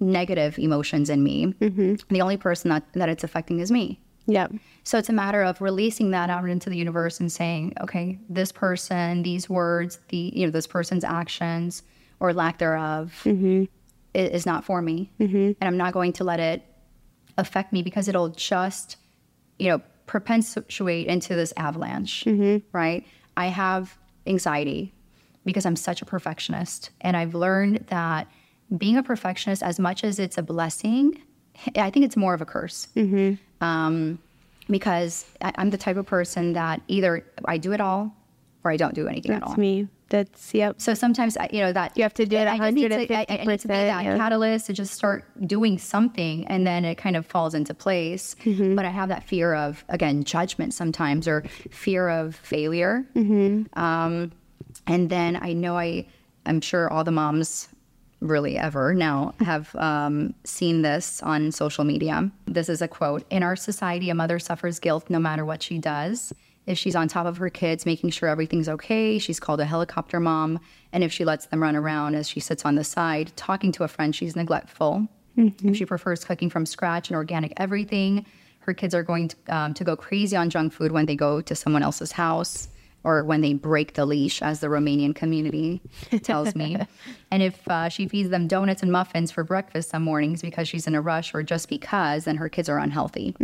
negative 0.00 0.58
emotions 0.58 1.10
in 1.10 1.22
me, 1.22 1.54
the 2.08 2.20
only 2.22 2.36
person 2.38 2.70
that, 2.70 2.84
that 2.94 3.08
it's 3.08 3.22
affecting 3.22 3.60
is 3.60 3.70
me. 3.70 4.00
Yep. 4.26 4.52
So 4.84 4.98
it's 4.98 5.08
a 5.08 5.12
matter 5.12 5.42
of 5.42 5.60
releasing 5.60 6.10
that 6.12 6.30
out 6.30 6.48
into 6.48 6.70
the 6.70 6.76
universe 6.76 7.20
and 7.20 7.30
saying, 7.30 7.74
okay, 7.80 8.18
this 8.28 8.52
person, 8.52 9.22
these 9.22 9.48
words, 9.48 9.98
the 10.08 10.32
you 10.34 10.46
know, 10.46 10.50
this 10.50 10.66
person's 10.66 11.04
actions 11.04 11.82
or 12.20 12.32
lack 12.32 12.58
thereof 12.58 13.20
mm-hmm. 13.24 13.64
i- 14.14 14.18
is, 14.18 14.46
not 14.46 14.64
for 14.64 14.80
me, 14.80 15.10
mm-hmm. 15.18 15.36
and 15.36 15.62
I'm 15.62 15.76
not 15.76 15.92
going 15.92 16.12
to 16.14 16.24
let 16.24 16.40
it 16.40 16.62
affect 17.38 17.72
me 17.72 17.82
because 17.82 18.08
it'll 18.08 18.28
just, 18.28 18.96
you 19.58 19.68
know, 19.68 19.80
perpetuate 20.06 21.06
into 21.06 21.34
this 21.34 21.52
avalanche, 21.56 22.24
mm-hmm. 22.24 22.64
right? 22.76 23.06
I 23.36 23.46
have 23.46 23.96
anxiety 24.26 24.92
because 25.44 25.66
I'm 25.66 25.76
such 25.76 26.02
a 26.02 26.04
perfectionist, 26.04 26.90
and 27.00 27.16
I've 27.16 27.34
learned 27.34 27.86
that 27.88 28.28
being 28.76 28.96
a 28.96 29.02
perfectionist, 29.02 29.62
as 29.62 29.78
much 29.78 30.04
as 30.04 30.18
it's 30.18 30.38
a 30.38 30.42
blessing, 30.42 31.20
I 31.76 31.90
think 31.90 32.04
it's 32.04 32.16
more 32.16 32.34
of 32.34 32.40
a 32.40 32.46
curse 32.46 32.88
um, 33.62 34.18
because 34.68 35.24
I, 35.40 35.52
I'm 35.56 35.70
the 35.70 35.78
type 35.78 35.96
of 35.96 36.06
person 36.06 36.52
that 36.52 36.82
either 36.88 37.24
I 37.44 37.58
do 37.58 37.72
it 37.72 37.80
all 37.80 38.14
or 38.64 38.70
I 38.70 38.76
don't 38.76 38.94
do 38.94 39.08
anything 39.08 39.32
at 39.32 39.42
all. 39.42 39.50
That's 39.50 39.58
me. 39.58 39.88
That's, 40.08 40.52
yep. 40.52 40.78
So 40.78 40.92
sometimes, 40.92 41.38
I, 41.38 41.48
you 41.50 41.60
know, 41.60 41.72
that 41.72 41.96
You 41.96 42.02
have 42.02 42.12
to 42.14 42.26
do 42.26 42.36
it 42.36 42.46
I 42.46 42.70
need 42.70 42.90
to, 42.90 43.14
I, 43.14 43.26
I 43.30 43.44
need 43.46 43.60
to 43.60 43.68
be 43.68 43.72
that 43.72 44.04
yeah. 44.04 44.18
catalyst 44.18 44.66
to 44.66 44.74
just 44.74 44.92
start 44.92 45.24
doing 45.46 45.78
something, 45.78 46.46
and 46.48 46.66
then 46.66 46.84
it 46.84 46.96
kind 46.96 47.16
of 47.16 47.24
falls 47.24 47.54
into 47.54 47.72
place. 47.72 48.36
Mm-hmm. 48.44 48.74
But 48.74 48.84
I 48.84 48.90
have 48.90 49.08
that 49.08 49.24
fear 49.24 49.54
of 49.54 49.86
again 49.88 50.22
judgment 50.22 50.74
sometimes, 50.74 51.26
or 51.26 51.44
fear 51.70 52.10
of 52.10 52.36
failure. 52.36 53.06
Mm-hmm. 53.14 53.78
Um, 53.78 54.32
and 54.86 55.08
then 55.08 55.38
I 55.40 55.54
know 55.54 55.78
I, 55.78 56.06
I'm 56.44 56.60
sure 56.60 56.92
all 56.92 57.04
the 57.04 57.12
moms 57.12 57.68
really 58.22 58.56
ever 58.56 58.94
now 58.94 59.34
have 59.40 59.74
um, 59.76 60.34
seen 60.44 60.82
this 60.82 61.22
on 61.22 61.52
social 61.52 61.84
media. 61.84 62.30
This 62.46 62.68
is 62.68 62.80
a 62.80 62.88
quote 62.88 63.24
In 63.30 63.42
our 63.42 63.56
society, 63.56 64.10
a 64.10 64.14
mother 64.14 64.38
suffers 64.38 64.78
guilt 64.78 65.10
no 65.10 65.18
matter 65.18 65.44
what 65.44 65.62
she 65.62 65.78
does. 65.78 66.32
If 66.66 66.78
she's 66.78 66.94
on 66.94 67.08
top 67.08 67.26
of 67.26 67.38
her 67.38 67.50
kids, 67.50 67.84
making 67.84 68.10
sure 68.10 68.28
everything's 68.28 68.68
okay, 68.68 69.18
she's 69.18 69.40
called 69.40 69.60
a 69.60 69.64
helicopter 69.64 70.20
mom. 70.20 70.60
And 70.92 71.02
if 71.02 71.12
she 71.12 71.24
lets 71.24 71.46
them 71.46 71.60
run 71.60 71.74
around 71.74 72.14
as 72.14 72.28
she 72.28 72.38
sits 72.38 72.64
on 72.64 72.76
the 72.76 72.84
side, 72.84 73.32
talking 73.34 73.72
to 73.72 73.82
a 73.82 73.88
friend, 73.88 74.14
she's 74.14 74.36
neglectful. 74.36 75.08
If 75.36 75.76
she 75.76 75.84
prefers 75.84 76.24
cooking 76.24 76.50
from 76.50 76.66
scratch 76.66 77.08
and 77.08 77.16
organic 77.16 77.52
everything, 77.56 78.26
her 78.60 78.74
kids 78.74 78.94
are 78.94 79.02
going 79.02 79.28
to, 79.28 79.36
um, 79.48 79.74
to 79.74 79.82
go 79.82 79.96
crazy 79.96 80.36
on 80.36 80.50
junk 80.50 80.72
food 80.72 80.92
when 80.92 81.06
they 81.06 81.16
go 81.16 81.40
to 81.40 81.54
someone 81.54 81.82
else's 81.82 82.12
house 82.12 82.68
or 83.04 83.24
when 83.24 83.40
they 83.40 83.54
break 83.54 83.94
the 83.94 84.06
leash, 84.06 84.42
as 84.42 84.60
the 84.60 84.68
Romanian 84.68 85.14
community 85.14 85.80
tells 86.22 86.54
me. 86.54 86.76
and 87.30 87.42
if 87.42 87.66
uh, 87.68 87.88
she 87.88 88.06
feeds 88.08 88.30
them 88.30 88.46
donuts 88.46 88.82
and 88.82 88.92
muffins 88.92 89.30
for 89.30 89.44
breakfast 89.44 89.90
some 89.90 90.02
mornings 90.02 90.42
because 90.42 90.68
she's 90.68 90.86
in 90.86 90.94
a 90.94 91.00
rush 91.00 91.34
or 91.34 91.42
just 91.42 91.68
because, 91.68 92.24
then 92.24 92.36
her 92.36 92.48
kids 92.48 92.68
are 92.68 92.78
unhealthy. 92.78 93.34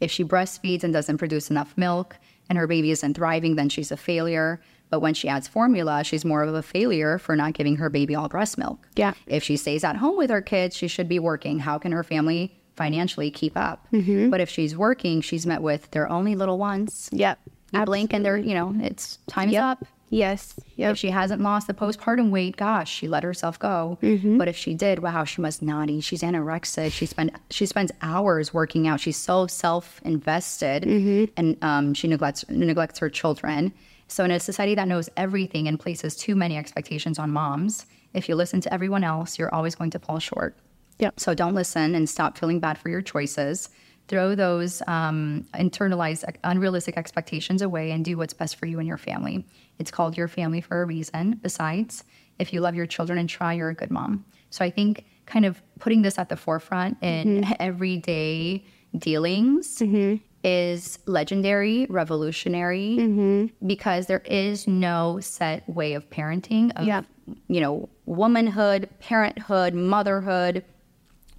If 0.00 0.10
she 0.10 0.24
breastfeeds 0.24 0.84
and 0.84 0.92
doesn't 0.92 1.18
produce 1.18 1.50
enough 1.50 1.74
milk 1.76 2.16
and 2.48 2.58
her 2.58 2.66
baby 2.66 2.90
isn't 2.90 3.14
thriving, 3.14 3.56
then 3.56 3.68
she's 3.68 3.92
a 3.92 3.96
failure. 3.96 4.60
But 4.90 5.00
when 5.00 5.14
she 5.14 5.28
adds 5.28 5.48
formula, 5.48 6.04
she's 6.04 6.24
more 6.24 6.42
of 6.42 6.54
a 6.54 6.62
failure 6.62 7.18
for 7.18 7.34
not 7.34 7.54
giving 7.54 7.76
her 7.76 7.88
baby 7.88 8.14
all 8.14 8.28
breast 8.28 8.58
milk. 8.58 8.86
Yeah. 8.94 9.14
If 9.26 9.42
she 9.42 9.56
stays 9.56 9.84
at 9.84 9.96
home 9.96 10.18
with 10.18 10.28
her 10.30 10.42
kids, 10.42 10.76
she 10.76 10.86
should 10.86 11.08
be 11.08 11.18
working. 11.18 11.60
How 11.60 11.78
can 11.78 11.92
her 11.92 12.02
family 12.04 12.54
financially 12.76 13.30
keep 13.30 13.56
up? 13.56 13.86
But 14.30 14.40
if 14.40 14.50
she's 14.50 14.76
working, 14.76 15.20
she's 15.22 15.46
met 15.46 15.62
with 15.62 15.90
they're 15.92 16.10
only 16.10 16.34
little 16.34 16.58
ones. 16.58 17.08
Yep. 17.12 17.38
You 17.72 17.84
blink 17.84 18.12
and 18.12 18.24
they're, 18.24 18.36
you 18.36 18.54
know, 18.54 18.74
it's 18.80 19.18
time's 19.26 19.52
Yep. 19.52 19.62
up. 19.64 19.86
Yes. 20.10 20.54
Yep. 20.76 20.92
If 20.92 20.98
she 20.98 21.08
hasn't 21.08 21.40
lost 21.40 21.66
the 21.68 21.72
postpartum 21.72 22.30
weight, 22.30 22.56
gosh, 22.58 22.92
she 22.92 23.08
let 23.08 23.22
herself 23.22 23.58
go. 23.58 23.98
Mm-hmm. 24.02 24.36
But 24.36 24.46
if 24.46 24.56
she 24.56 24.74
did, 24.74 24.98
wow, 24.98 25.24
she 25.24 25.40
must 25.40 25.62
not 25.62 25.88
eat. 25.88 26.02
She's 26.04 26.20
anorexic. 26.20 26.92
She 26.92 27.06
spend 27.06 27.32
she 27.48 27.64
spends 27.64 27.92
hours 28.02 28.52
working 28.52 28.86
out. 28.86 29.00
She's 29.00 29.16
so 29.16 29.46
self 29.46 30.02
invested, 30.04 30.82
Mm-hmm. 30.82 31.32
and 31.38 31.56
um, 31.62 31.94
she 31.94 32.08
neglects 32.08 32.44
neglects 32.50 32.98
her 32.98 33.08
children. 33.08 33.72
So 34.06 34.22
in 34.24 34.30
a 34.30 34.38
society 34.38 34.74
that 34.74 34.86
knows 34.86 35.08
everything 35.16 35.66
and 35.66 35.80
places 35.80 36.14
too 36.14 36.36
many 36.36 36.58
expectations 36.58 37.18
on 37.18 37.30
moms, 37.30 37.86
if 38.12 38.28
you 38.28 38.34
listen 38.34 38.60
to 38.60 38.74
everyone 38.74 39.04
else, 39.04 39.38
you're 39.38 39.54
always 39.54 39.74
going 39.74 39.88
to 39.92 39.98
fall 39.98 40.18
short. 40.18 40.54
Yep. 40.98 41.20
So 41.20 41.32
don't 41.32 41.54
listen 41.54 41.94
and 41.94 42.06
stop 42.06 42.36
feeling 42.36 42.60
bad 42.60 42.76
for 42.76 42.90
your 42.90 43.00
choices. 43.00 43.70
Throw 44.12 44.34
those 44.34 44.82
um, 44.86 45.46
internalized, 45.54 46.36
unrealistic 46.44 46.98
expectations 46.98 47.62
away 47.62 47.92
and 47.92 48.04
do 48.04 48.18
what's 48.18 48.34
best 48.34 48.56
for 48.56 48.66
you 48.66 48.78
and 48.78 48.86
your 48.86 48.98
family. 48.98 49.46
It's 49.78 49.90
called 49.90 50.18
your 50.18 50.28
family 50.28 50.60
for 50.60 50.82
a 50.82 50.84
reason. 50.84 51.40
Besides, 51.42 52.04
if 52.38 52.52
you 52.52 52.60
love 52.60 52.74
your 52.74 52.84
children 52.84 53.18
and 53.18 53.26
try, 53.26 53.54
you're 53.54 53.70
a 53.70 53.74
good 53.74 53.90
mom. 53.90 54.26
So 54.50 54.66
I 54.66 54.70
think 54.70 55.06
kind 55.24 55.46
of 55.46 55.62
putting 55.78 56.02
this 56.02 56.18
at 56.18 56.28
the 56.28 56.36
forefront 56.36 56.98
in 57.00 57.40
mm-hmm. 57.40 57.52
everyday 57.58 58.66
dealings 58.98 59.78
mm-hmm. 59.78 60.16
is 60.44 60.98
legendary, 61.06 61.86
revolutionary, 61.88 62.98
mm-hmm. 62.98 63.66
because 63.66 64.08
there 64.08 64.22
is 64.26 64.68
no 64.68 65.20
set 65.20 65.66
way 65.66 65.94
of 65.94 66.10
parenting, 66.10 66.70
of, 66.76 66.86
Yeah. 66.86 67.04
you 67.48 67.62
know, 67.62 67.88
womanhood, 68.04 68.90
parenthood, 68.98 69.72
motherhood, 69.72 70.64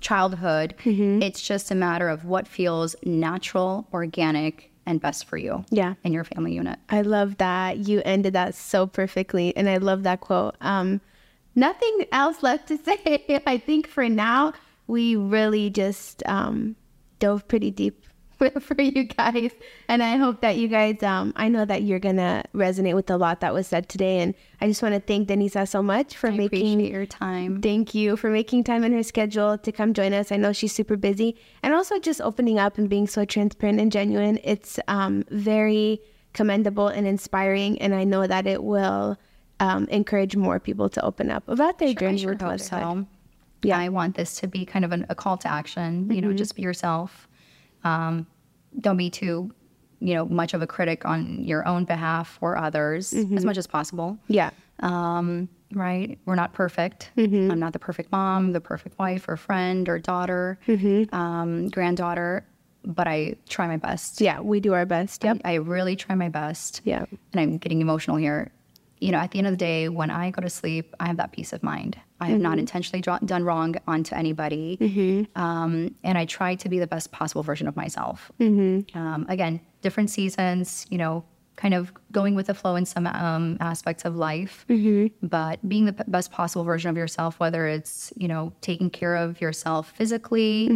childhood. 0.04 0.76
It's 0.86 1.42
just 1.42 1.72
a 1.72 1.76
matter 1.76 2.08
of 2.10 2.26
what 2.26 2.48
feels 2.48 2.96
natural, 3.04 3.88
organic, 3.92 4.70
and 4.86 5.00
best 5.02 5.26
for 5.26 5.38
you 5.38 5.64
Yeah. 5.72 5.94
and 6.04 6.14
your 6.14 6.26
family 6.26 6.54
unit. 6.54 6.78
I 6.90 7.02
love 7.02 7.38
that. 7.38 7.78
You 7.78 8.02
ended 8.06 8.34
that 8.34 8.54
so 8.54 8.86
perfectly. 8.86 9.56
And 9.58 9.68
I 9.70 9.78
love 9.78 10.04
that 10.04 10.20
quote. 10.20 10.56
Um, 10.62 11.00
nothing 11.56 12.06
else 12.12 12.44
left 12.44 12.68
to 12.68 12.78
say. 12.84 13.42
I 13.48 13.58
think 13.58 13.88
for 13.88 14.08
now, 14.10 14.54
we 14.88 15.16
really 15.16 15.70
just 15.70 16.22
um, 16.28 16.76
dove 17.20 17.48
pretty 17.48 17.72
deep 17.72 18.06
for 18.60 18.82
you 18.82 19.04
guys. 19.04 19.52
And 19.88 20.04
I 20.04 20.18
hope 20.18 20.42
that 20.42 20.58
you 20.58 20.68
guys, 20.68 21.02
um, 21.04 21.34
I 21.36 21.48
know 21.48 21.66
that 21.66 21.84
you're 21.84 22.00
going 22.00 22.18
to 22.18 22.44
resonate 22.54 22.96
with 22.96 23.10
a 23.10 23.18
lot 23.18 23.42
that 23.42 23.54
was 23.54 23.68
said 23.68 23.90
today. 23.90 24.20
And 24.20 24.34
I 24.62 24.68
just 24.68 24.82
want 24.82 24.96
to 24.96 25.00
thank 25.00 25.30
Denisa 25.30 25.68
so 25.68 25.82
much 25.82 26.16
for 26.16 26.28
I 26.28 26.38
making 26.38 26.80
your 26.82 27.06
time. 27.06 27.62
Thank 27.62 27.94
you 27.94 28.18
for 28.18 28.30
making 28.30 28.64
time 28.64 28.84
in 28.84 28.94
her 28.94 29.04
schedule 29.04 29.58
to 29.58 29.72
come 29.72 29.94
join 29.94 30.14
us. 30.14 30.32
I 30.32 30.38
know 30.38 30.54
she's 30.54 30.74
super 30.74 30.98
busy 30.98 31.38
and 31.62 31.74
also 31.74 32.00
just 32.00 32.22
opening 32.22 32.60
up 32.60 32.78
and 32.78 32.90
being 32.90 33.08
so 33.08 33.26
transparent 33.26 33.80
and 33.80 33.92
genuine. 33.92 34.40
It's 34.44 34.80
um, 34.88 35.24
very 35.30 36.02
commendable 36.34 36.88
and 36.88 37.08
inspiring. 37.08 37.80
And 37.82 37.94
I 37.94 38.04
know 38.04 38.28
that 38.28 38.48
it 38.48 38.64
will 38.64 39.18
um, 39.60 39.88
encourage 39.90 40.36
more 40.36 40.60
people 40.60 40.90
to 40.90 41.06
open 41.06 41.30
up 41.30 41.48
about 41.48 41.80
their 41.80 41.90
I 41.90 41.94
journey 41.94 42.20
sure 42.20 42.32
with 42.32 42.42
motherhood. 42.42 42.62
so. 42.62 43.08
Yeah, 43.66 43.80
I 43.80 43.88
want 43.88 44.18
this 44.18 44.36
to 44.42 44.48
be 44.48 44.66
kind 44.66 44.84
of 44.84 44.92
an, 44.92 45.06
a 45.08 45.16
call 45.16 45.38
to 45.38 45.48
action. 45.48 46.12
You 46.12 46.20
know, 46.20 46.34
just 46.34 46.54
be 46.56 46.62
yourself. 46.62 47.30
Um, 47.84 48.28
don't 48.80 48.98
be 48.98 49.10
too, 49.10 49.54
you 50.00 50.14
know, 50.16 50.26
much 50.26 50.54
of 50.54 50.62
a 50.62 50.68
critic 50.68 51.06
on 51.06 51.44
your 51.44 51.68
own 51.68 51.86
behalf 51.86 52.38
or 52.42 52.58
others 52.58 53.14
as 53.14 53.46
much 53.46 53.58
as 53.58 53.68
possible. 53.68 54.18
Yeah. 54.28 54.50
Um, 54.80 55.48
right? 55.74 56.18
We're 56.26 56.36
not 56.36 56.54
perfect. 56.54 57.12
I'm 57.18 57.60
not 57.60 57.74
the 57.74 57.80
perfect 57.80 58.12
mom, 58.12 58.52
the 58.52 58.62
perfect 58.62 58.98
wife 59.00 59.28
or 59.28 59.38
friend 59.38 59.88
or 59.90 60.00
daughter, 60.00 60.60
um, 61.12 61.70
granddaughter. 61.70 62.46
but 62.86 63.08
I 63.08 63.36
try 63.48 63.68
my 63.68 63.78
best. 63.78 64.20
Yeah, 64.20 64.42
we 64.42 64.60
do 64.60 64.74
our 64.74 64.86
best. 64.86 65.24
Yep. 65.24 65.38
I 65.46 65.54
really 65.56 65.96
try 65.96 66.16
my 66.16 66.28
best. 66.30 66.82
Yeah. 66.84 67.06
And 67.32 67.40
I'm 67.40 67.58
getting 67.58 67.80
emotional 67.82 68.18
here. 68.18 68.52
You 69.00 69.12
know, 69.12 69.18
at 69.20 69.32
the 69.32 69.38
end 69.38 69.48
of 69.48 69.54
the 69.54 69.58
day, 69.58 69.90
when 69.90 70.10
I 70.12 70.32
go 70.32 70.42
to 70.42 70.50
sleep, 70.50 70.94
I 71.00 71.08
have 71.08 71.18
that 71.18 71.32
peace 71.32 71.54
of 71.54 71.64
mind. 71.64 71.98
I 72.24 72.28
have 72.28 72.42
not 72.50 72.58
intentionally 72.60 73.02
dro- 73.02 73.20
done 73.34 73.44
wrong 73.44 73.76
onto 73.88 74.14
anybody. 74.16 74.78
Um, 75.36 75.72
and 76.04 76.18
I 76.18 76.26
try 76.26 76.56
to 76.56 76.68
be 76.70 76.80
the 76.80 76.88
best 76.88 77.12
possible 77.12 77.44
version 77.44 77.68
of 77.68 77.76
myself. 77.76 78.32
Um, 78.96 79.26
again, 79.30 79.60
different 79.82 80.10
seasons, 80.10 80.88
you 80.90 80.98
know, 80.98 81.24
kind 81.56 81.76
of 81.76 81.94
going 82.12 82.34
with 82.34 82.48
the 82.48 82.54
flow 82.56 82.76
in 82.76 82.86
some 82.86 83.06
um, 83.06 83.58
aspects 83.60 84.06
of 84.06 84.16
life, 84.16 84.66
but 85.22 85.56
being 85.70 85.86
the 85.86 85.94
p- 85.94 86.04
best 86.08 86.32
possible 86.32 86.64
version 86.64 86.90
of 86.90 86.98
yourself, 86.98 87.40
whether 87.40 87.68
it's, 87.68 88.12
you 88.18 88.28
know, 88.28 88.52
taking 88.62 88.90
care 88.90 89.16
of 89.16 89.40
yourself 89.40 89.94
physically, 89.96 90.68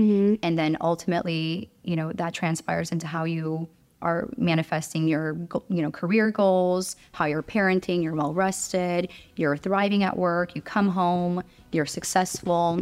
and 0.43 0.53
then 0.59 0.77
ultimately, 0.79 1.71
you 1.83 1.95
know, 1.95 2.11
that 2.13 2.33
transpires 2.35 2.91
into 2.91 3.07
how 3.07 3.23
you 3.23 3.67
are 4.01 4.29
manifesting 4.37 5.07
your 5.07 5.35
you 5.69 5.81
know 5.81 5.89
career 5.89 6.29
goals 6.29 6.95
how 7.13 7.25
you're 7.25 7.41
parenting 7.43 8.03
you're 8.03 8.13
well 8.13 8.33
rested 8.33 9.09
you're 9.35 9.57
thriving 9.57 10.03
at 10.03 10.15
work 10.15 10.55
you 10.55 10.61
come 10.61 10.87
home 10.87 11.43
you're 11.71 11.85
successful 11.85 12.77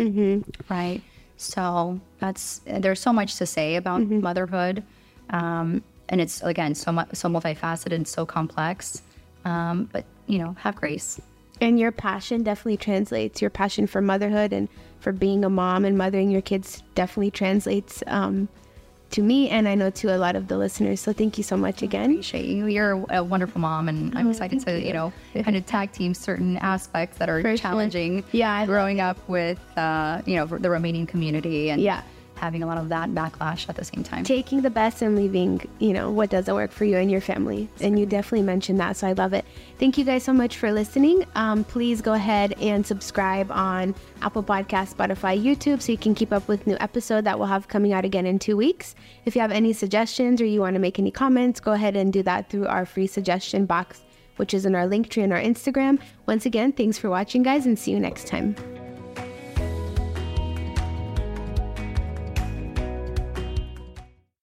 right? 0.70 1.02
So 1.38 2.00
that's 2.20 2.62
there's 2.66 3.00
so 3.00 3.12
much 3.12 3.36
to 3.38 3.46
say 3.46 3.76
about 3.76 4.02
motherhood 4.02 4.84
um, 5.30 5.84
and 6.10 6.22
it's 6.22 6.42
again 6.44 6.76
so 6.76 6.92
much 6.92 7.10
so 7.14 7.30
multifaceted 7.30 7.94
and 7.94 8.08
so 8.08 8.26
complex 8.26 9.02
um, 9.46 9.90
but 9.92 10.06
you 10.28 10.40
know 10.40 10.56
have 10.60 10.76
grace. 10.76 11.22
And 11.62 11.80
your 11.80 11.94
passion 11.94 12.44
definitely 12.44 12.78
translates. 12.78 13.42
Your 13.42 13.50
passion 13.50 13.88
for 13.88 14.02
motherhood 14.02 14.52
and 14.52 14.68
for 15.00 15.14
being 15.14 15.46
a 15.46 15.50
mom 15.50 15.86
and 15.86 15.98
mothering 15.98 16.30
your 16.30 16.42
kids 16.42 16.84
definitely 16.96 17.32
translates 17.32 18.04
um, 18.08 18.50
to 19.16 19.22
me 19.22 19.50
and 19.50 19.68
I 19.68 19.76
know 19.76 19.90
to 20.02 20.16
a 20.16 20.20
lot 20.20 20.36
of 20.36 20.48
the 20.50 20.58
listeners. 20.58 21.00
So 21.00 21.14
thank 21.14 21.38
you 21.38 21.44
so 21.44 21.56
much 21.58 21.82
again. 21.82 22.12
appreciate 22.12 22.46
you 22.46 22.66
you're 22.68 23.06
a 23.10 23.24
wonderful 23.24 23.60
mom 23.62 23.88
and 23.90 24.16
i'm 24.18 24.30
excited 24.30 24.60
to 24.68 24.72
you 24.88 24.94
know 24.94 25.12
kind 25.44 25.56
of 25.56 25.66
tag 25.66 25.92
team 25.92 26.14
certain 26.14 26.58
aspects 26.58 27.18
that 27.20 27.30
are 27.30 27.42
For 27.42 27.50
sure. 27.52 27.58
challenging 27.58 28.24
Yeah, 28.32 28.66
growing 28.66 29.00
up 29.00 29.18
with 29.30 29.60
uh, 29.78 30.22
you 30.26 30.36
know 30.38 30.46
the 30.46 30.70
Romanian 30.70 31.08
community 31.08 31.70
and 31.72 31.82
Yeah. 31.82 32.02
Having 32.36 32.64
a 32.64 32.68
lot 32.68 32.78
of 32.78 32.90
that 32.90 33.10
backlash 33.12 33.70
at 33.70 33.76
the 33.76 33.84
same 33.86 34.04
time 34.04 34.24
Taking 34.24 34.62
the 34.62 34.70
best 34.70 35.02
and 35.02 35.16
leaving, 35.16 35.62
you 35.80 35.94
know, 35.94 36.12
what 36.12 36.30
doesn't 36.30 36.54
work 36.54 36.72
for 36.72 36.86
you 36.86 36.98
and 36.98 37.10
your 37.10 37.22
family. 37.22 37.70
And 37.80 37.98
you 37.98 38.06
definitely 38.06 38.44
mentioned 38.44 38.80
that. 38.80 38.98
So 38.98 39.08
I 39.08 39.14
love 39.14 39.34
it. 39.34 39.46
Thank 39.80 39.98
you 39.98 40.04
guys 40.04 40.24
so 40.24 40.34
much 40.34 40.58
for 40.58 40.72
listening. 40.72 41.26
Um, 41.36 41.64
please 41.64 42.02
go 42.02 42.14
ahead 42.14 42.54
and 42.62 42.86
subscribe 42.86 43.52
on 43.52 43.96
Apple 44.22 44.44
Podcast, 44.44 44.96
Spotify, 44.96 45.42
YouTube 45.42 45.82
so 45.82 45.92
you 45.92 45.98
can 45.98 46.14
keep 46.14 46.34
up 46.34 46.48
with 46.48 46.68
new 46.68 46.78
episode 46.80 47.24
that 47.24 47.38
we'll 47.38 47.48
have 47.48 47.68
coming 47.68 47.94
out 47.94 48.06
again 48.06 48.26
in 48.26 48.40
two 48.40 48.58
weeks. 48.58 48.96
If 49.26 49.36
you 49.36 49.42
have 49.42 49.52
any 49.52 49.74
suggestions 49.74 50.42
or 50.42 50.46
you 50.46 50.60
want 50.60 50.76
to 50.76 50.80
make 50.80 51.00
any 51.00 51.12
comments, 51.12 51.60
go 51.60 51.72
ahead 51.72 51.96
and 51.96 52.12
do 52.12 52.24
that 52.24 52.50
through 52.50 52.68
our 52.68 52.86
free 52.86 53.08
suggestion 53.08 53.66
box, 53.66 54.02
which 54.36 54.54
is 54.54 54.66
in 54.66 54.76
our 54.76 54.88
Linktree 54.88 55.24
on 55.24 55.32
our 55.32 55.42
Instagram. 55.42 56.00
Once 56.26 56.46
again, 56.46 56.72
thanks 56.72 56.98
for 56.98 57.10
watching, 57.10 57.44
guys, 57.44 57.66
and 57.66 57.78
see 57.78 57.92
you 57.92 58.00
next 58.00 58.28
time. 58.28 58.56